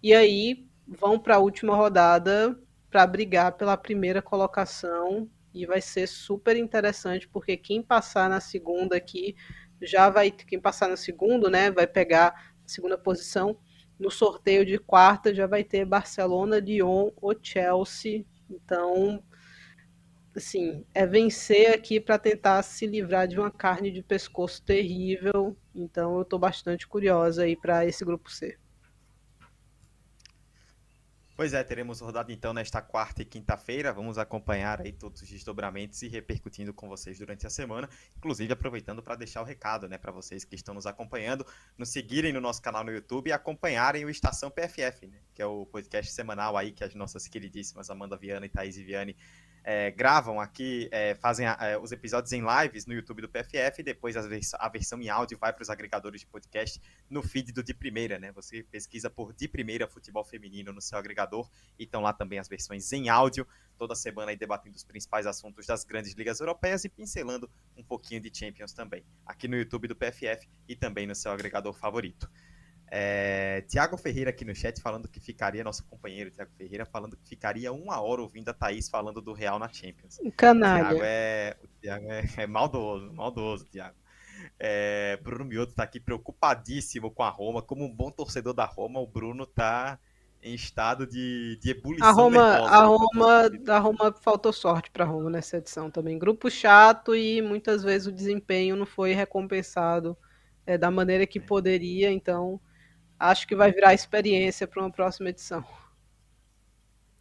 E 0.00 0.14
aí 0.14 0.64
vão 0.86 1.18
para 1.18 1.34
a 1.34 1.38
última 1.38 1.74
rodada 1.74 2.56
para 2.88 3.04
brigar 3.04 3.56
pela 3.56 3.76
primeira 3.76 4.22
colocação 4.22 5.28
e 5.52 5.66
vai 5.66 5.80
ser 5.80 6.06
super 6.06 6.56
interessante 6.56 7.28
porque 7.28 7.56
quem 7.56 7.82
passar 7.82 8.30
na 8.30 8.40
segunda 8.40 8.96
aqui 8.96 9.34
já 9.82 10.08
vai 10.08 10.30
quem 10.30 10.60
passar 10.60 10.88
no 10.88 10.96
segundo, 10.96 11.50
né, 11.50 11.68
vai 11.68 11.86
pegar 11.86 12.28
a 12.64 12.68
segunda 12.68 12.96
posição. 12.96 13.58
No 13.98 14.10
sorteio 14.10 14.64
de 14.64 14.78
quarta 14.78 15.34
já 15.34 15.48
vai 15.48 15.64
ter 15.64 15.84
Barcelona, 15.84 16.60
Lyon 16.60 17.10
ou 17.20 17.34
Chelsea. 17.42 18.24
Então, 18.48 19.22
assim, 20.36 20.84
é 20.94 21.06
vencer 21.06 21.72
aqui 21.72 22.00
para 22.00 22.18
tentar 22.18 22.62
se 22.62 22.86
livrar 22.86 23.26
de 23.26 23.38
uma 23.38 23.50
carne 23.50 23.90
de 23.90 24.02
pescoço 24.02 24.62
terrível. 24.62 25.56
Então 25.74 26.16
eu 26.16 26.22
estou 26.22 26.38
bastante 26.38 26.86
curiosa 26.86 27.42
aí 27.42 27.56
para 27.56 27.84
esse 27.86 28.04
grupo 28.04 28.30
C. 28.30 28.56
Pois 31.40 31.54
é, 31.54 31.64
teremos 31.64 32.00
rodada 32.00 32.30
então 32.30 32.52
nesta 32.52 32.82
quarta 32.82 33.22
e 33.22 33.24
quinta-feira. 33.24 33.94
Vamos 33.94 34.18
acompanhar 34.18 34.82
aí 34.82 34.92
todos 34.92 35.22
os 35.22 35.28
desdobramentos 35.30 36.02
e 36.02 36.06
repercutindo 36.06 36.74
com 36.74 36.86
vocês 36.86 37.18
durante 37.18 37.46
a 37.46 37.50
semana. 37.50 37.88
Inclusive 38.18 38.52
aproveitando 38.52 39.02
para 39.02 39.16
deixar 39.16 39.40
o 39.40 39.44
recado, 39.44 39.88
né, 39.88 39.96
para 39.96 40.12
vocês 40.12 40.44
que 40.44 40.54
estão 40.54 40.74
nos 40.74 40.84
acompanhando, 40.84 41.46
nos 41.78 41.88
seguirem 41.88 42.30
no 42.30 42.42
nosso 42.42 42.60
canal 42.60 42.84
no 42.84 42.92
YouTube 42.92 43.28
e 43.28 43.32
acompanharem 43.32 44.04
o 44.04 44.10
Estação 44.10 44.50
PFF, 44.50 45.06
né, 45.06 45.16
que 45.32 45.40
é 45.40 45.46
o 45.46 45.64
podcast 45.64 46.12
semanal 46.12 46.58
aí 46.58 46.72
que 46.72 46.84
as 46.84 46.94
nossas 46.94 47.26
queridíssimas 47.26 47.88
Amanda 47.88 48.18
Viana 48.18 48.44
e 48.44 48.50
Thaís 48.50 48.76
Viane 48.76 49.16
é, 49.62 49.90
gravam 49.90 50.40
aqui, 50.40 50.88
é, 50.90 51.14
fazem 51.14 51.46
é, 51.46 51.78
os 51.78 51.92
episódios 51.92 52.32
em 52.32 52.42
lives 52.42 52.86
no 52.86 52.94
YouTube 52.94 53.22
do 53.22 53.28
PFF 53.28 53.80
e 53.80 53.82
depois 53.82 54.16
a, 54.16 54.22
vers 54.22 54.54
a 54.54 54.68
versão 54.68 55.00
em 55.00 55.08
áudio 55.08 55.38
vai 55.38 55.52
para 55.52 55.62
os 55.62 55.70
agregadores 55.70 56.20
de 56.20 56.26
podcast 56.26 56.80
no 57.08 57.22
feed 57.22 57.52
do 57.52 57.62
De 57.62 57.74
Primeira, 57.74 58.18
né? 58.18 58.32
Você 58.32 58.62
pesquisa 58.62 59.10
por 59.10 59.32
De 59.32 59.46
Primeira 59.48 59.86
Futebol 59.86 60.24
Feminino 60.24 60.72
no 60.72 60.80
seu 60.80 60.98
agregador 60.98 61.48
e 61.78 61.84
estão 61.84 62.00
lá 62.00 62.12
também 62.12 62.38
as 62.38 62.48
versões 62.48 62.92
em 62.92 63.08
áudio, 63.08 63.46
toda 63.78 63.94
semana 63.94 64.30
aí 64.30 64.36
debatendo 64.36 64.76
os 64.76 64.84
principais 64.84 65.26
assuntos 65.26 65.66
das 65.66 65.84
grandes 65.84 66.14
ligas 66.14 66.40
europeias 66.40 66.84
e 66.84 66.88
pincelando 66.88 67.50
um 67.76 67.82
pouquinho 67.82 68.20
de 68.20 68.30
Champions 68.36 68.72
também, 68.72 69.04
aqui 69.24 69.48
no 69.48 69.56
YouTube 69.56 69.88
do 69.88 69.96
PFF 69.96 70.48
e 70.68 70.76
também 70.76 71.06
no 71.06 71.14
seu 71.14 71.32
agregador 71.32 71.72
favorito. 71.72 72.30
É, 72.92 73.60
Tiago 73.68 73.96
Ferreira 73.96 74.30
aqui 74.30 74.44
no 74.44 74.52
chat 74.52 74.80
falando 74.80 75.06
que 75.06 75.20
ficaria, 75.20 75.62
nosso 75.62 75.84
companheiro 75.84 76.30
Tiago 76.30 76.50
Ferreira, 76.58 76.84
falando 76.84 77.16
que 77.16 77.28
ficaria 77.28 77.72
uma 77.72 78.00
hora 78.00 78.20
ouvindo 78.20 78.48
a 78.48 78.52
Thaís 78.52 78.88
falando 78.88 79.20
do 79.20 79.32
Real 79.32 79.60
na 79.60 79.68
Champions. 79.68 80.18
Canalha. 80.36 80.82
O 80.82 80.88
Thiago 80.88 81.00
é, 81.04 81.56
o 81.62 81.68
Thiago 81.80 82.06
é, 82.10 82.24
é 82.36 82.46
maldoso, 82.48 83.12
maldoso, 83.12 83.64
Thiago. 83.66 83.96
É, 84.58 85.18
Bruno 85.22 85.44
Mioto 85.44 85.70
está 85.70 85.84
aqui 85.84 86.00
preocupadíssimo 86.00 87.12
com 87.12 87.22
a 87.22 87.28
Roma. 87.28 87.62
Como 87.62 87.84
um 87.84 87.94
bom 87.94 88.10
torcedor 88.10 88.54
da 88.54 88.64
Roma, 88.64 88.98
o 88.98 89.06
Bruno 89.06 89.44
está 89.44 89.98
em 90.42 90.54
estado 90.54 91.06
de, 91.06 91.58
de 91.60 91.70
ebulição. 91.70 92.08
A 92.08 92.10
Roma, 92.10 92.42
a 92.42 92.84
Roma, 92.84 93.50
a 93.68 93.78
Roma 93.78 94.12
faltou 94.12 94.52
sorte 94.52 94.90
para 94.90 95.04
a 95.04 95.06
Roma 95.06 95.30
nessa 95.30 95.58
edição 95.58 95.90
também. 95.90 96.18
Grupo 96.18 96.50
chato 96.50 97.14
e 97.14 97.40
muitas 97.40 97.84
vezes 97.84 98.08
o 98.08 98.12
desempenho 98.12 98.74
não 98.74 98.86
foi 98.86 99.12
recompensado 99.12 100.16
é, 100.66 100.76
da 100.76 100.90
maneira 100.90 101.26
que 101.26 101.38
é. 101.38 101.42
poderia. 101.42 102.10
Então, 102.10 102.60
acho 103.20 103.46
que 103.46 103.54
vai 103.54 103.70
virar 103.70 103.92
experiência 103.92 104.66
para 104.66 104.82
uma 104.82 104.90
próxima 104.90 105.28
edição. 105.28 105.62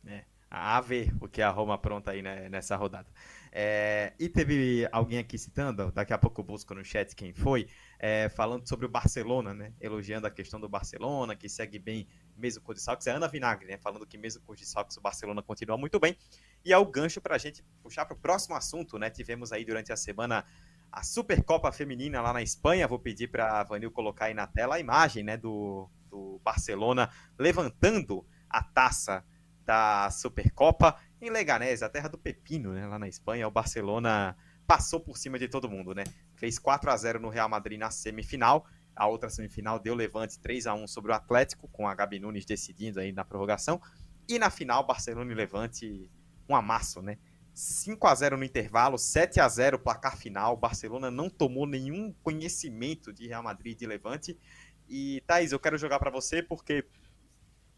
É, 0.08 0.24
a 0.50 0.80
ver 0.80 1.14
o 1.20 1.28
que 1.28 1.42
a 1.42 1.50
Roma 1.50 1.76
apronta 1.76 2.12
aí 2.12 2.22
né, 2.22 2.48
nessa 2.48 2.78
rodada. 2.78 3.08
É, 3.52 4.14
e 4.18 4.30
teve 4.30 4.88
alguém 4.92 5.18
aqui 5.18 5.38
citando, 5.38 5.92
daqui 5.92 6.14
a 6.14 6.18
pouco 6.18 6.40
eu 6.40 6.46
busco 6.46 6.74
no 6.74 6.86
chat 6.86 7.16
quem 7.16 7.34
foi, 7.34 7.68
é, 7.98 8.30
falando 8.30 8.68
sobre 8.68 8.86
o 8.86 8.90
Barcelona, 8.90 9.54
né? 9.54 9.74
Elogiando 9.82 10.28
a 10.28 10.32
questão 10.32 10.60
do 10.60 10.70
Barcelona, 10.70 11.36
que 11.36 11.50
segue 11.50 11.80
bem 11.80 12.08
mesmo 12.38 12.64
com 12.64 12.72
o 12.72 12.76
Desfalques. 12.76 13.08
É 13.08 13.12
Ana 13.12 13.28
Vinagre, 13.28 13.68
né? 13.68 13.78
Falando 13.78 14.06
que 14.06 14.18
mesmo 14.18 14.42
com 14.44 14.54
os 14.54 14.60
Desfalques 14.60 14.96
o 14.98 15.02
Barcelona 15.02 15.42
continua 15.42 15.78
muito 15.78 16.00
bem. 16.00 16.16
E 16.64 16.72
é 16.72 16.78
o 16.78 16.86
gancho 16.86 17.20
para 17.20 17.36
a 17.36 17.38
gente 17.40 17.64
puxar 17.82 18.06
para 18.06 18.16
o 18.16 18.20
próximo 18.20 18.56
assunto, 18.56 18.98
né? 18.98 19.10
Tivemos 19.10 19.52
aí 19.52 19.66
durante 19.66 19.92
a 19.92 19.98
semana 19.98 20.46
a 20.92 21.04
Supercopa 21.04 21.72
Feminina 21.72 22.22
lá 22.22 22.34
na 22.34 22.42
Espanha. 22.42 22.88
Vou 22.88 23.00
pedir 23.00 23.28
para 23.28 23.60
a 23.60 23.64
Vanil 23.64 23.92
colocar 23.92 24.26
aí 24.26 24.34
na 24.34 24.48
tela 24.48 24.76
a 24.76 24.80
imagem 24.80 25.24
né, 25.24 25.38
do, 25.38 25.90
do 26.10 26.40
Barcelona 26.44 27.10
levantando 27.38 28.26
a 28.50 28.64
taça 28.64 29.24
da 29.66 30.10
Supercopa 30.10 30.98
em 31.22 31.30
Leganés, 31.30 31.84
a 31.84 31.90
terra 31.90 32.10
do 32.10 32.18
Pepino, 32.18 32.74
né, 32.74 32.88
lá 32.88 32.98
na 32.98 33.08
Espanha. 33.08 33.48
O 33.48 33.52
Barcelona 33.52 34.36
passou 34.66 35.00
por 35.00 35.18
cima 35.18 35.38
de 35.38 35.48
todo 35.48 35.70
mundo, 35.70 35.94
né? 35.94 36.04
Fez 36.36 36.58
4 36.58 36.90
a 36.90 36.98
0 36.98 37.20
no 37.20 37.30
Real 37.30 37.50
Madrid 37.50 37.80
na 37.80 37.92
semifinal. 37.92 38.66
A 38.96 39.08
outra 39.08 39.30
semifinal 39.30 39.80
deu 39.80 39.96
levante 39.96 40.40
3 40.40 40.68
a 40.68 40.74
1 40.74 40.88
sobre 40.88 41.12
o 41.12 41.16
Atlético, 41.16 41.68
com 41.70 41.88
a 41.88 41.96
Gabi 41.96 42.20
Nunes 42.20 42.46
decidindo 42.46 43.00
aí 43.00 43.12
na 43.12 43.24
prorrogação. 43.24 43.82
E 44.28 44.38
na 44.38 44.50
final, 44.50 44.86
Barcelona 44.86 45.32
e 45.32 45.36
Levante, 45.36 46.12
um 46.48 46.56
amasso, 46.56 47.02
né? 47.02 47.18
5 47.60 48.08
a 48.08 48.16
0 48.16 48.38
no 48.38 48.46
intervalo, 48.46 48.98
7 48.98 49.42
a 49.42 49.50
0 49.50 49.80
placar 49.80 50.16
final. 50.16 50.56
Barcelona 50.56 51.12
não 51.12 51.30
tomou 51.30 51.68
nenhum 51.68 52.14
conhecimento 52.24 53.12
de 53.12 53.28
Real 53.28 53.44
Madrid 53.44 53.82
e 53.82 53.86
Levante. 53.86 54.40
E 54.88 55.22
Thaís, 55.28 55.52
eu 55.52 55.60
quero 55.60 55.78
jogar 55.78 56.00
para 56.00 56.10
você 56.10 56.42
porque 56.42 56.86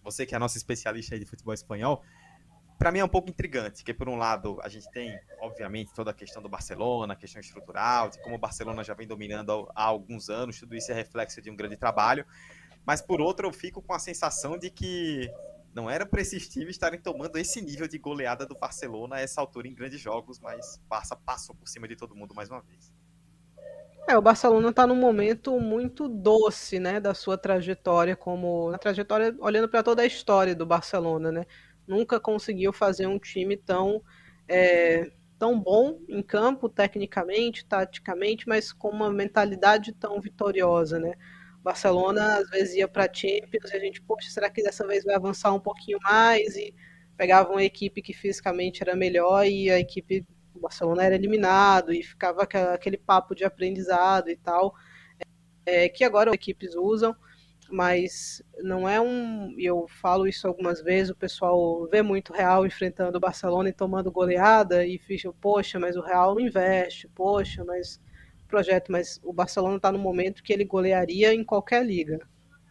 você 0.03 0.23
que 0.23 0.35
é 0.35 0.37
a 0.37 0.39
nossa 0.39 0.55
especialista 0.55 1.17
de 1.17 1.25
futebol 1.25 1.53
espanhol, 1.53 2.03
para 2.77 2.91
mim 2.91 2.99
é 2.99 3.05
um 3.05 3.09
pouco 3.09 3.29
intrigante, 3.29 3.77
porque 3.77 3.93
por 3.93 4.07
um 4.07 4.17
lado 4.17 4.59
a 4.61 4.69
gente 4.69 4.89
tem, 4.91 5.19
obviamente, 5.39 5.91
toda 5.93 6.11
a 6.11 6.13
questão 6.13 6.43
do 6.43 6.49
Barcelona, 6.49 7.13
a 7.13 7.15
questão 7.15 7.39
estrutural, 7.39 8.09
de 8.09 8.21
como 8.21 8.35
o 8.35 8.39
Barcelona 8.39 8.83
já 8.83 8.93
vem 8.93 9.07
dominando 9.07 9.67
há 9.75 9.83
alguns 9.83 10.29
anos, 10.29 10.59
tudo 10.59 10.75
isso 10.75 10.91
é 10.91 10.95
reflexo 10.95 11.41
de 11.41 11.49
um 11.49 11.55
grande 11.55 11.75
trabalho. 11.75 12.23
Mas 12.85 13.01
por 13.01 13.19
outro, 13.19 13.47
eu 13.47 13.53
fico 13.53 13.81
com 13.81 13.93
a 13.93 13.99
sensação 13.99 14.59
de 14.59 14.69
que 14.69 15.27
não 15.73 15.89
era 15.89 16.05
para 16.05 16.21
esses 16.21 16.47
times 16.47 16.71
estarem 16.71 16.99
tomando 16.99 17.37
esse 17.37 17.61
nível 17.61 17.87
de 17.87 17.97
goleada 17.97 18.45
do 18.45 18.55
Barcelona 18.55 19.15
a 19.15 19.21
essa 19.21 19.39
altura 19.39 19.67
em 19.67 19.73
grandes 19.73 19.99
jogos, 19.99 20.39
mas 20.39 20.81
passa, 20.89 21.15
passou 21.15 21.55
por 21.55 21.67
cima 21.67 21.87
de 21.87 21.95
todo 21.95 22.15
mundo 22.15 22.35
mais 22.35 22.49
uma 22.49 22.61
vez. 22.61 22.93
É, 24.07 24.17
o 24.17 24.21
Barcelona 24.21 24.69
está 24.69 24.85
num 24.85 24.95
momento 24.95 25.59
muito 25.59 26.07
doce, 26.07 26.79
né, 26.79 26.99
da 26.99 27.13
sua 27.13 27.37
trajetória 27.37 28.15
como 28.15 28.71
na 28.71 28.77
trajetória 28.77 29.35
olhando 29.39 29.69
para 29.69 29.83
toda 29.83 30.01
a 30.01 30.05
história 30.05 30.55
do 30.55 30.65
Barcelona, 30.65 31.31
né? 31.31 31.45
Nunca 31.87 32.19
conseguiu 32.19 32.73
fazer 32.73 33.05
um 33.05 33.19
time 33.19 33.55
tão 33.55 34.01
é, 34.47 35.11
tão 35.37 35.59
bom 35.59 35.99
em 36.09 36.21
campo, 36.21 36.67
tecnicamente, 36.67 37.65
taticamente, 37.65 38.47
mas 38.47 38.71
com 38.73 38.89
uma 38.89 39.11
mentalidade 39.11 39.93
tão 39.93 40.19
vitoriosa, 40.19 40.99
né? 40.99 41.13
Barcelona 41.63 42.37
às 42.37 42.49
vezes 42.49 42.75
ia 42.75 42.87
para 42.87 43.11
Champions 43.11 43.71
e 43.71 43.75
a 43.75 43.79
gente, 43.79 44.01
poxa, 44.01 44.29
será 44.29 44.49
que 44.49 44.63
dessa 44.63 44.85
vez 44.87 45.03
vai 45.03 45.15
avançar 45.15 45.53
um 45.53 45.59
pouquinho 45.59 45.99
mais? 46.01 46.55
E 46.55 46.73
pegava 47.15 47.51
uma 47.51 47.63
equipe 47.63 48.01
que 48.01 48.13
fisicamente 48.13 48.81
era 48.81 48.95
melhor 48.95 49.45
e 49.45 49.69
a 49.69 49.79
equipe 49.79 50.25
do 50.53 50.59
Barcelona 50.59 51.03
era 51.03 51.15
eliminado 51.15 51.93
e 51.93 52.03
ficava 52.03 52.43
aquele 52.43 52.97
papo 52.97 53.35
de 53.35 53.43
aprendizado 53.43 54.29
e 54.29 54.35
tal, 54.35 54.73
é, 55.65 55.87
que 55.87 56.03
agora 56.03 56.31
as 56.31 56.35
equipes 56.35 56.75
usam 56.75 57.15
mas 57.71 58.43
não 58.61 58.87
é 58.87 58.99
um. 58.99 59.55
Eu 59.57 59.87
falo 59.87 60.27
isso 60.27 60.47
algumas 60.47 60.81
vezes, 60.81 61.09
o 61.09 61.15
pessoal 61.15 61.87
vê 61.87 62.01
muito 62.01 62.33
Real 62.33 62.65
enfrentando 62.65 63.17
o 63.17 63.21
Barcelona 63.21 63.69
e 63.69 63.73
tomando 63.73 64.11
goleada 64.11 64.85
e 64.85 64.97
fica, 64.99 65.31
poxa, 65.33 65.79
mas 65.79 65.95
o 65.95 66.01
Real 66.01 66.35
não 66.35 66.41
investe, 66.41 67.07
poxa, 67.07 67.63
mas 67.63 67.99
projeto, 68.51 68.91
mas 68.91 69.19
o 69.23 69.33
Barcelona 69.33 69.77
está 69.77 69.91
no 69.91 69.97
momento 69.97 70.43
que 70.43 70.53
ele 70.53 70.65
golearia 70.65 71.33
em 71.33 71.43
qualquer 71.43 71.85
liga. 71.85 72.19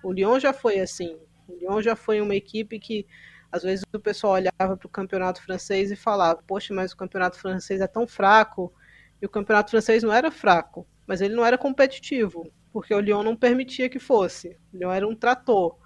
O 0.05 0.13
Lyon 0.13 0.39
já 0.39 0.53
foi 0.53 0.79
assim. 0.79 1.19
O 1.49 1.55
Lyon 1.57 1.83
já 1.83 1.97
foi 1.97 2.21
uma 2.21 2.37
equipe 2.37 2.79
que 2.79 3.07
às 3.51 3.65
vezes 3.65 3.85
o 3.93 3.99
pessoal 3.99 4.35
olhava 4.35 4.77
para 4.77 4.87
o 4.87 4.91
campeonato 4.91 5.43
francês 5.43 5.91
e 5.91 5.97
falava, 5.97 6.41
poxa, 6.47 6.73
mas 6.73 6.93
o 6.93 6.97
campeonato 6.97 7.39
francês 7.39 7.81
é 7.81 7.87
tão 7.87 8.07
fraco. 8.07 8.73
E 9.21 9.27
o 9.27 9.29
campeonato 9.29 9.71
francês 9.71 10.03
não 10.03 10.13
era 10.13 10.31
fraco, 10.31 10.87
mas 11.07 11.21
ele 11.21 11.35
não 11.35 11.45
era 11.45 11.59
competitivo 11.59 12.51
porque 12.73 12.95
o 12.95 13.01
Lyon 13.01 13.23
não 13.23 13.37
permitia 13.37 13.89
que 13.89 13.99
fosse. 13.99 14.57
O 14.73 14.79
Lyon 14.79 14.93
era 14.93 15.09
um 15.09 15.15
trator. 15.15 15.77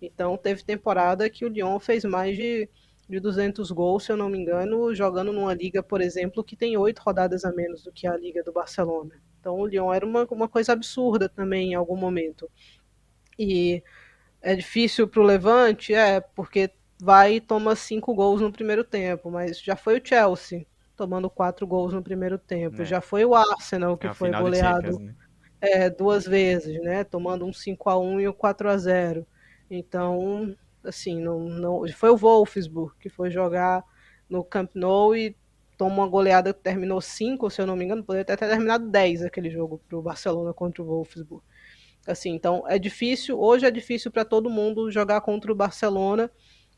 Então 0.00 0.36
teve 0.36 0.62
temporada 0.62 1.28
que 1.30 1.44
o 1.44 1.48
Lyon 1.48 1.78
fez 1.80 2.04
mais 2.04 2.36
de, 2.36 2.68
de 3.08 3.20
200 3.20 3.70
gols, 3.70 4.04
se 4.04 4.12
eu 4.12 4.16
não 4.16 4.28
me 4.28 4.38
engano, 4.38 4.94
jogando 4.94 5.32
numa 5.32 5.54
liga, 5.54 5.82
por 5.82 6.00
exemplo, 6.00 6.44
que 6.44 6.56
tem 6.56 6.76
oito 6.76 7.00
rodadas 7.00 7.44
a 7.44 7.52
menos 7.52 7.82
do 7.82 7.92
que 7.92 8.06
a 8.06 8.16
liga 8.16 8.42
do 8.42 8.52
Barcelona. 8.52 9.14
Então 9.44 9.58
o 9.58 9.66
Lyon 9.66 9.92
era 9.92 10.06
uma, 10.06 10.24
uma 10.30 10.48
coisa 10.48 10.72
absurda 10.72 11.28
também 11.28 11.72
em 11.72 11.74
algum 11.74 11.96
momento. 11.96 12.50
E 13.38 13.82
é 14.40 14.56
difícil 14.56 15.06
para 15.06 15.20
o 15.20 15.24
Levante, 15.24 15.92
é, 15.92 16.18
porque 16.18 16.70
vai 16.98 17.34
e 17.34 17.40
toma 17.42 17.76
cinco 17.76 18.14
gols 18.14 18.40
no 18.40 18.50
primeiro 18.50 18.82
tempo, 18.82 19.30
mas 19.30 19.60
já 19.60 19.76
foi 19.76 19.98
o 19.98 20.02
Chelsea 20.02 20.66
tomando 20.96 21.28
quatro 21.28 21.66
gols 21.66 21.92
no 21.92 22.02
primeiro 22.02 22.38
tempo, 22.38 22.80
é. 22.80 22.84
já 22.86 23.02
foi 23.02 23.22
o 23.26 23.34
Arsenal 23.34 23.98
que 23.98 24.06
é 24.06 24.14
foi 24.14 24.30
goleado. 24.30 24.98
Né? 24.98 25.14
é, 25.60 25.90
duas 25.90 26.24
vezes, 26.24 26.80
né? 26.80 27.04
Tomando 27.04 27.44
um 27.44 27.52
5 27.52 27.90
a 27.90 27.98
1 27.98 28.20
e 28.22 28.28
um 28.28 28.32
4 28.32 28.70
a 28.70 28.78
0 28.78 29.26
Então, 29.70 30.56
assim, 30.82 31.20
não, 31.20 31.40
não 31.50 31.88
foi 31.88 32.08
o 32.08 32.16
Wolfsburg 32.16 32.94
que 32.98 33.10
foi 33.10 33.30
jogar 33.30 33.84
no 34.26 34.42
Camp 34.42 34.70
Nou 34.74 35.14
e 35.14 35.36
tomou 35.76 36.04
uma 36.04 36.08
goleada 36.08 36.52
que 36.52 36.60
terminou 36.60 37.00
5, 37.00 37.50
se 37.50 37.60
eu 37.60 37.66
não 37.66 37.76
me 37.76 37.84
engano, 37.84 38.04
poderia 38.04 38.22
até 38.22 38.36
ter 38.36 38.48
terminado 38.48 38.88
10 38.88 39.22
aquele 39.22 39.50
jogo 39.50 39.80
para 39.88 39.98
o 39.98 40.02
Barcelona 40.02 40.52
contra 40.52 40.82
o 40.82 40.86
Wolfsburg. 40.86 41.42
Assim, 42.06 42.30
então 42.30 42.64
é 42.68 42.78
difícil, 42.78 43.40
hoje 43.40 43.66
é 43.66 43.70
difícil 43.70 44.10
para 44.10 44.24
todo 44.24 44.50
mundo 44.50 44.90
jogar 44.90 45.20
contra 45.22 45.50
o 45.50 45.54
Barcelona. 45.54 46.30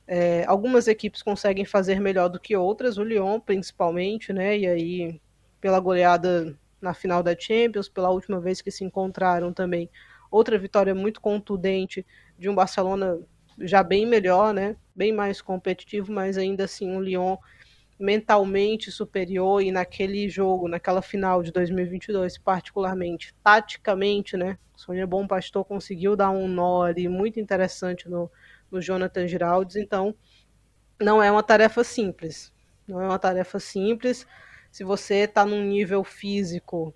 É, 0.06 0.44
algumas 0.46 0.86
equipes 0.86 1.20
conseguem 1.20 1.64
fazer 1.64 2.00
melhor 2.00 2.28
do 2.28 2.38
que 2.38 2.56
outras, 2.56 2.96
o 2.96 3.02
Lyon 3.02 3.40
principalmente, 3.40 4.32
né? 4.32 4.56
E 4.56 4.66
aí, 4.66 5.20
pela 5.60 5.80
goleada 5.80 6.56
na 6.80 6.94
final 6.94 7.22
da 7.22 7.36
Champions, 7.36 7.88
pela 7.88 8.10
última 8.10 8.40
vez 8.40 8.62
que 8.62 8.70
se 8.70 8.84
encontraram 8.84 9.52
também. 9.52 9.90
Outra 10.30 10.58
vitória 10.58 10.94
muito 10.94 11.20
contundente 11.20 12.06
de 12.38 12.48
um 12.48 12.54
Barcelona 12.54 13.18
já 13.58 13.82
bem 13.82 14.06
melhor, 14.06 14.54
né? 14.54 14.76
Bem 14.94 15.12
mais 15.12 15.40
competitivo, 15.40 16.12
mas 16.12 16.38
ainda 16.38 16.64
assim 16.64 16.90
um 16.90 17.00
Lyon 17.00 17.36
mentalmente 17.98 18.90
superior 18.90 19.62
e 19.62 19.70
naquele 19.70 20.28
jogo, 20.28 20.68
naquela 20.68 21.00
final 21.00 21.42
de 21.42 21.50
2022, 21.50 22.38
particularmente, 22.38 23.34
taticamente, 23.42 24.36
né? 24.36 24.58
Sônia 24.74 25.06
Bom 25.06 25.26
Pastor 25.26 25.64
conseguiu 25.64 26.14
dar 26.14 26.30
um 26.30 26.46
nó 26.46 26.82
ali 26.82 27.08
muito 27.08 27.40
interessante 27.40 28.08
no, 28.08 28.30
no 28.70 28.80
Jonathan 28.80 29.26
Giraldes, 29.26 29.76
então 29.76 30.14
não 31.00 31.22
é 31.22 31.30
uma 31.30 31.42
tarefa 31.42 31.82
simples. 31.82 32.52
Não 32.86 33.00
é 33.00 33.06
uma 33.06 33.18
tarefa 33.18 33.58
simples 33.58 34.26
se 34.76 34.84
você 34.84 35.20
está 35.20 35.42
num 35.46 35.64
nível 35.64 36.04
físico 36.04 36.94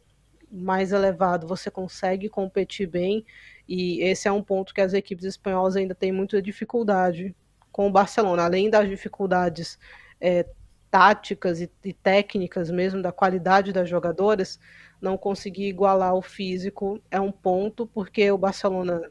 mais 0.53 0.92
elevado, 0.92 1.46
você 1.46 1.70
consegue 1.70 2.28
competir 2.28 2.86
bem. 2.86 3.24
E 3.66 4.03
esse 4.03 4.28
é 4.28 4.32
um 4.32 4.42
ponto 4.42 4.74
que 4.74 4.82
as 4.82 4.92
equipes 4.92 5.24
espanholas 5.24 5.76
ainda 5.76 5.94
têm 5.94 6.12
muita 6.12 6.42
dificuldade 6.42 7.34
com 7.72 7.88
o 7.88 7.90
Barcelona. 7.90 8.44
Além 8.44 8.68
das 8.68 8.86
dificuldades 8.86 9.78
é, 10.20 10.44
táticas 10.91 11.61
e, 11.61 11.70
e, 11.84 11.93
técnicas 11.93 12.70
mesmo, 12.70 13.01
da 13.01 13.12
qualidade 13.12 13.72
das 13.72 13.88
jogadoras, 13.88 14.59
não 15.01 15.16
conseguir 15.16 15.68
igualar 15.68 16.14
o 16.14 16.22
físico 16.22 17.01
é 17.11 17.20
um 17.20 17.32
ponto, 17.32 17.86
porque 17.86 18.30
o 18.30 18.38
Barcelona 18.38 19.11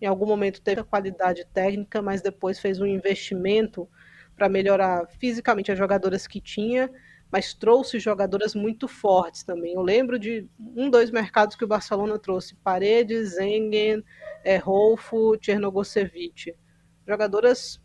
em 0.00 0.06
algum 0.06 0.26
momento 0.26 0.60
teve 0.60 0.80
a 0.80 0.84
qualidade 0.84 1.46
técnica, 1.52 2.02
mas 2.02 2.20
depois 2.20 2.58
fez 2.58 2.80
um 2.80 2.86
investimento 2.86 3.88
para 4.36 4.48
melhorar 4.48 5.06
fisicamente 5.18 5.72
as 5.72 5.78
jogadoras 5.78 6.26
que 6.26 6.40
tinha 6.40 6.90
mas 7.30 7.52
trouxe 7.52 7.98
jogadoras 7.98 8.54
muito 8.54 8.86
fortes 8.86 9.42
também. 9.42 9.74
Eu 9.74 9.82
lembro 9.82 10.18
de 10.18 10.48
um, 10.58 10.88
dois 10.88 11.10
mercados 11.10 11.56
que 11.56 11.64
o 11.64 11.68
Barcelona 11.68 12.18
trouxe: 12.18 12.54
Paredes, 12.56 13.34
Zengen, 13.34 14.04
é, 14.44 14.56
Rolfo, 14.56 15.36
Chernogosevic. 15.40 16.54
Jogadoras 17.06 17.80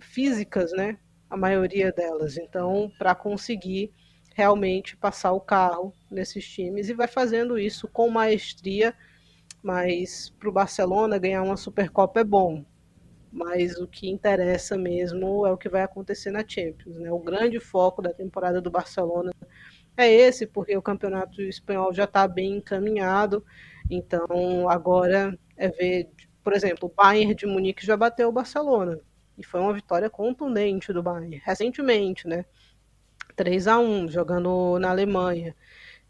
físicas, 0.00 0.72
né? 0.72 0.98
A 1.30 1.36
maioria 1.36 1.92
delas. 1.92 2.38
Então, 2.38 2.90
para 2.98 3.14
conseguir 3.14 3.92
realmente 4.34 4.96
passar 4.96 5.32
o 5.32 5.40
carro 5.40 5.92
nesses 6.10 6.48
times 6.48 6.88
e 6.88 6.94
vai 6.94 7.08
fazendo 7.08 7.58
isso 7.58 7.88
com 7.88 8.08
maestria, 8.08 8.94
mas 9.62 10.30
para 10.38 10.48
o 10.48 10.52
Barcelona 10.52 11.18
ganhar 11.18 11.42
uma 11.42 11.56
Supercopa 11.56 12.20
é 12.20 12.24
bom 12.24 12.64
mas 13.30 13.78
o 13.78 13.86
que 13.86 14.08
interessa 14.08 14.76
mesmo 14.76 15.46
é 15.46 15.52
o 15.52 15.56
que 15.56 15.68
vai 15.68 15.82
acontecer 15.82 16.30
na 16.30 16.44
Champions. 16.46 16.96
Né? 16.96 17.10
O 17.12 17.18
grande 17.18 17.60
foco 17.60 18.02
da 18.02 18.12
temporada 18.12 18.60
do 18.60 18.70
Barcelona 18.70 19.32
é 19.96 20.10
esse, 20.10 20.46
porque 20.46 20.76
o 20.76 20.82
campeonato 20.82 21.42
espanhol 21.42 21.92
já 21.92 22.04
está 22.04 22.26
bem 22.26 22.56
encaminhado, 22.58 23.44
então 23.90 24.68
agora 24.68 25.36
é 25.56 25.68
ver, 25.68 26.08
por 26.42 26.52
exemplo, 26.52 26.88
o 26.88 26.94
Bayern 26.94 27.34
de 27.34 27.46
Munique 27.46 27.84
já 27.84 27.96
bateu 27.96 28.28
o 28.28 28.32
Barcelona, 28.32 29.00
e 29.38 29.44
foi 29.44 29.60
uma 29.60 29.72
vitória 29.72 30.10
contundente 30.10 30.92
do 30.92 31.02
Bayern, 31.02 31.40
recentemente, 31.44 32.26
né? 32.26 32.44
3 33.36 33.68
a 33.68 33.78
1 33.78 34.08
jogando 34.08 34.78
na 34.80 34.90
Alemanha. 34.90 35.54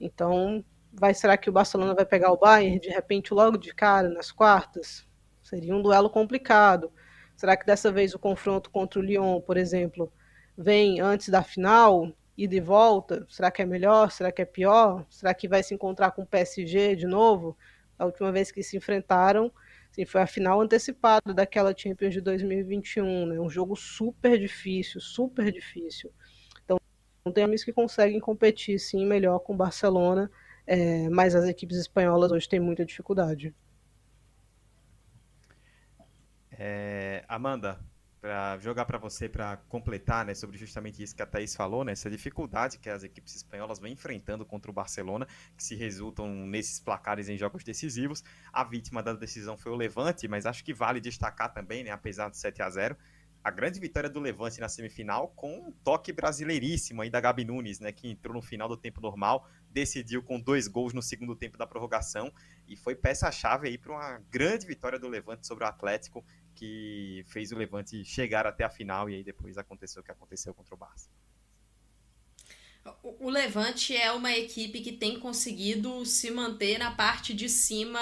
Então, 0.00 0.64
vai 0.90 1.12
será 1.12 1.36
que 1.36 1.50
o 1.50 1.52
Barcelona 1.52 1.94
vai 1.94 2.06
pegar 2.06 2.32
o 2.32 2.38
Bayern 2.38 2.80
de 2.80 2.88
repente 2.88 3.34
logo 3.34 3.58
de 3.58 3.74
cara 3.74 4.08
nas 4.08 4.32
quartas? 4.32 5.06
Seria 5.42 5.76
um 5.76 5.82
duelo 5.82 6.08
complicado. 6.08 6.90
Será 7.36 7.54
que 7.56 7.66
dessa 7.66 7.92
vez 7.92 8.14
o 8.14 8.18
confronto 8.18 8.70
contra 8.70 8.98
o 8.98 9.02
Lyon, 9.02 9.40
por 9.42 9.58
exemplo, 9.58 10.10
vem 10.56 11.00
antes 11.00 11.28
da 11.28 11.42
final 11.42 12.10
e 12.36 12.46
de 12.46 12.60
volta? 12.60 13.26
Será 13.28 13.50
que 13.50 13.60
é 13.60 13.66
melhor? 13.66 14.10
Será 14.10 14.32
que 14.32 14.40
é 14.40 14.46
pior? 14.46 15.04
Será 15.10 15.34
que 15.34 15.46
vai 15.46 15.62
se 15.62 15.74
encontrar 15.74 16.12
com 16.12 16.22
o 16.22 16.26
PSG 16.26 16.96
de 16.96 17.06
novo? 17.06 17.56
A 17.98 18.06
última 18.06 18.32
vez 18.32 18.50
que 18.50 18.62
se 18.62 18.76
enfrentaram, 18.76 19.52
sim, 19.99 20.05
foi 20.05 20.22
a 20.22 20.26
final 20.26 20.61
antecipada 20.61 21.34
daquela 21.34 21.74
Champions 21.76 22.14
de 22.14 22.20
2021, 22.20 23.26
né? 23.26 23.40
Um 23.40 23.51
jogo 23.51 23.74
super 23.74 24.38
difícil, 24.38 25.01
super 25.01 25.51
difícil. 25.51 26.12
Então, 26.64 26.78
tem 27.34 27.44
amigos 27.44 27.64
que 27.64 27.72
conseguem 27.72 28.20
competir 28.20 28.78
sim 28.78 29.05
melhor 29.05 29.40
com 29.40 29.55
o 29.55 29.57
Barcelona, 29.57 30.30
é, 30.66 31.09
mas 31.09 31.34
as 31.34 31.44
equipes 31.46 31.76
espanholas 31.76 32.30
hoje 32.30 32.49
têm 32.49 32.61
muita 32.61 32.84
dificuldade. 32.84 33.55
É, 36.53 37.24
Amanda, 37.28 37.80
para 38.20 38.58
jogar 38.58 38.84
para 38.84 38.98
você 38.98 39.28
para 39.28 39.56
completar, 39.68 40.24
né, 40.24 40.34
sobre 40.34 40.56
justamente 40.58 41.02
isso 41.02 41.14
que 41.14 41.22
a 41.22 41.26
Thaís 41.26 41.54
falou, 41.54 41.84
né, 41.84 41.92
essa 41.92 42.10
dificuldade 42.10 42.78
que 42.78 42.90
as 42.90 43.04
equipes 43.04 43.34
espanholas 43.36 43.78
vão 43.78 43.88
enfrentando 43.88 44.44
contra 44.44 44.70
o 44.70 44.74
Barcelona, 44.74 45.26
que 45.56 45.62
se 45.62 45.76
resultam 45.76 46.28
nesses 46.28 46.80
placares 46.80 47.28
em 47.28 47.36
jogos 47.36 47.62
decisivos. 47.62 48.24
A 48.52 48.64
vítima 48.64 49.02
da 49.02 49.12
decisão 49.12 49.56
foi 49.56 49.72
o 49.72 49.76
Levante, 49.76 50.26
mas 50.26 50.46
acho 50.46 50.64
que 50.64 50.74
vale 50.74 51.00
destacar 51.00 51.52
também, 51.52 51.84
né, 51.84 51.90
apesar 51.90 52.28
do 52.28 52.36
7 52.36 52.60
a 52.60 52.70
0, 52.70 52.96
a 53.42 53.50
grande 53.50 53.78
vitória 53.78 54.10
do 54.10 54.18
Levante 54.18 54.60
na 54.60 54.68
semifinal 54.68 55.28
com 55.28 55.68
um 55.68 55.72
toque 55.84 56.12
brasileiríssimo 56.12 57.02
aí 57.02 57.08
da 57.08 57.20
Gabi 57.20 57.44
Nunes, 57.44 57.78
né, 57.78 57.92
que 57.92 58.10
entrou 58.10 58.34
no 58.34 58.42
final 58.42 58.68
do 58.68 58.76
tempo 58.76 59.00
normal, 59.00 59.48
decidiu 59.70 60.22
com 60.22 60.40
dois 60.40 60.66
gols 60.66 60.92
no 60.92 61.00
segundo 61.00 61.36
tempo 61.36 61.56
da 61.56 61.66
prorrogação 61.66 62.32
e 62.66 62.76
foi 62.76 62.96
peça-chave 62.96 63.68
aí 63.68 63.78
para 63.78 63.92
uma 63.92 64.18
grande 64.30 64.66
vitória 64.66 64.98
do 64.98 65.08
Levante 65.08 65.46
sobre 65.46 65.64
o 65.64 65.66
Atlético 65.68 66.24
que 66.59 67.24
fez 67.28 67.52
o 67.52 67.56
Levante 67.56 68.04
chegar 68.04 68.46
até 68.46 68.64
a 68.64 68.70
final 68.70 69.09
e 69.09 69.14
aí 69.14 69.22
depois 69.22 69.56
aconteceu 69.56 70.02
o 70.02 70.04
que 70.04 70.11
aconteceu 70.11 70.52
contra 70.52 70.74
o 70.74 70.78
Barça. 70.78 71.09
O 73.02 73.28
Levante 73.28 73.94
é 73.94 74.11
uma 74.12 74.32
equipe 74.32 74.80
que 74.80 74.92
tem 74.92 75.20
conseguido 75.20 76.06
se 76.06 76.30
manter 76.30 76.78
na 76.78 76.90
parte 76.90 77.34
de 77.34 77.48
cima 77.48 78.00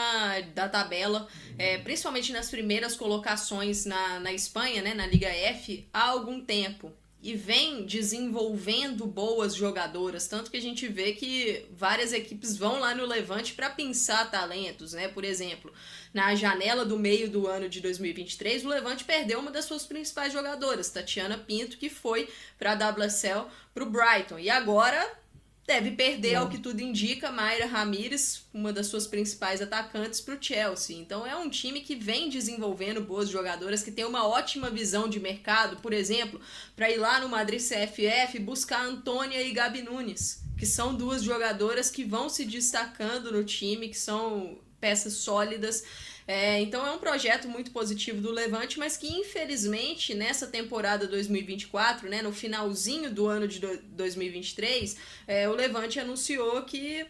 da 0.55 0.69
tabela, 0.69 1.29
é, 1.59 1.79
principalmente 1.79 2.33
nas 2.33 2.49
primeiras 2.49 2.95
colocações 2.95 3.85
na, 3.85 4.21
na 4.21 4.33
Espanha, 4.33 4.83
né, 4.83 4.95
na 4.95 5.07
Liga 5.07 5.29
F, 5.29 5.89
há 5.93 6.09
algum 6.09 6.41
tempo 6.41 6.93
e 7.27 7.35
vem 7.35 7.85
desenvolvendo 7.85 9.05
boas 9.05 9.55
jogadoras, 9.55 10.29
tanto 10.29 10.49
que 10.49 10.57
a 10.57 10.63
gente 10.63 10.87
vê 10.87 11.13
que 11.13 11.67
várias 11.73 12.13
equipes 12.13 12.57
vão 12.57 12.79
lá 12.79 12.95
no 12.95 13.05
Levante 13.05 13.53
para 13.55 13.69
pensar 13.69 14.31
talentos, 14.31 14.93
né? 14.93 15.09
Por 15.09 15.25
exemplo, 15.25 15.73
Na 16.13 16.35
janela 16.35 16.85
do 16.85 16.99
meio 16.99 17.31
do 17.31 17.47
ano 17.47 17.69
de 17.69 17.81
2023, 17.81 18.65
o 18.65 18.69
Levante 18.69 19.05
perdeu 19.05 19.39
uma 19.39 19.51
das 19.51 19.65
suas 19.65 19.85
principais 19.85 20.33
jogadoras, 20.33 20.91
Tatiana 20.91 21.39
Pinto, 21.39 21.77
que 21.77 21.91
foi 21.91 22.29
para 22.59 22.73
a 22.73 22.91
WSL 22.91 23.47
para 23.75 23.85
o 23.85 23.91
Brighton. 23.91 24.39
E 24.39 24.49
agora 24.49 25.07
deve 25.67 25.91
perder, 25.91 26.37
ao 26.37 26.49
que 26.49 26.59
tudo 26.59 26.81
indica, 26.81 27.33
Mayra 27.33 27.67
Ramírez, 27.67 28.45
uma 28.55 28.73
das 28.73 28.87
suas 28.87 29.07
principais 29.07 29.61
atacantes, 29.61 30.21
para 30.21 30.37
o 30.37 30.39
Chelsea. 30.41 30.97
Então 30.97 31.27
é 31.27 31.35
um 31.37 31.51
time 31.51 31.81
que 31.81 31.97
vem 31.97 32.29
desenvolvendo 32.29 33.01
boas 33.01 33.29
jogadoras, 33.29 33.83
que 33.83 33.91
tem 33.91 34.05
uma 34.05 34.27
ótima 34.27 34.71
visão 34.71 35.09
de 35.09 35.19
mercado, 35.19 35.77
por 35.79 35.93
exemplo, 35.93 36.41
para 36.77 36.91
ir 36.91 36.99
lá 36.99 37.21
no 37.21 37.29
Madrid 37.29 37.61
CFF 37.61 38.39
buscar 38.39 38.85
Antônia 38.85 39.43
e 39.43 39.53
Gabi 39.53 39.83
Nunes, 39.83 40.43
que 40.57 40.65
são 40.65 40.95
duas 40.95 41.23
jogadoras 41.23 41.91
que 41.91 42.05
vão 42.05 42.29
se 42.29 42.45
destacando 42.45 43.33
no 43.33 43.43
time, 43.43 43.89
que 43.89 43.99
são 43.99 44.59
peças 44.81 45.15
sólidas. 45.15 45.85
É, 46.29 46.61
então 46.61 46.85
é 46.85 46.91
um 46.91 46.99
projeto 46.99 47.49
muito 47.49 47.71
positivo 47.71 48.21
do 48.21 48.33
Levante, 48.33 48.79
mas 48.79 48.97
que 48.97 49.07
infelizmente 49.07 50.13
nessa 50.13 50.47
temporada 50.47 51.07
2024, 51.07 52.09
né, 52.09 52.21
no 52.21 52.33
finalzinho 52.33 53.13
do 53.13 53.27
ano 53.27 53.47
de 53.47 53.61
2023, 53.61 54.97
é, 55.27 55.49
o 55.49 55.53
Levante 55.53 56.01
anunciou 56.01 56.63
que 56.63 57.07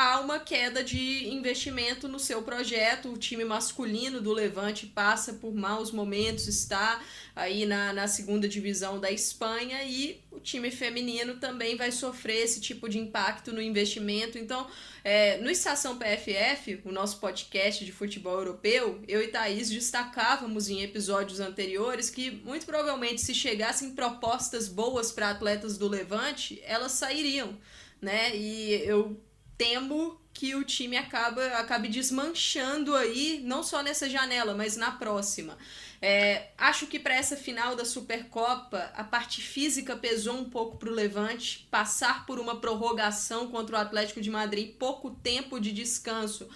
há 0.00 0.18
uma 0.18 0.38
queda 0.38 0.82
de 0.82 1.28
investimento 1.28 2.08
no 2.08 2.18
seu 2.18 2.42
projeto. 2.42 3.12
O 3.12 3.18
time 3.18 3.44
masculino 3.44 4.18
do 4.18 4.32
Levante 4.32 4.86
passa 4.86 5.34
por 5.34 5.54
maus 5.54 5.92
momentos, 5.92 6.48
está 6.48 7.02
aí 7.36 7.66
na, 7.66 7.92
na 7.92 8.08
segunda 8.08 8.48
divisão 8.48 8.98
da 8.98 9.10
Espanha 9.10 9.84
e 9.84 10.18
o 10.30 10.40
time 10.40 10.70
feminino 10.70 11.34
também 11.36 11.76
vai 11.76 11.92
sofrer 11.92 12.44
esse 12.44 12.62
tipo 12.62 12.88
de 12.88 12.98
impacto 12.98 13.52
no 13.52 13.60
investimento. 13.60 14.38
Então, 14.38 14.66
é, 15.04 15.36
no 15.36 15.50
Estação 15.50 15.98
PFF, 15.98 16.80
o 16.86 16.92
nosso 16.92 17.18
podcast 17.18 17.84
de 17.84 17.92
futebol 17.92 18.38
europeu, 18.38 19.02
eu 19.06 19.20
e 19.20 19.28
Thaís 19.28 19.68
destacávamos 19.68 20.70
em 20.70 20.82
episódios 20.82 21.40
anteriores 21.40 22.08
que 22.08 22.30
muito 22.30 22.64
provavelmente 22.64 23.20
se 23.20 23.34
chegassem 23.34 23.90
propostas 23.90 24.66
boas 24.66 25.12
para 25.12 25.28
atletas 25.28 25.76
do 25.76 25.86
Levante, 25.86 26.58
elas 26.64 26.92
sairiam. 26.92 27.54
Né? 28.00 28.34
E 28.34 28.82
eu 28.86 29.20
temo 29.60 30.18
que 30.32 30.54
o 30.54 30.64
time 30.64 30.96
acaba, 30.96 31.44
acabe 31.58 31.86
desmanchando 31.86 32.96
aí, 32.96 33.42
não 33.44 33.62
só 33.62 33.82
nessa 33.82 34.08
janela, 34.08 34.54
mas 34.54 34.74
na 34.74 34.90
próxima. 34.92 35.58
É, 36.00 36.48
acho 36.56 36.86
que 36.86 36.98
para 36.98 37.12
essa 37.12 37.36
final 37.36 37.76
da 37.76 37.84
Supercopa, 37.84 38.90
a 38.94 39.04
parte 39.04 39.42
física 39.42 39.94
pesou 39.94 40.34
um 40.34 40.48
pouco 40.48 40.78
para 40.78 40.88
o 40.88 40.94
Levante, 40.94 41.68
passar 41.70 42.24
por 42.24 42.40
uma 42.40 42.58
prorrogação 42.58 43.50
contra 43.50 43.76
o 43.76 43.78
Atlético 43.78 44.22
de 44.22 44.30
Madrid, 44.30 44.76
pouco 44.78 45.10
tempo 45.10 45.60
de 45.60 45.72
descanso 45.72 46.48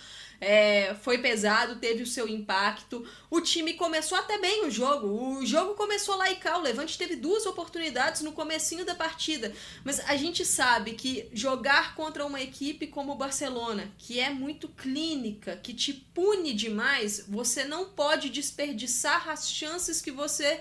é, 0.44 0.94
foi 1.02 1.16
pesado, 1.16 1.76
teve 1.76 2.02
o 2.02 2.06
seu 2.06 2.28
impacto. 2.28 3.06
O 3.30 3.40
time 3.40 3.72
começou 3.72 4.18
até 4.18 4.38
bem 4.38 4.66
o 4.66 4.70
jogo. 4.70 5.38
O 5.38 5.46
jogo 5.46 5.74
começou 5.74 6.16
lá 6.16 6.30
e 6.30 6.36
cá. 6.36 6.58
O 6.58 6.62
Levante 6.62 6.98
teve 6.98 7.16
duas 7.16 7.46
oportunidades 7.46 8.20
no 8.20 8.32
comecinho 8.32 8.84
da 8.84 8.94
partida. 8.94 9.54
Mas 9.82 10.00
a 10.00 10.16
gente 10.16 10.44
sabe 10.44 10.92
que 10.92 11.30
jogar 11.32 11.94
contra 11.94 12.26
uma 12.26 12.42
equipe 12.42 12.86
como 12.86 13.12
o 13.12 13.16
Barcelona, 13.16 13.90
que 13.96 14.20
é 14.20 14.28
muito 14.28 14.68
clínica, 14.68 15.56
que 15.56 15.72
te 15.72 15.94
pune 15.94 16.52
demais, 16.52 17.24
você 17.26 17.64
não 17.64 17.86
pode 17.86 18.28
desperdiçar 18.28 19.30
as 19.30 19.50
chances 19.50 20.02
que 20.02 20.10
você 20.10 20.60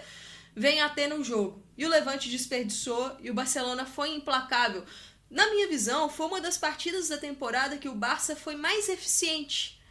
vem 0.56 0.82
a 0.82 0.88
ter 0.88 1.08
no 1.08 1.24
jogo. 1.24 1.62
E 1.78 1.86
o 1.86 1.90
Levante 1.90 2.30
desperdiçou 2.30 3.18
e 3.22 3.30
o 3.30 3.34
Barcelona 3.34 3.86
foi 3.86 4.16
implacável. 4.16 4.86
Na 5.34 5.50
minha 5.50 5.68
visão, 5.68 6.08
foi 6.10 6.28
uma 6.28 6.40
das 6.40 6.60
partidas 6.60 7.10
da 7.10 7.18
temporada 7.18 7.80
que 7.80 7.90
o 7.90 7.96
Barça 7.96 8.36
foi 8.36 8.56
mais 8.56 8.88
eficiente. 8.88 9.82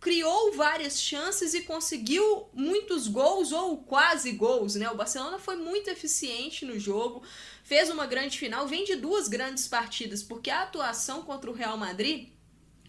Criou 0.00 0.52
várias 0.54 0.98
chances 0.98 1.52
e 1.52 1.60
conseguiu 1.60 2.48
muitos 2.54 3.06
gols 3.06 3.52
ou 3.52 3.76
quase 3.82 4.32
gols, 4.32 4.76
né? 4.76 4.88
O 4.88 4.96
Barcelona 4.96 5.38
foi 5.38 5.56
muito 5.56 5.90
eficiente 5.90 6.64
no 6.64 6.78
jogo, 6.78 7.22
fez 7.62 7.90
uma 7.90 8.06
grande 8.06 8.38
final, 8.38 8.66
vem 8.66 8.84
de 8.84 8.96
duas 8.96 9.28
grandes 9.28 9.68
partidas, 9.68 10.22
porque 10.22 10.48
a 10.48 10.62
atuação 10.62 11.20
contra 11.20 11.50
o 11.50 11.54
Real 11.54 11.76
Madrid 11.76 12.30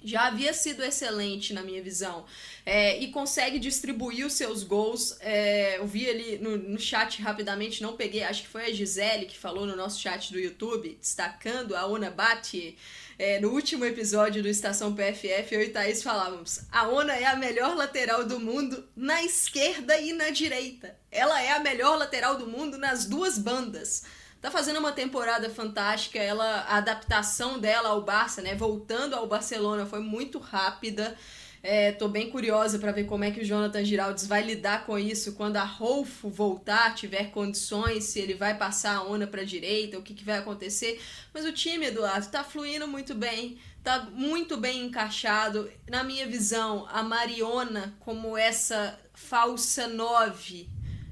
já 0.03 0.27
havia 0.27 0.53
sido 0.53 0.83
excelente 0.83 1.53
na 1.53 1.61
minha 1.61 1.81
visão 1.81 2.25
é, 2.65 2.99
e 2.99 3.11
consegue 3.11 3.59
distribuir 3.59 4.25
os 4.25 4.33
seus 4.33 4.63
gols. 4.63 5.17
É, 5.19 5.77
eu 5.77 5.87
vi 5.87 6.09
ali 6.09 6.37
no, 6.37 6.57
no, 6.57 6.79
chat 6.79 7.21
rapidamente, 7.21 7.81
não 7.81 7.95
peguei, 7.95 8.23
acho 8.23 8.43
que 8.43 8.47
foi 8.47 8.65
a 8.65 8.73
Gisele 8.73 9.25
que 9.25 9.37
falou 9.37 9.65
no 9.65 9.75
nosso 9.75 9.99
chat 9.99 10.31
do 10.31 10.39
YouTube, 10.39 10.97
destacando 10.99 11.75
a 11.75 11.85
Ona 11.85 12.09
Bate. 12.09 12.77
É, 13.17 13.37
no 13.39 13.49
último 13.49 13.83
episódio 13.83 14.41
do 14.41 14.47
Estação 14.47 14.95
PFF, 14.95 15.53
eu 15.53 15.61
e 15.61 15.69
Thaís 15.69 16.01
falávamos: 16.01 16.61
a 16.71 16.87
Ona 16.87 17.13
é 17.13 17.25
a 17.25 17.35
melhor 17.35 17.75
lateral 17.75 18.25
do 18.25 18.39
mundo 18.39 18.87
na 18.95 19.21
esquerda 19.23 19.99
e 19.99 20.13
na 20.13 20.29
direita. 20.29 20.97
Ela 21.11 21.41
é 21.41 21.51
a 21.51 21.59
melhor 21.59 21.97
lateral 21.97 22.37
do 22.37 22.47
mundo 22.47 22.77
nas 22.77 23.05
duas 23.05 23.37
bandas 23.37 24.03
tá 24.41 24.49
fazendo 24.49 24.79
uma 24.79 24.91
temporada 24.91 25.49
fantástica. 25.49 26.19
Ela, 26.19 26.61
a 26.61 26.77
adaptação 26.77 27.59
dela 27.59 27.89
ao 27.89 28.01
Barça, 28.01 28.41
né, 28.41 28.55
voltando 28.55 29.15
ao 29.15 29.27
Barcelona, 29.27 29.85
foi 29.85 29.99
muito 29.99 30.39
rápida. 30.39 31.15
É, 31.61 31.91
tô 31.91 32.07
bem 32.07 32.29
curiosa 32.29 32.79
para 32.79 32.93
ver 32.93 33.03
como 33.03 33.25
é 33.25 33.31
que 33.31 33.41
o 33.41 33.45
Jonathan 33.45 33.83
Giraldes 33.83 34.25
vai 34.25 34.41
lidar 34.41 34.85
com 34.85 34.97
isso 34.97 35.33
quando 35.33 35.57
a 35.57 35.63
Rolfo 35.63 36.29
voltar, 36.29 36.95
tiver 36.95 37.31
condições, 37.31 38.05
se 38.05 38.19
ele 38.19 38.33
vai 38.33 38.57
passar 38.57 38.95
a 38.95 39.03
onda 39.03 39.27
para 39.27 39.43
direita, 39.43 39.97
o 39.97 40.01
que, 40.01 40.13
que 40.13 40.23
vai 40.23 40.37
acontecer. 40.37 41.01
Mas 41.33 41.43
o 41.43 41.51
time, 41.51 41.87
Eduardo, 41.87 42.27
tá 42.27 42.45
fluindo 42.45 42.87
muito 42.87 43.13
bem, 43.13 43.59
tá 43.83 44.07
muito 44.13 44.55
bem 44.55 44.85
encaixado. 44.85 45.69
Na 45.89 46.01
minha 46.01 46.25
visão, 46.25 46.87
a 46.89 47.03
Mariona 47.03 47.93
como 47.99 48.37
essa 48.37 48.97
falsa 49.13 49.85
nove 49.85 50.69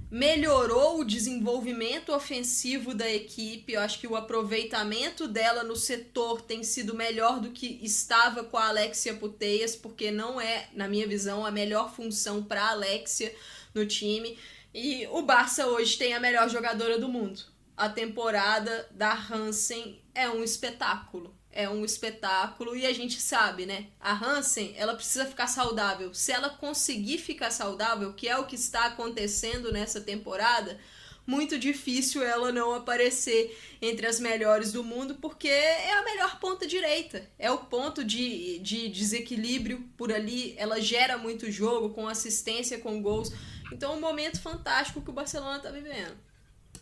melhorou 0.10 1.00
o 1.00 1.06
desenvolvimento 1.06 2.14
ofensivo 2.14 2.94
da 2.94 3.10
equipe. 3.12 3.74
Eu 3.74 3.82
acho 3.82 4.00
que 4.00 4.08
o 4.08 4.16
aproveitamento 4.16 5.28
dela 5.28 5.64
no 5.64 5.76
setor 5.76 6.42
tem 6.42 6.64
sido 6.64 6.96
melhor 6.96 7.40
do 7.40 7.52
que 7.52 7.80
estava 7.84 8.44
com 8.44 8.58
a 8.58 8.70
Alexia 8.70 9.14
Puteias, 9.14 9.76
porque 9.76 10.10
não 10.10 10.40
é, 10.40 10.70
na 10.74 10.88
minha 10.88 11.08
visão, 11.08 11.46
a 11.46 11.52
melhor 11.52 11.94
função 11.94 12.44
para 12.44 12.64
a 12.64 12.72
Alexia 12.72 13.34
no 13.74 13.86
time. 13.86 14.38
E 14.74 15.08
o 15.08 15.22
Barça 15.22 15.68
hoje 15.68 15.98
tem 15.98 16.14
a 16.14 16.20
melhor 16.20 16.50
jogadora 16.50 16.98
do 16.98 17.10
mundo. 17.10 17.42
A 17.76 17.90
temporada 17.90 18.88
da 18.92 19.14
Hansen 19.14 20.02
é 20.16 20.30
um 20.30 20.44
espetáculo 20.44 21.36
é 21.52 21.68
um 21.68 21.84
espetáculo 21.84 22.76
e 22.76 22.86
a 22.86 22.94
gente 22.94 23.20
sabe, 23.20 23.66
né? 23.66 23.88
A 24.00 24.14
Hansen, 24.14 24.74
ela 24.78 24.96
precisa 24.96 25.26
ficar 25.26 25.48
saudável. 25.48 26.14
Se 26.14 26.32
ela 26.32 26.50
conseguir 26.50 27.18
ficar 27.18 27.52
saudável, 27.52 28.14
que 28.14 28.28
é 28.28 28.38
o 28.38 28.46
que 28.46 28.56
está 28.56 28.86
acontecendo 28.86 29.72
nessa 29.72 30.00
temporada, 30.00 30.80
muito 31.26 31.60
difícil 31.60 32.24
ela 32.24 32.54
não 32.54 32.74
aparecer 32.74 33.58
entre 33.82 34.08
as 34.08 34.18
melhores 34.18 34.72
do 34.72 34.84
mundo, 34.84 35.16
porque 35.16 35.50
é 35.50 35.94
a 35.94 36.04
melhor 36.04 36.40
ponta 36.40 36.66
direita. 36.66 37.30
É 37.38 37.52
o 37.52 37.58
ponto 37.58 38.04
de, 38.04 38.60
de 38.60 38.88
desequilíbrio 38.88 39.84
por 39.98 40.12
ali. 40.12 40.56
Ela 40.58 40.80
gera 40.80 41.18
muito 41.18 41.52
jogo, 41.52 41.90
com 41.90 42.08
assistência, 42.08 42.80
com 42.80 43.02
gols. 43.02 43.34
Então, 43.74 43.94
é 43.94 43.96
um 43.98 44.00
momento 44.00 44.40
fantástico 44.40 45.02
que 45.02 45.10
o 45.10 45.14
Barcelona 45.14 45.58
está 45.58 45.70
vivendo. 45.70 46.27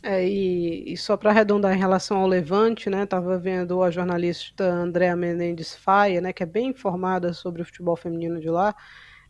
É, 0.08 0.24
e, 0.24 0.94
e, 0.94 0.96
só 0.96 1.18
para 1.18 1.32
arredondar 1.32 1.74
em 1.76 1.80
relação 1.80 2.18
ao 2.18 2.28
Levante, 2.28 2.92
né, 2.92 3.06
estava 3.06 3.40
vendo 3.40 3.82
a 3.82 3.90
jornalista 3.90 4.64
Andréa 4.64 5.16
Menendez 5.16 5.76
Faia, 5.76 6.22
né, 6.22 6.32
que 6.32 6.44
é 6.44 6.46
bem 6.46 6.68
informada 6.70 7.34
sobre 7.34 7.64
o 7.64 7.66
futebol 7.66 7.96
feminino 7.96 8.40
de 8.40 8.48
lá, 8.48 8.76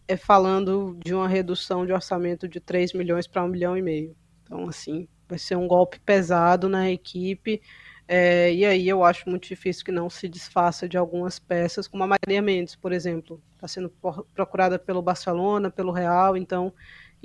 é 0.06 0.18
falando 0.18 1.00
de 1.02 1.14
uma 1.14 1.30
redução 1.30 1.86
de 1.86 1.94
orçamento 1.94 2.46
de 2.46 2.60
3 2.60 2.92
milhões 2.92 3.26
para 3.26 3.42
1 3.42 3.48
milhão 3.48 3.78
e 3.78 3.82
meio. 3.82 4.18
Então, 4.44 4.68
assim, 4.68 5.08
vai 5.30 5.40
ser 5.40 5.56
um 5.56 5.66
golpe 5.66 5.98
pesado 6.02 6.68
na 6.68 6.92
equipe, 6.92 7.62
é, 8.06 8.54
e 8.54 8.66
aí 8.66 8.90
eu 8.90 9.02
acho 9.02 9.30
muito 9.30 9.48
difícil 9.48 9.86
que 9.86 9.94
não 9.94 10.10
se 10.10 10.28
desfaça 10.28 10.90
de 10.90 10.98
algumas 10.98 11.40
peças, 11.40 11.88
como 11.88 12.04
a 12.04 12.08
Maria 12.08 12.42
Mendes, 12.42 12.76
por 12.76 12.92
exemplo, 12.92 13.42
está 13.56 13.66
sendo 13.66 13.90
procurada 14.34 14.78
pelo 14.78 15.02
Barcelona, 15.02 15.72
pelo 15.72 15.94
Real, 15.94 16.36
então 16.36 16.74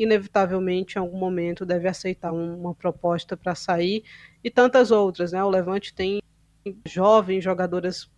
inevitavelmente, 0.02 0.96
em 0.96 0.98
algum 0.98 1.18
momento, 1.18 1.66
deve 1.66 1.88
aceitar 1.88 2.32
uma 2.32 2.74
proposta 2.74 3.36
para 3.36 3.54
sair, 3.54 4.04
e 4.42 4.50
tantas 4.50 4.90
outras. 4.90 5.32
Né? 5.32 5.42
O 5.44 5.50
Levante 5.50 5.94
tem 5.94 6.22
jovens 6.86 7.44
jogadoras, 7.44 8.10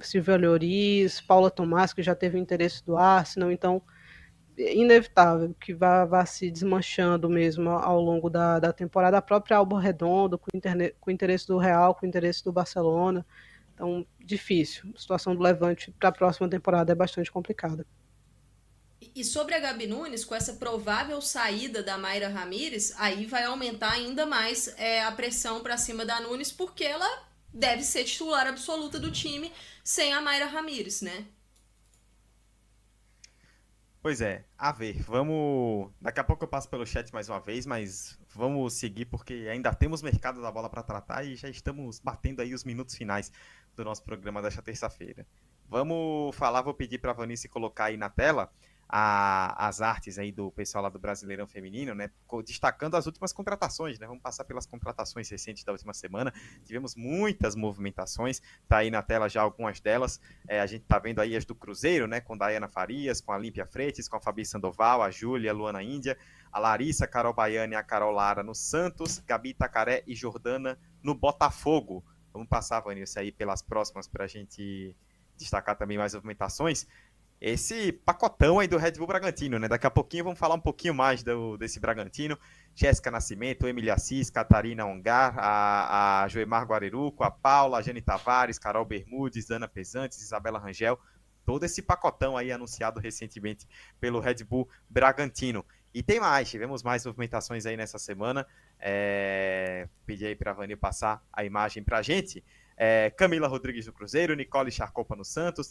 Silvia 0.00 0.36
Lloris, 0.36 1.20
Paula 1.20 1.50
Tomás, 1.50 1.92
que 1.92 2.02
já 2.02 2.14
teve 2.14 2.38
interesse 2.38 2.84
do 2.84 2.96
Arsenal, 2.96 3.52
então 3.52 3.82
é 4.58 4.74
inevitável 4.74 5.54
que 5.60 5.72
vá, 5.72 6.04
vá 6.04 6.26
se 6.26 6.50
desmanchando 6.50 7.28
mesmo 7.28 7.70
ao 7.70 8.00
longo 8.00 8.28
da, 8.28 8.58
da 8.58 8.72
temporada. 8.72 9.16
A 9.18 9.22
própria 9.22 9.56
Alba 9.56 9.80
Redondo, 9.80 10.38
com, 10.38 10.48
interne, 10.54 10.92
com 11.00 11.10
interesse 11.10 11.46
do 11.46 11.58
Real, 11.58 11.94
com 11.94 12.06
interesse 12.06 12.44
do 12.44 12.52
Barcelona. 12.52 13.24
Então, 13.74 14.06
difícil. 14.18 14.90
A 14.94 14.98
situação 14.98 15.34
do 15.34 15.42
Levante 15.42 15.90
para 15.98 16.10
a 16.10 16.12
próxima 16.12 16.48
temporada 16.48 16.92
é 16.92 16.94
bastante 16.94 17.32
complicada. 17.32 17.86
E 19.00 19.24
sobre 19.24 19.54
a 19.54 19.58
Gabi 19.58 19.86
Nunes, 19.86 20.24
com 20.24 20.34
essa 20.34 20.54
provável 20.54 21.20
saída 21.22 21.82
da 21.82 21.96
Mayra 21.96 22.28
Ramírez, 22.28 22.92
aí 22.98 23.24
vai 23.24 23.44
aumentar 23.44 23.92
ainda 23.92 24.26
mais 24.26 24.68
é, 24.76 25.02
a 25.02 25.10
pressão 25.10 25.62
para 25.62 25.78
cima 25.78 26.04
da 26.04 26.20
Nunes, 26.20 26.52
porque 26.52 26.84
ela 26.84 27.08
deve 27.52 27.82
ser 27.82 28.04
titular 28.04 28.46
absoluta 28.46 29.00
do 29.00 29.10
time 29.10 29.52
sem 29.82 30.12
a 30.12 30.20
Mayra 30.20 30.46
Ramírez, 30.46 31.00
né? 31.00 31.26
Pois 34.02 34.22
é, 34.22 34.46
a 34.56 34.72
ver, 34.72 35.02
vamos. 35.02 35.90
Daqui 36.00 36.20
a 36.20 36.24
pouco 36.24 36.44
eu 36.44 36.48
passo 36.48 36.68
pelo 36.70 36.86
chat 36.86 37.12
mais 37.12 37.28
uma 37.28 37.38
vez, 37.38 37.66
mas 37.66 38.18
vamos 38.34 38.72
seguir 38.72 39.04
porque 39.04 39.46
ainda 39.50 39.74
temos 39.74 40.00
mercado 40.00 40.40
da 40.40 40.50
bola 40.50 40.70
para 40.70 40.82
tratar 40.82 41.22
e 41.24 41.36
já 41.36 41.50
estamos 41.50 41.98
batendo 41.98 42.40
aí 42.40 42.54
os 42.54 42.64
minutos 42.64 42.94
finais 42.94 43.30
do 43.76 43.84
nosso 43.84 44.02
programa 44.02 44.40
desta 44.40 44.62
terça-feira. 44.62 45.26
Vamos 45.68 46.34
falar, 46.34 46.62
vou 46.62 46.72
pedir 46.72 46.98
para 46.98 47.10
a 47.10 47.14
Vanice 47.14 47.46
colocar 47.46 47.86
aí 47.86 47.98
na 47.98 48.08
tela 48.08 48.50
a, 48.92 49.68
as 49.68 49.80
artes 49.80 50.18
aí 50.18 50.32
do 50.32 50.50
pessoal 50.50 50.82
lá 50.82 50.90
do 50.90 50.98
Brasileirão 50.98 51.46
Feminino, 51.46 51.94
né? 51.94 52.10
Destacando 52.44 52.96
as 52.96 53.06
últimas 53.06 53.32
contratações, 53.32 54.00
né? 54.00 54.06
Vamos 54.06 54.20
passar 54.20 54.44
pelas 54.44 54.66
contratações 54.66 55.30
recentes 55.30 55.62
da 55.62 55.70
última 55.70 55.94
semana. 55.94 56.32
Tivemos 56.64 56.96
muitas 56.96 57.54
movimentações, 57.54 58.42
tá 58.68 58.78
aí 58.78 58.90
na 58.90 59.00
tela 59.00 59.28
já 59.28 59.42
algumas 59.42 59.78
delas. 59.78 60.20
É, 60.48 60.60
a 60.60 60.66
gente 60.66 60.84
tá 60.86 60.98
vendo 60.98 61.20
aí 61.20 61.36
as 61.36 61.44
do 61.44 61.54
Cruzeiro, 61.54 62.08
né? 62.08 62.20
Com 62.20 62.36
Dayana 62.36 62.68
Farias, 62.68 63.20
com 63.20 63.30
a 63.30 63.38
Límpia 63.38 63.64
Freitas, 63.64 64.08
com 64.08 64.16
a 64.16 64.20
Fabi 64.20 64.44
Sandoval, 64.44 65.02
a 65.02 65.10
Júlia, 65.10 65.52
a 65.52 65.54
Luana 65.54 65.82
Índia, 65.84 66.18
a 66.50 66.58
Larissa, 66.58 67.04
a 67.04 67.08
Carol 67.08 67.32
Baiana 67.32 67.74
e 67.74 67.76
a 67.76 67.84
Carol 67.84 68.10
Lara 68.10 68.42
no 68.42 68.56
Santos, 68.56 69.20
Gabi 69.20 69.54
Tacaré 69.54 70.02
e 70.04 70.16
Jordana 70.16 70.76
no 71.00 71.14
Botafogo. 71.14 72.04
Vamos 72.32 72.48
passar, 72.48 72.80
Vanilson, 72.80 73.20
aí 73.20 73.30
pelas 73.30 73.62
próximas 73.62 74.08
para 74.08 74.24
a 74.24 74.28
gente 74.28 74.96
destacar 75.36 75.76
também 75.76 75.96
mais 75.96 76.12
movimentações 76.14 76.86
esse 77.40 77.90
pacotão 77.90 78.58
aí 78.58 78.68
do 78.68 78.76
Red 78.76 78.92
Bull 78.92 79.06
Bragantino, 79.06 79.58
né? 79.58 79.66
Daqui 79.66 79.86
a 79.86 79.90
pouquinho 79.90 80.24
vamos 80.24 80.38
falar 80.38 80.54
um 80.54 80.60
pouquinho 80.60 80.94
mais 80.94 81.22
do, 81.22 81.56
desse 81.56 81.80
Bragantino. 81.80 82.38
Jéssica 82.74 83.10
Nascimento, 83.10 83.66
Emília 83.66 83.94
Assis, 83.94 84.28
Catarina 84.28 84.84
Ongar, 84.84 85.34
a, 85.38 86.22
a 86.22 86.28
Joemar 86.28 86.64
Guareruco, 86.66 87.24
a 87.24 87.30
Paula, 87.30 87.78
a 87.78 87.82
Jane 87.82 88.02
Tavares, 88.02 88.58
Carol 88.58 88.84
Bermudes, 88.84 89.50
Ana 89.50 89.66
Pesantes, 89.66 90.20
Isabela 90.20 90.58
Rangel. 90.58 90.98
Todo 91.46 91.64
esse 91.64 91.80
pacotão 91.80 92.36
aí 92.36 92.52
anunciado 92.52 93.00
recentemente 93.00 93.66
pelo 93.98 94.20
Red 94.20 94.44
Bull 94.44 94.68
Bragantino. 94.88 95.64
E 95.94 96.02
tem 96.02 96.20
mais, 96.20 96.48
tivemos 96.48 96.82
mais 96.82 97.06
movimentações 97.06 97.64
aí 97.64 97.76
nessa 97.76 97.98
semana. 97.98 98.46
É... 98.78 99.88
Pedi 100.04 100.26
aí 100.26 100.36
para 100.36 100.50
a 100.50 100.54
Vani 100.54 100.76
passar 100.76 101.24
a 101.32 101.42
imagem 101.42 101.82
para 101.82 101.98
a 101.98 102.02
gente 102.02 102.44
é, 102.82 103.10
Camila 103.10 103.46
Rodrigues 103.46 103.86
no 103.86 103.92
Cruzeiro, 103.92 104.34
Nicole 104.34 104.70
Charcopa 104.70 105.14
no 105.14 105.22
Santos, 105.22 105.68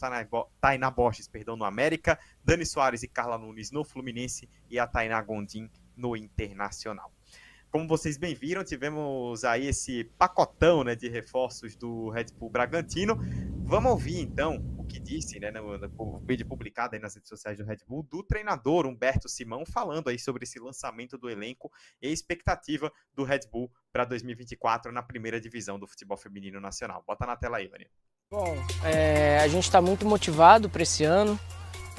Tainá 0.61 0.91
Borges, 0.91 1.27
perdão, 1.27 1.57
no 1.57 1.65
América, 1.65 2.19
Dani 2.45 2.63
Soares 2.63 3.01
e 3.01 3.07
Carla 3.07 3.35
Nunes 3.35 3.71
no 3.71 3.83
Fluminense 3.83 4.47
e 4.69 4.77
a 4.77 4.85
Tainá 4.85 5.19
Gondim 5.19 5.67
no 5.97 6.15
Internacional. 6.15 7.11
Como 7.71 7.87
vocês 7.87 8.15
bem 8.15 8.35
viram, 8.35 8.63
tivemos 8.63 9.43
aí 9.43 9.65
esse 9.65 10.03
pacotão 10.19 10.83
né, 10.83 10.95
de 10.95 11.09
reforços 11.09 11.75
do 11.75 12.09
Red 12.09 12.27
Bull 12.37 12.51
Bragantino. 12.51 13.17
Vamos 13.65 13.91
ouvir 13.91 14.19
então 14.19 14.78
que 14.89 14.99
disse, 14.99 15.39
né, 15.39 15.51
no, 15.51 15.77
no 15.77 16.19
vídeo 16.25 16.45
publicado 16.47 16.95
aí 16.95 17.01
nas 17.01 17.15
redes 17.15 17.29
sociais 17.29 17.57
do 17.57 17.63
Red 17.63 17.77
Bull, 17.87 18.03
do 18.03 18.23
treinador 18.23 18.85
Humberto 18.85 19.29
Simão, 19.29 19.63
falando 19.65 20.09
aí 20.09 20.17
sobre 20.17 20.43
esse 20.43 20.59
lançamento 20.59 21.17
do 21.17 21.29
elenco 21.29 21.71
e 22.01 22.07
a 22.07 22.11
expectativa 22.11 22.91
do 23.13 23.23
Red 23.23 23.41
Bull 23.51 23.71
para 23.93 24.03
2024 24.03 24.91
na 24.91 25.03
primeira 25.03 25.39
divisão 25.39 25.79
do 25.79 25.87
futebol 25.87 26.17
feminino 26.17 26.59
nacional. 26.59 27.03
Bota 27.07 27.25
na 27.25 27.37
tela 27.37 27.57
aí, 27.57 27.67
Vânia. 27.67 27.89
Bom, 28.31 28.57
é, 28.83 29.39
a 29.39 29.47
gente 29.47 29.63
está 29.63 29.81
muito 29.81 30.05
motivado 30.05 30.69
para 30.69 30.83
esse 30.83 31.03
ano. 31.03 31.39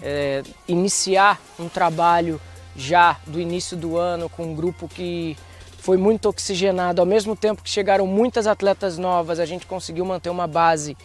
É, 0.02 0.42
iniciar 0.66 1.40
um 1.58 1.68
trabalho 1.68 2.40
já 2.74 3.20
do 3.26 3.40
início 3.40 3.76
do 3.76 3.96
ano 3.96 4.28
com 4.28 4.44
um 4.44 4.54
grupo 4.54 4.88
que 4.88 5.36
foi 5.80 5.96
muito 5.96 6.28
oxigenado. 6.28 7.00
Ao 7.00 7.06
mesmo 7.06 7.34
tempo 7.34 7.62
que 7.62 7.70
chegaram 7.70 8.06
muitas 8.06 8.46
atletas 8.46 8.98
novas, 8.98 9.40
a 9.40 9.46
gente 9.46 9.66
conseguiu 9.66 10.04
manter 10.04 10.30
uma 10.30 10.46
base, 10.46 10.96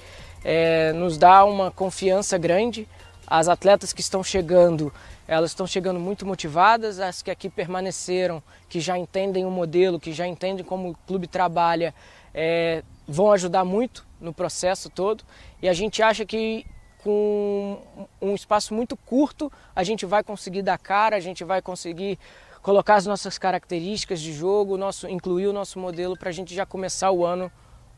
é, 0.46 0.94
nos 0.94 1.18
dá 1.18 1.44
uma 1.44 1.72
confiança 1.72 2.38
grande. 2.38 2.88
As 3.26 3.48
atletas 3.48 3.92
que 3.92 4.02
estão 4.02 4.24
chegando, 4.24 4.94
elas 5.28 5.50
estão 5.50 5.66
chegando 5.66 6.00
muito 6.00 6.24
motivadas, 6.24 7.00
as 7.00 7.24
que 7.24 7.32
aqui 7.32 7.50
permaneceram, 7.50 8.44
que 8.70 8.80
já 8.80 8.96
entendem 8.96 9.44
o 9.44 9.50
modelo, 9.50 10.00
que 10.00 10.14
já 10.14 10.28
entendem 10.28 10.64
como 10.64 10.92
o 10.92 10.98
clube 11.08 11.26
trabalha, 11.26 11.96
é, 12.32 12.84
vão 13.08 13.32
ajudar 13.32 13.66
muito 13.66 14.06
no 14.22 14.32
processo 14.32 14.88
todo. 14.88 15.24
E 15.60 15.68
a 15.68 15.74
gente 15.74 16.04
acha 16.04 16.24
que 16.24 16.64
com 17.04 17.80
um 18.22 18.36
espaço 18.36 18.74
muito 18.74 18.96
curto 18.96 19.52
a 19.76 19.84
gente 19.84 20.06
vai 20.06 20.24
conseguir 20.24 20.62
dar 20.62 20.78
cara, 20.78 21.16
a 21.16 21.20
gente 21.20 21.44
vai 21.44 21.62
conseguir 21.62 22.20
colocar 22.62 22.96
as 22.96 23.08
nossas 23.08 23.40
características 23.40 24.22
de 24.22 24.32
jogo, 24.32 24.78
nosso, 24.78 25.08
incluir 25.08 25.48
o 25.48 25.54
nosso 25.54 25.80
modelo 25.80 26.16
para 26.16 26.30
a 26.30 26.32
gente 26.32 26.54
já 26.54 26.66
começar 26.66 27.10
o 27.12 27.26
ano 27.26 27.52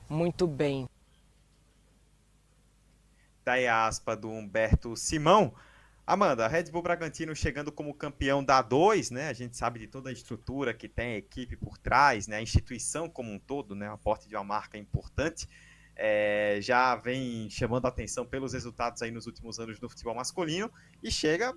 muito 0.10 0.48
bem. 0.48 0.88
Daí 3.48 3.66
a 3.66 3.88
aspa 3.88 4.14
do 4.14 4.30
Humberto 4.30 4.93
Simão. 4.98 5.56
Amanda, 6.06 6.50
Red 6.50 6.66
Bull 6.66 6.82
Bragantino 6.82 7.34
chegando 7.34 7.72
como 7.72 7.93
campeão 7.93 8.43
da 8.43 8.62
A2, 8.62 9.10
né? 9.10 9.30
A 9.30 9.34
gente 9.34 9.56
sabe 9.56 9.80
de 9.80 9.88
toda 9.88 10.10
a 10.10 10.12
estrutura 10.12 10.74
que 10.74 10.89
tem 10.89 11.14
a 11.14 11.18
equipe 11.18 11.56
por 11.56 11.78
trás, 11.78 12.28
né? 12.28 12.36
A 12.36 12.41
instituição 12.41 13.08
como 13.08 13.32
um 13.32 13.39
todo, 13.39 13.74
né? 13.74 13.89
O 13.89 13.93
aporte 13.93 14.28
de 14.28 14.36
uma 14.36 14.43
marca 14.43 14.78
importante. 14.78 15.48
É, 15.95 16.60
já 16.60 16.93
vem 16.98 17.50
chamando 17.50 17.86
a 17.86 17.88
atenção 17.88 18.26
pelos 18.26 18.52
resultados 18.52 19.02
aí 19.02 19.12
nos 19.12 19.28
últimos 19.28 19.62
anos 19.62 19.80
do 19.80 19.88
futebol 19.88 20.14
masculino 20.14 20.70
e 21.02 21.10
chega 21.10 21.56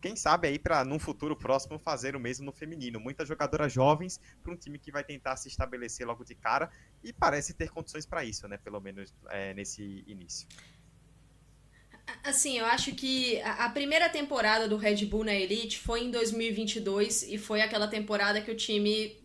quem 0.00 0.14
sabe 0.14 0.46
aí 0.46 0.60
para 0.60 0.84
num 0.84 1.00
futuro 1.00 1.36
próximo 1.36 1.76
fazer 1.76 2.14
o 2.14 2.20
mesmo 2.20 2.46
no 2.46 2.52
feminino. 2.52 3.00
Muitas 3.00 3.26
jogadoras 3.26 3.72
jovens 3.72 4.20
para 4.44 4.52
um 4.52 4.56
time 4.56 4.78
que 4.78 4.92
vai 4.92 5.02
tentar 5.02 5.34
se 5.36 5.48
estabelecer 5.48 6.06
logo 6.06 6.24
de 6.24 6.36
cara 6.36 6.70
e 7.02 7.12
parece 7.12 7.52
ter 7.52 7.70
condições 7.70 8.06
para 8.06 8.24
isso, 8.24 8.46
né? 8.46 8.58
Pelo 8.58 8.80
menos 8.80 9.12
é, 9.28 9.52
nesse 9.54 10.04
início. 10.06 10.46
Assim, 12.22 12.58
eu 12.58 12.66
acho 12.66 12.92
que 12.94 13.40
a 13.42 13.68
primeira 13.68 14.08
temporada 14.08 14.68
do 14.68 14.76
Red 14.76 15.04
Bull 15.06 15.24
na 15.24 15.34
Elite 15.34 15.78
foi 15.78 16.04
em 16.04 16.10
2022 16.10 17.24
e 17.24 17.38
foi 17.38 17.60
aquela 17.60 17.88
temporada 17.88 18.40
que 18.40 18.50
o 18.50 18.56
time 18.56 19.16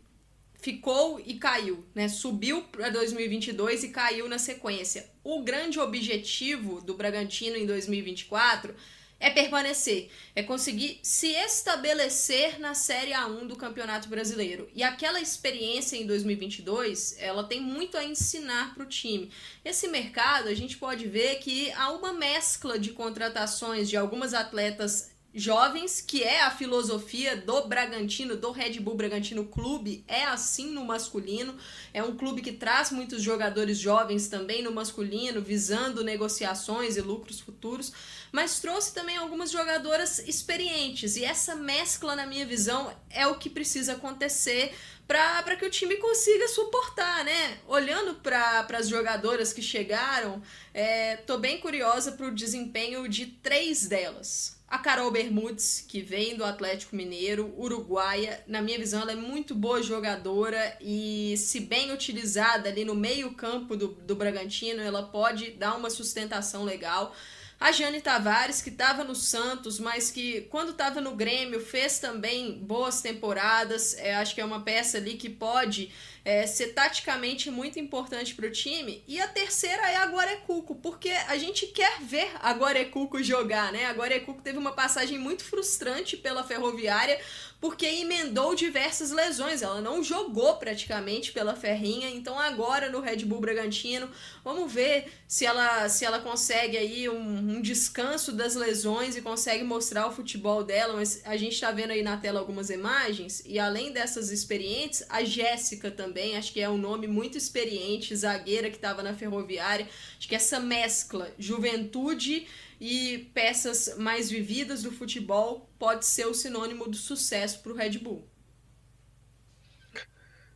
ficou 0.60 1.22
e 1.26 1.36
caiu, 1.36 1.86
né? 1.94 2.08
Subiu 2.08 2.64
para 2.64 2.90
2022 2.90 3.84
e 3.84 3.90
caiu 3.90 4.28
na 4.28 4.40
sequência. 4.40 5.10
O 5.24 5.44
grande 5.44 5.80
objetivo 5.80 6.82
do 6.82 6.96
Bragantino 6.96 7.56
em 7.56 7.66
2024 7.66 8.74
é 9.20 9.30
permanecer, 9.30 10.10
é 10.36 10.44
conseguir 10.44 11.00
se 11.02 11.28
estabelecer 11.28 12.60
na 12.60 12.74
Série 12.74 13.12
A1 13.12 13.48
do 13.48 13.56
Campeonato 13.56 14.08
Brasileiro. 14.08 14.70
E 14.74 14.84
aquela 14.84 15.20
experiência 15.20 15.98
em 15.98 16.06
2022, 16.06 17.16
ela 17.20 17.44
tem 17.44 17.60
muito 17.60 17.98
a 17.98 18.04
ensinar 18.04 18.74
para 18.76 18.84
o 18.84 18.88
time. 18.88 19.32
Esse 19.66 19.88
mercado, 19.88 20.48
a 20.48 20.54
gente 20.54 20.78
pode 20.78 21.08
ver 21.08 21.40
que 21.40 21.72
há 21.72 21.92
uma 21.92 22.14
mescla 22.14 22.78
de 22.78 22.92
contratações 22.92 23.90
de 23.90 23.98
algumas 23.98 24.34
atletas 24.34 25.17
jovens, 25.38 26.02
que 26.02 26.24
é 26.24 26.42
a 26.42 26.50
filosofia 26.50 27.38
do 27.38 27.68
Bragantino, 27.68 28.36
do 28.36 28.52
Red 28.52 28.80
Bull 28.80 28.96
Bragantino 28.96 29.46
Clube, 29.46 30.04
é 30.08 30.24
assim 30.24 30.72
no 30.72 30.84
masculino. 30.84 31.56
É 31.94 32.02
um 32.02 32.18
clube 32.18 32.42
que 32.42 32.52
traz 32.52 32.92
muitos 32.92 33.22
jogadores 33.22 33.78
jovens 33.78 34.28
também 34.28 34.64
no 34.64 34.72
masculino, 34.72 35.40
visando 35.40 36.04
negociações 36.04 36.98
e 36.98 37.02
lucros 37.02 37.40
futuros, 37.40 37.94
mas 38.32 38.60
trouxe 38.60 38.94
também 38.96 39.16
algumas 39.16 39.52
jogadoras 39.52 40.20
experientes. 40.28 41.16
E 41.16 41.24
essa 41.24 41.56
mescla, 41.56 42.16
na 42.16 42.26
minha 42.26 42.46
visão, 42.46 42.92
é 43.10 43.28
o 43.28 43.36
que 43.36 43.50
precisa 43.50 43.94
acontecer 43.94 44.74
para 45.08 45.56
que 45.56 45.66
o 45.66 45.70
time 45.70 45.98
consiga 45.98 46.48
suportar, 46.48 47.24
né? 47.24 47.60
Olhando 47.68 48.16
para 48.16 48.68
as 48.74 48.90
jogadoras 48.90 49.54
que 49.54 49.62
chegaram, 49.62 50.42
é, 50.74 51.16
tô 51.16 51.38
bem 51.38 51.60
curiosa 51.60 52.12
para 52.12 52.28
o 52.28 52.36
desempenho 52.36 53.08
de 53.08 53.28
três 53.28 53.88
delas. 53.88 54.57
A 54.68 54.78
Carol 54.78 55.10
Bermudes, 55.10 55.86
que 55.88 56.02
vem 56.02 56.36
do 56.36 56.44
Atlético 56.44 56.94
Mineiro, 56.94 57.54
uruguaia, 57.58 58.44
na 58.46 58.62
minha 58.62 58.78
visão, 58.78 59.02
ela 59.02 59.14
é 59.14 59.16
muito 59.16 59.56
boa 59.56 59.82
jogadora 59.82 60.78
e, 60.82 61.36
se 61.38 61.62
bem 61.62 61.94
utilizada 61.94 62.68
ali 62.68 62.84
no 62.84 62.94
meio-campo 62.94 63.78
do, 63.78 63.88
do 63.88 64.14
Bragantino, 64.14 64.82
ela 64.82 65.04
pode 65.04 65.52
dar 65.52 65.76
uma 65.78 65.90
sustentação 65.90 66.66
legal. 66.66 67.16
A 67.60 67.72
Jane 67.72 68.02
Tavares, 68.02 68.62
que 68.62 68.70
estava 68.70 69.04
no 69.04 69.16
Santos, 69.16 69.80
mas 69.80 70.12
que 70.12 70.42
quando 70.52 70.72
estava 70.72 71.02
no 71.02 71.16
Grêmio 71.16 71.60
fez 71.60 71.98
também 71.98 72.60
boas 72.60 73.02
temporadas. 73.02 73.96
É, 73.98 74.16
acho 74.16 74.36
que 74.36 74.42
é 74.42 74.46
uma 74.46 74.62
peça 74.62 74.98
ali 74.98 75.16
que 75.16 75.28
pode 75.28 75.92
é, 76.28 76.46
ser 76.46 76.74
taticamente 76.74 77.50
muito 77.50 77.80
importante 77.80 78.36
para 78.36 78.48
o 78.48 78.52
time. 78.52 79.02
E 79.08 79.18
a 79.22 79.30
terceira 79.30 79.90
é 79.90 79.96
a 79.96 80.08
Guarecuco, 80.08 80.76
porque 80.76 81.10
a 81.10 81.38
gente 81.38 81.68
quer 81.68 82.02
ver 82.02 82.30
a 82.42 82.52
Guarecuco 82.52 83.24
jogar, 83.24 83.72
né? 83.72 83.86
A 83.86 83.94
Guarecuco 83.94 84.42
teve 84.42 84.58
uma 84.58 84.74
passagem 84.74 85.18
muito 85.18 85.46
frustrante 85.46 86.18
pela 86.18 86.44
Ferroviária, 86.44 87.18
porque 87.62 87.86
emendou 87.86 88.54
diversas 88.54 89.10
lesões. 89.10 89.62
Ela 89.62 89.80
não 89.80 90.04
jogou 90.04 90.58
praticamente 90.58 91.32
pela 91.32 91.56
Ferrinha, 91.56 92.10
então 92.10 92.38
agora 92.38 92.90
no 92.90 93.00
Red 93.00 93.24
Bull 93.24 93.40
Bragantino, 93.40 94.10
vamos 94.44 94.70
ver 94.72 95.10
se 95.30 95.46
ela, 95.46 95.88
se 95.88 96.04
ela 96.04 96.20
consegue 96.20 96.78
aí 96.78 97.08
um, 97.08 97.56
um 97.56 97.62
descanso 97.62 98.34
das 98.34 98.54
lesões 98.54 99.16
e 99.16 99.22
consegue 99.22 99.64
mostrar 99.64 100.06
o 100.08 100.12
futebol 100.12 100.62
dela. 100.62 100.94
Mas 100.96 101.22
a 101.24 101.38
gente 101.38 101.54
está 101.54 101.72
vendo 101.72 101.92
aí 101.92 102.04
na 102.04 102.18
tela 102.18 102.42
algumas 102.42 102.70
imagens, 102.70 103.42
e 103.46 103.58
além 103.58 103.94
dessas 103.94 104.30
experientes, 104.30 105.06
a 105.08 105.24
Jéssica 105.24 105.90
também 105.90 106.17
também, 106.18 106.36
acho 106.36 106.52
que 106.52 106.60
é 106.60 106.68
um 106.68 106.78
nome 106.78 107.06
muito 107.06 107.38
experiente, 107.38 108.16
zagueira 108.16 108.72
que 108.72 108.76
estava 108.76 109.04
na 109.04 109.14
Ferroviária. 109.14 109.88
Acho 110.18 110.28
que 110.28 110.34
essa 110.34 110.60
mescla, 110.60 111.30
juventude 111.38 112.48
e 112.82 113.30
peças 113.36 113.96
mais 114.00 114.30
vividas 114.30 114.82
do 114.82 114.92
futebol, 114.92 115.70
pode 115.78 116.08
ser 116.08 116.26
o 116.26 116.34
sinônimo 116.34 116.88
do 116.88 116.98
sucesso 116.98 117.62
para 117.62 117.72
o 117.72 117.76
Red 117.76 118.00
Bull. 118.00 118.28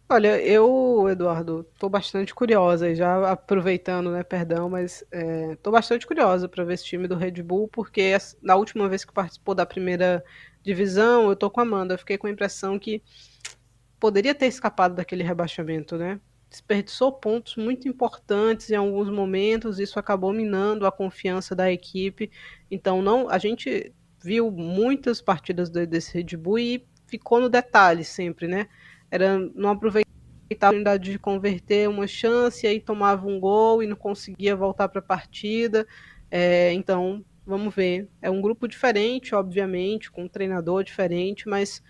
Olha, 0.10 0.42
eu, 0.42 1.08
Eduardo, 1.10 1.66
estou 1.74 1.90
bastante 1.90 2.34
curiosa, 2.34 2.94
já 2.96 3.32
aproveitando, 3.32 4.12
né, 4.12 4.24
perdão, 4.24 4.68
mas 4.68 5.06
estou 5.54 5.72
é, 5.72 5.78
bastante 5.78 6.06
curiosa 6.06 6.50
para 6.50 6.66
ver 6.66 6.74
esse 6.74 6.84
time 6.84 7.08
do 7.08 7.16
Red 7.16 7.42
Bull, 7.44 7.70
porque 7.70 8.18
na 8.42 8.56
última 8.56 8.90
vez 8.90 9.06
que 9.06 9.14
participou 9.14 9.56
da 9.56 9.66
primeira 9.66 10.22
divisão, 10.64 11.26
eu 11.26 11.34
estou 11.34 11.50
com 11.50 11.62
a 11.62 11.64
Amanda, 11.64 11.94
eu 11.94 12.00
fiquei 12.00 12.18
com 12.18 12.28
a 12.28 12.32
impressão 12.32 12.78
que 12.78 13.02
poderia 14.02 14.34
ter 14.34 14.48
escapado 14.48 14.96
daquele 14.96 15.22
rebaixamento, 15.22 15.96
né? 15.96 16.20
Desperdiçou 16.50 17.14
pontos 17.14 17.56
muito 17.56 17.88
importantes 17.88 18.72
em 18.72 18.76
alguns 18.76 19.12
momentos, 19.12 19.80
isso 19.80 20.00
acabou 20.00 20.34
minando 20.34 20.88
a 20.88 20.92
confiança 20.92 21.56
da 21.56 21.72
equipe. 21.72 22.32
Então, 22.70 23.00
não, 23.00 23.30
a 23.30 23.38
gente 23.38 23.94
viu 24.20 24.50
muitas 24.50 25.22
partidas 25.22 25.70
desse 25.70 26.18
Red 26.18 26.36
Bull 26.36 26.58
e 26.58 26.88
ficou 27.06 27.40
no 27.40 27.48
detalhe 27.48 28.04
sempre, 28.04 28.48
né? 28.48 28.68
Era 29.12 29.38
não 29.54 29.70
aproveitar 29.70 30.10
a 30.10 30.56
oportunidade 30.56 31.12
de 31.12 31.20
converter 31.20 31.88
uma 31.88 32.08
chance, 32.08 32.66
e 32.66 32.70
aí 32.70 32.80
tomava 32.80 33.28
um 33.28 33.40
gol 33.40 33.84
e 33.84 33.88
não 33.88 33.96
conseguia 33.96 34.56
voltar 34.56 34.90
para 34.90 35.00
a 35.00 35.04
partida. 35.04 35.86
É, 36.32 36.74
então, 36.74 37.24
vamos 37.46 37.74
ver. 37.74 38.10
É 38.20 38.32
um 38.32 38.42
grupo 38.42 38.68
diferente, 38.68 39.36
obviamente, 39.36 40.10
com 40.10 40.24
um 40.24 40.28
treinador 40.28 40.84
diferente, 40.84 41.48
mas 41.48 41.84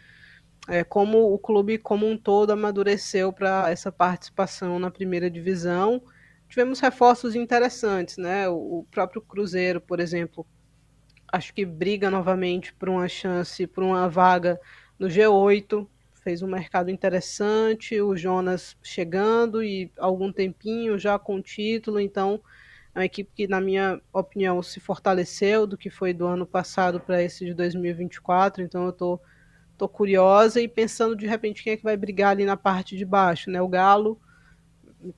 é, 0.67 0.83
como 0.83 1.33
o 1.33 1.39
clube 1.39 1.77
como 1.77 2.07
um 2.07 2.17
todo 2.17 2.51
amadureceu 2.51 3.33
para 3.33 3.69
essa 3.69 3.91
participação 3.91 4.79
na 4.79 4.91
primeira 4.91 5.29
divisão. 5.29 6.01
Tivemos 6.47 6.79
reforços 6.79 7.35
interessantes, 7.35 8.17
né? 8.17 8.47
O, 8.49 8.79
o 8.79 8.87
próprio 8.91 9.21
Cruzeiro, 9.21 9.81
por 9.81 9.99
exemplo, 9.99 10.45
acho 11.31 11.53
que 11.53 11.65
briga 11.65 12.11
novamente 12.11 12.73
por 12.73 12.89
uma 12.89 13.07
chance, 13.07 13.65
por 13.65 13.83
uma 13.83 14.09
vaga 14.09 14.59
no 14.99 15.07
G8 15.07 15.87
fez 16.23 16.41
um 16.41 16.47
mercado 16.47 16.91
interessante, 16.91 17.99
o 17.99 18.15
Jonas 18.15 18.77
chegando 18.83 19.63
e 19.63 19.91
algum 19.97 20.31
tempinho 20.31 20.97
já 20.99 21.17
com 21.17 21.41
título, 21.41 21.99
então 21.99 22.39
é 22.93 22.99
uma 22.99 23.05
equipe 23.05 23.31
que, 23.33 23.47
na 23.47 23.59
minha 23.59 23.99
opinião, 24.13 24.61
se 24.61 24.79
fortaleceu 24.79 25.65
do 25.65 25.77
que 25.77 25.89
foi 25.89 26.13
do 26.13 26.27
ano 26.27 26.45
passado 26.45 26.99
para 26.99 27.23
esse 27.23 27.45
de 27.45 27.53
2024, 27.53 28.61
então 28.61 28.83
eu 28.83 28.89
estou 28.91 29.21
tô, 29.81 29.89
curiosa 29.89 30.61
e 30.61 30.67
pensando 30.67 31.15
de 31.15 31.25
repente 31.25 31.63
quem 31.63 31.73
é 31.73 31.77
que 31.77 31.83
vai 31.83 31.97
brigar 31.97 32.31
ali 32.31 32.45
na 32.45 32.55
parte 32.55 32.95
de 32.95 33.03
baixo, 33.03 33.49
né? 33.49 33.61
O 33.61 33.67
Galo 33.67 34.19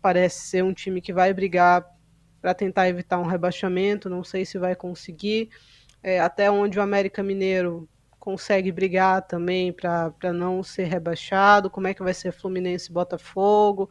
parece 0.02 0.48
ser 0.48 0.64
um 0.64 0.74
time 0.74 1.02
que 1.02 1.12
vai 1.12 1.34
brigar 1.34 1.86
para 2.42 2.54
tentar 2.54 2.88
evitar 2.88 3.20
um 3.20 3.26
rebaixamento, 3.26 4.10
não 4.10 4.24
sei 4.24 4.46
se 4.46 4.58
vai 4.58 4.76
conseguir. 4.76 5.50
É, 6.02 6.20
até 6.20 6.50
onde 6.50 6.80
o 6.80 6.82
América 6.82 7.22
Mineiro 7.22 7.90
consegue 8.20 8.72
brigar 8.72 9.22
também 9.24 9.74
para 9.74 10.32
não 10.34 10.64
ser 10.64 10.86
rebaixado, 10.86 11.70
como 11.70 11.88
é 11.88 11.94
que 11.94 12.04
vai 12.04 12.14
ser 12.14 12.32
Fluminense 12.32 12.90
e 12.90 12.94
Botafogo. 12.94 13.90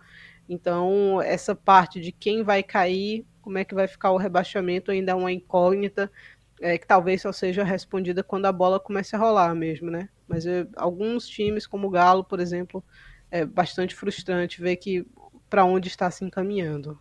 Então, 0.49 1.21
essa 1.21 1.55
parte 1.55 2.01
de 2.01 2.13
quem 2.13 2.43
vai 2.43 2.63
cair, 2.63 3.27
como 3.43 3.59
é 3.59 3.65
que 3.65 3.75
vai 3.75 3.87
ficar 3.87 4.11
o 4.11 4.17
rebaixamento, 4.17 4.91
ainda 4.91 5.13
é 5.13 5.15
uma 5.15 5.33
incógnita, 5.33 6.11
é, 6.63 6.79
que 6.79 6.87
talvez 6.87 7.21
só 7.21 7.33
seja 7.33 7.63
respondida 7.63 8.23
quando 8.23 8.47
a 8.47 8.53
bola 8.53 8.81
comece 8.81 9.15
a 9.15 9.19
rolar 9.19 9.55
mesmo, 9.55 9.91
né? 9.91 10.09
Mas 10.33 10.47
eu, 10.47 10.67
alguns 10.77 11.29
times, 11.29 11.67
como 11.67 11.89
o 11.89 11.91
Galo, 11.91 12.25
por 12.25 12.41
exemplo, 12.41 12.83
é 13.31 13.45
bastante 13.45 13.95
frustrante 13.95 14.63
ver 14.63 14.77
que 14.77 15.07
para 15.51 15.63
onde 15.63 15.89
está 15.89 16.11
se 16.11 16.25
encaminhando. 16.25 16.99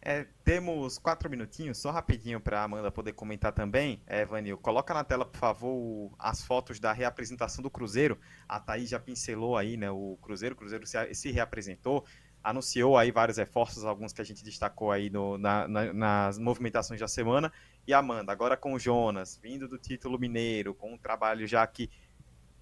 É, 0.00 0.26
temos 0.42 0.96
quatro 0.96 1.28
minutinhos, 1.28 1.76
só 1.76 1.90
rapidinho 1.90 2.40
para 2.40 2.60
a 2.60 2.64
Amanda 2.64 2.90
poder 2.90 3.12
comentar 3.12 3.52
também. 3.52 4.00
É, 4.06 4.24
Vanil, 4.24 4.56
coloca 4.56 4.94
na 4.94 5.04
tela, 5.04 5.26
por 5.26 5.36
favor, 5.36 6.10
as 6.18 6.42
fotos 6.42 6.80
da 6.80 6.90
reapresentação 6.90 7.62
do 7.62 7.68
Cruzeiro. 7.68 8.18
A 8.48 8.58
Thaís 8.58 8.88
já 8.88 8.98
pincelou 8.98 9.58
aí, 9.58 9.76
né, 9.76 9.90
o 9.90 10.16
Cruzeiro. 10.22 10.54
O 10.54 10.58
Cruzeiro 10.58 10.86
se, 10.86 11.14
se 11.14 11.30
reapresentou, 11.30 12.06
anunciou 12.42 12.96
aí 12.96 13.10
vários 13.12 13.36
reforços, 13.36 13.84
alguns 13.84 14.14
que 14.14 14.22
a 14.22 14.24
gente 14.24 14.42
destacou 14.42 14.90
aí 14.90 15.10
no, 15.10 15.36
na, 15.36 15.68
na, 15.68 15.92
nas 15.92 16.38
movimentações 16.38 16.98
da 16.98 17.08
semana. 17.08 17.52
E 17.90 17.92
Amanda, 17.92 18.30
agora 18.30 18.56
com 18.56 18.78
Jonas, 18.78 19.36
vindo 19.42 19.66
do 19.66 19.76
título 19.76 20.16
mineiro, 20.16 20.72
com 20.72 20.92
um 20.92 20.96
trabalho 20.96 21.44
já 21.44 21.66
que 21.66 21.90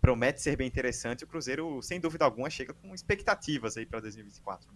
promete 0.00 0.40
ser 0.40 0.56
bem 0.56 0.66
interessante, 0.66 1.22
o 1.22 1.26
Cruzeiro, 1.26 1.82
sem 1.82 2.00
dúvida 2.00 2.24
alguma, 2.24 2.48
chega 2.48 2.72
com 2.72 2.94
expectativas 2.94 3.76
aí 3.76 3.84
para 3.84 4.00
2024. 4.00 4.66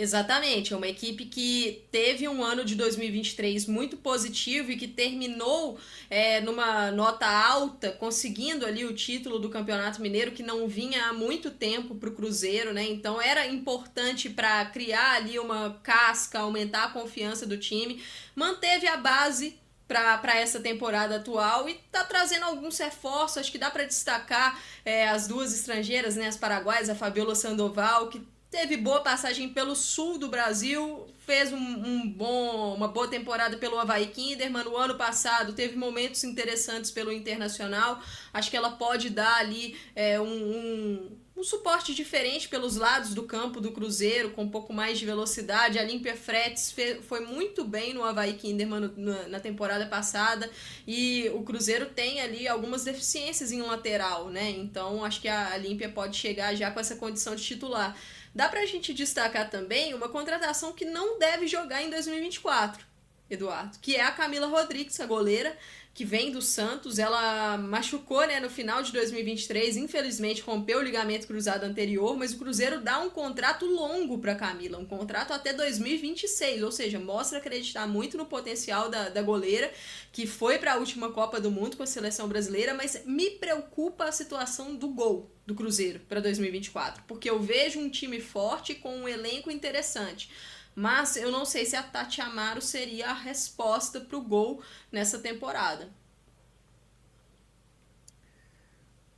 Exatamente, 0.00 0.72
é 0.72 0.76
uma 0.78 0.88
equipe 0.88 1.26
que 1.26 1.84
teve 1.92 2.26
um 2.26 2.42
ano 2.42 2.64
de 2.64 2.74
2023 2.74 3.66
muito 3.66 3.98
positivo 3.98 4.72
e 4.72 4.76
que 4.78 4.88
terminou 4.88 5.78
é, 6.08 6.40
numa 6.40 6.90
nota 6.90 7.26
alta, 7.26 7.92
conseguindo 7.92 8.64
ali 8.64 8.86
o 8.86 8.94
título 8.94 9.38
do 9.38 9.50
Campeonato 9.50 10.00
Mineiro 10.00 10.32
que 10.32 10.42
não 10.42 10.66
vinha 10.66 11.04
há 11.04 11.12
muito 11.12 11.50
tempo 11.50 11.94
para 11.94 12.08
o 12.08 12.14
Cruzeiro, 12.14 12.72
né? 12.72 12.82
Então 12.88 13.20
era 13.20 13.46
importante 13.46 14.30
para 14.30 14.64
criar 14.64 15.16
ali 15.16 15.38
uma 15.38 15.78
casca, 15.82 16.38
aumentar 16.38 16.84
a 16.84 16.90
confiança 16.92 17.44
do 17.44 17.58
time, 17.58 18.02
manteve 18.34 18.86
a 18.86 18.96
base 18.96 19.58
para 19.86 20.40
essa 20.40 20.60
temporada 20.60 21.16
atual 21.16 21.68
e 21.68 21.74
tá 21.92 22.04
trazendo 22.04 22.46
alguns 22.46 22.78
reforços. 22.78 23.36
Acho 23.36 23.52
que 23.52 23.58
dá 23.58 23.70
para 23.70 23.84
destacar 23.84 24.58
é, 24.82 25.06
as 25.10 25.28
duas 25.28 25.52
estrangeiras, 25.52 26.16
né, 26.16 26.26
as 26.26 26.38
paraguaias, 26.38 26.88
a 26.88 26.94
Fabiola 26.94 27.34
Sandoval, 27.34 28.08
que 28.08 28.22
teve 28.50 28.76
boa 28.76 29.00
passagem 29.00 29.48
pelo 29.48 29.76
sul 29.76 30.18
do 30.18 30.28
Brasil, 30.28 31.06
fez 31.18 31.52
um, 31.52 31.56
um, 31.56 32.10
bom, 32.10 32.74
uma 32.74 32.88
boa 32.88 33.06
temporada 33.06 33.56
pelo 33.56 33.78
Havaí 33.78 34.08
Kinderman. 34.08 34.64
No 34.64 34.76
ano 34.76 34.96
passado 34.96 35.52
teve 35.52 35.76
momentos 35.76 36.24
interessantes 36.24 36.90
pelo 36.90 37.12
Internacional. 37.12 38.02
Acho 38.32 38.50
que 38.50 38.56
ela 38.56 38.72
pode 38.72 39.08
dar 39.10 39.36
ali 39.36 39.78
é, 39.94 40.20
um, 40.20 40.24
um, 40.26 41.16
um, 41.36 41.44
suporte 41.44 41.94
diferente 41.94 42.48
pelos 42.48 42.74
lados 42.74 43.14
do 43.14 43.22
campo 43.22 43.60
do 43.60 43.70
Cruzeiro, 43.70 44.30
com 44.30 44.42
um 44.42 44.50
pouco 44.50 44.72
mais 44.72 44.98
de 44.98 45.06
velocidade. 45.06 45.78
A 45.78 45.84
Límpia 45.84 46.16
Fretes 46.16 46.74
foi 47.02 47.20
muito 47.20 47.64
bem 47.64 47.94
no 47.94 48.02
Havaí 48.02 48.32
Kinderman 48.32 48.90
na, 48.96 49.28
na 49.28 49.38
temporada 49.38 49.86
passada. 49.86 50.50
E 50.84 51.30
o 51.34 51.44
Cruzeiro 51.44 51.86
tem 51.86 52.20
ali 52.20 52.48
algumas 52.48 52.82
deficiências 52.82 53.52
em 53.52 53.62
lateral, 53.62 54.28
né? 54.28 54.50
Então 54.50 55.04
acho 55.04 55.20
que 55.20 55.28
a, 55.28 55.52
a 55.52 55.56
Límpia 55.56 55.88
pode 55.88 56.16
chegar 56.16 56.52
já 56.56 56.72
com 56.72 56.80
essa 56.80 56.96
condição 56.96 57.36
de 57.36 57.44
titular. 57.44 57.96
Dá 58.34 58.48
pra 58.48 58.66
gente 58.66 58.94
destacar 58.94 59.50
também 59.50 59.92
uma 59.92 60.08
contratação 60.08 60.72
que 60.72 60.84
não 60.84 61.18
deve 61.18 61.46
jogar 61.46 61.82
em 61.82 61.90
2024, 61.90 62.86
Eduardo, 63.28 63.78
que 63.80 63.96
é 63.96 64.02
a 64.02 64.12
Camila 64.12 64.46
Rodrigues, 64.46 65.00
a 65.00 65.06
goleira, 65.06 65.56
que 65.92 66.04
vem 66.04 66.30
do 66.30 66.40
Santos. 66.40 66.98
Ela 66.98 67.58
machucou 67.58 68.26
né, 68.26 68.40
no 68.40 68.48
final 68.48 68.82
de 68.82 68.92
2023, 68.92 69.76
infelizmente 69.76 70.42
rompeu 70.42 70.78
o 70.78 70.82
ligamento 70.82 71.26
cruzado 71.26 71.64
anterior, 71.64 72.16
mas 72.16 72.32
o 72.32 72.38
Cruzeiro 72.38 72.80
dá 72.80 72.98
um 73.00 73.10
contrato 73.10 73.66
longo 73.66 74.18
para 74.18 74.34
Camila, 74.34 74.78
um 74.78 74.86
contrato 74.86 75.32
até 75.32 75.52
2026, 75.52 76.62
ou 76.62 76.72
seja, 76.72 76.98
mostra 76.98 77.38
acreditar 77.38 77.86
muito 77.86 78.16
no 78.16 78.26
potencial 78.26 78.88
da, 78.88 79.08
da 79.08 79.22
goleira, 79.22 79.70
que 80.12 80.26
foi 80.26 80.58
para 80.58 80.74
a 80.74 80.76
última 80.76 81.10
Copa 81.10 81.40
do 81.40 81.50
Mundo 81.50 81.76
com 81.76 81.82
a 81.82 81.86
seleção 81.86 82.28
brasileira, 82.28 82.74
mas 82.74 83.02
me 83.04 83.30
preocupa 83.30 84.04
a 84.04 84.12
situação 84.12 84.74
do 84.74 84.88
gol 84.88 85.30
do 85.46 85.54
Cruzeiro 85.54 86.00
para 86.08 86.20
2024, 86.20 87.02
porque 87.06 87.28
eu 87.28 87.40
vejo 87.40 87.80
um 87.80 87.90
time 87.90 88.20
forte 88.20 88.74
com 88.74 88.96
um 88.96 89.08
elenco 89.08 89.50
interessante. 89.50 90.30
Mas 90.74 91.16
eu 91.16 91.30
não 91.30 91.44
sei 91.44 91.66
se 91.66 91.76
a 91.76 91.82
Tati 91.82 92.20
Amaro 92.20 92.62
seria 92.62 93.10
a 93.10 93.14
resposta 93.14 94.00
para 94.00 94.16
o 94.16 94.22
gol 94.22 94.62
nessa 94.90 95.18
temporada. 95.18 95.90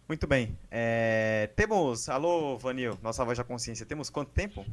Muito 0.08 0.26
bem. 0.26 0.58
É, 0.70 1.50
temos. 1.56 2.08
Alô, 2.08 2.58
Vanil, 2.58 2.98
nossa 3.02 3.24
voz 3.24 3.38
da 3.38 3.44
consciência. 3.44 3.86
Temos 3.86 4.10
quanto 4.10 4.30
tempo? 4.30 4.64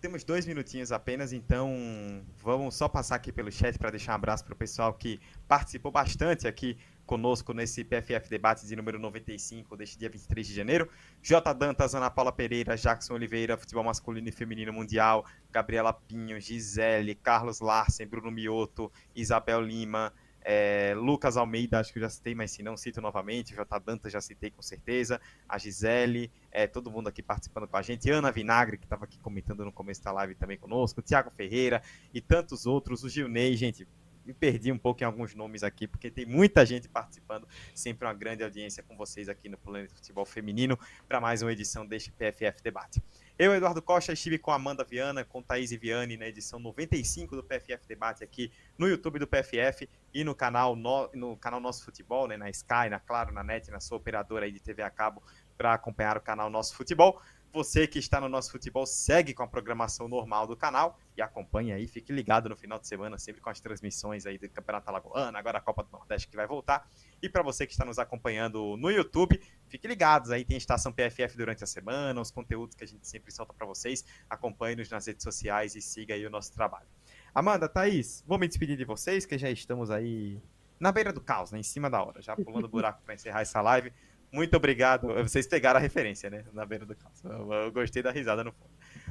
Temos 0.00 0.24
dois 0.24 0.46
minutinhos 0.46 0.92
apenas, 0.92 1.30
então 1.30 2.24
vamos 2.38 2.74
só 2.74 2.88
passar 2.88 3.16
aqui 3.16 3.30
pelo 3.30 3.52
chat 3.52 3.78
para 3.78 3.90
deixar 3.90 4.12
um 4.12 4.14
abraço 4.14 4.42
para 4.44 4.54
o 4.54 4.56
pessoal 4.56 4.94
que 4.94 5.20
participou 5.46 5.92
bastante 5.92 6.48
aqui 6.48 6.78
conosco 7.10 7.52
nesse 7.52 7.82
PFF 7.82 8.30
Debates 8.30 8.68
de 8.68 8.76
número 8.76 8.96
95 8.96 9.76
deste 9.76 9.98
dia 9.98 10.08
23 10.08 10.46
de 10.46 10.54
janeiro. 10.54 10.88
J. 11.20 11.52
Dantas, 11.52 11.92
Ana 11.92 12.08
Paula 12.08 12.30
Pereira, 12.30 12.76
Jackson 12.76 13.14
Oliveira, 13.14 13.56
Futebol 13.56 13.82
Masculino 13.82 14.28
e 14.28 14.30
Feminino 14.30 14.72
Mundial, 14.72 15.26
Gabriela 15.50 15.92
Pinho, 15.92 16.40
Gisele, 16.40 17.16
Carlos 17.16 17.58
Larsen, 17.58 18.06
Bruno 18.06 18.30
Mioto, 18.30 18.92
Isabel 19.12 19.60
Lima, 19.60 20.12
é, 20.40 20.94
Lucas 20.96 21.36
Almeida, 21.36 21.80
acho 21.80 21.92
que 21.92 21.98
eu 21.98 22.02
já 22.02 22.08
citei, 22.08 22.32
mas 22.32 22.52
se 22.52 22.62
não 22.62 22.76
cito 22.76 23.00
novamente, 23.00 23.56
J. 23.56 23.78
Dantas 23.80 24.12
já 24.12 24.20
citei 24.20 24.52
com 24.52 24.62
certeza, 24.62 25.20
a 25.48 25.58
Gisele, 25.58 26.30
é, 26.52 26.68
todo 26.68 26.92
mundo 26.92 27.08
aqui 27.08 27.24
participando 27.24 27.66
com 27.66 27.76
a 27.76 27.82
gente, 27.82 28.08
Ana 28.08 28.30
Vinagre, 28.30 28.78
que 28.78 28.84
estava 28.84 29.04
aqui 29.04 29.18
comentando 29.18 29.64
no 29.64 29.72
começo 29.72 30.04
da 30.04 30.12
live 30.12 30.36
também 30.36 30.56
conosco, 30.56 31.02
Tiago 31.02 31.32
Ferreira 31.32 31.82
e 32.14 32.20
tantos 32.20 32.66
outros, 32.66 33.02
o 33.02 33.08
Gilney, 33.08 33.56
gente, 33.56 33.84
me 34.30 34.34
perdi 34.34 34.70
um 34.70 34.78
pouco 34.78 35.02
em 35.02 35.06
alguns 35.06 35.34
nomes 35.34 35.62
aqui, 35.64 35.88
porque 35.88 36.10
tem 36.10 36.24
muita 36.24 36.64
gente 36.64 36.88
participando. 36.88 37.48
Sempre 37.74 38.06
uma 38.06 38.14
grande 38.14 38.44
audiência 38.44 38.82
com 38.82 38.96
vocês 38.96 39.28
aqui 39.28 39.48
no 39.48 39.58
Planeta 39.58 39.94
Futebol 39.94 40.24
Feminino 40.24 40.78
para 41.08 41.20
mais 41.20 41.42
uma 41.42 41.52
edição 41.52 41.84
deste 41.84 42.12
PFF 42.12 42.62
Debate. 42.62 43.02
Eu, 43.36 43.54
Eduardo 43.54 43.82
Costa, 43.82 44.12
estive 44.12 44.38
com 44.38 44.52
Amanda 44.52 44.84
Viana, 44.84 45.24
com 45.24 45.42
Thaís 45.42 45.72
Viane 45.72 46.16
na 46.16 46.28
edição 46.28 46.60
95 46.60 47.34
do 47.34 47.42
PFF 47.42 47.88
Debate 47.88 48.22
aqui 48.22 48.52
no 48.78 48.86
YouTube 48.86 49.18
do 49.18 49.26
PFF 49.26 49.88
e 50.14 50.22
no 50.22 50.34
canal, 50.34 50.76
no, 50.76 51.10
no 51.14 51.36
canal 51.36 51.58
Nosso 51.58 51.84
Futebol, 51.84 52.28
né, 52.28 52.36
na 52.36 52.50
Sky, 52.50 52.88
na 52.88 53.00
Claro, 53.00 53.32
na 53.32 53.42
NET, 53.42 53.70
na 53.70 53.80
sua 53.80 53.96
operadora 53.96 54.44
aí 54.44 54.52
de 54.52 54.60
TV 54.60 54.82
a 54.82 54.90
cabo 54.90 55.22
para 55.56 55.74
acompanhar 55.74 56.16
o 56.16 56.20
canal 56.20 56.48
Nosso 56.48 56.74
Futebol. 56.76 57.20
Você 57.52 57.84
que 57.88 57.98
está 57.98 58.20
no 58.20 58.28
nosso 58.28 58.52
futebol, 58.52 58.86
segue 58.86 59.34
com 59.34 59.42
a 59.42 59.46
programação 59.46 60.06
normal 60.06 60.46
do 60.46 60.56
canal 60.56 60.96
e 61.16 61.22
acompanha 61.22 61.74
aí, 61.74 61.88
fique 61.88 62.12
ligado 62.12 62.48
no 62.48 62.56
final 62.56 62.78
de 62.78 62.86
semana, 62.86 63.18
sempre 63.18 63.40
com 63.40 63.50
as 63.50 63.58
transmissões 63.58 64.24
aí 64.24 64.38
do 64.38 64.48
Campeonato 64.48 64.88
Alagoano, 64.88 65.36
agora 65.36 65.58
a 65.58 65.60
Copa 65.60 65.82
do 65.82 65.90
Nordeste 65.90 66.28
que 66.28 66.36
vai 66.36 66.46
voltar. 66.46 66.88
E 67.20 67.28
para 67.28 67.42
você 67.42 67.66
que 67.66 67.72
está 67.72 67.84
nos 67.84 67.98
acompanhando 67.98 68.76
no 68.76 68.88
YouTube, 68.88 69.40
fique 69.66 69.88
ligados 69.88 70.30
aí, 70.30 70.44
tem 70.44 70.56
estação 70.56 70.92
PFF 70.92 71.36
durante 71.36 71.64
a 71.64 71.66
semana, 71.66 72.20
os 72.20 72.30
conteúdos 72.30 72.76
que 72.76 72.84
a 72.84 72.86
gente 72.86 73.06
sempre 73.06 73.32
solta 73.32 73.52
para 73.52 73.66
vocês. 73.66 74.04
Acompanhe-nos 74.28 74.88
nas 74.88 75.06
redes 75.06 75.24
sociais 75.24 75.74
e 75.74 75.82
siga 75.82 76.14
aí 76.14 76.24
o 76.24 76.30
nosso 76.30 76.52
trabalho. 76.52 76.86
Amanda, 77.34 77.68
Thaís, 77.68 78.22
vou 78.28 78.38
me 78.38 78.46
despedir 78.46 78.76
de 78.76 78.84
vocês, 78.84 79.26
que 79.26 79.36
já 79.36 79.50
estamos 79.50 79.90
aí 79.90 80.40
na 80.78 80.90
beira 80.90 81.12
do 81.12 81.20
caos, 81.20 81.52
né, 81.52 81.58
em 81.58 81.62
cima 81.62 81.90
da 81.90 82.02
hora, 82.02 82.22
já 82.22 82.34
pulando 82.34 82.66
buraco 82.66 83.02
para 83.04 83.14
encerrar 83.14 83.42
essa 83.42 83.60
live. 83.60 83.92
Muito 84.32 84.56
obrigado. 84.56 85.08
Vocês 85.08 85.46
pegaram 85.46 85.78
a 85.78 85.82
referência, 85.82 86.30
né? 86.30 86.44
Na 86.52 86.64
beira 86.64 86.86
do 86.86 86.94
caos. 86.94 87.22
Eu, 87.24 87.52
eu, 87.52 87.72
gostei 87.72 88.02
da 88.02 88.12
risada 88.12 88.44
no 88.44 88.52
fundo. 88.52 88.70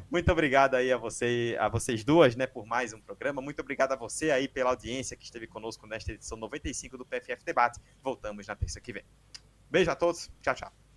Muito 0.10 0.32
obrigado 0.32 0.76
aí 0.76 0.92
a, 0.92 0.98
você, 0.98 1.58
a 1.60 1.68
vocês 1.68 2.04
duas, 2.04 2.36
né, 2.36 2.48
por 2.48 2.66
mais 2.66 2.94
um 2.94 3.02
programa. 3.02 3.42
Muito 3.42 3.60
obrigado 3.60 3.92
a 3.92 3.96
você 3.96 4.32
aí 4.32 4.48
pela 4.48 4.70
audiência 4.70 5.18
que 5.18 5.26
esteve 5.26 5.46
conosco 5.46 5.86
nesta 5.86 6.14
edição 6.14 6.38
95 6.38 6.98
do 6.98 7.06
PFF 7.06 7.44
Debate. 7.44 7.80
Voltamos 8.02 8.48
na 8.48 8.56
terça 8.56 8.80
que 8.80 8.94
vem. 8.94 9.04
Beijo 9.70 9.92
a 9.92 9.96
todos. 9.96 10.32
Tchau, 10.42 10.56
tchau. 10.56 10.89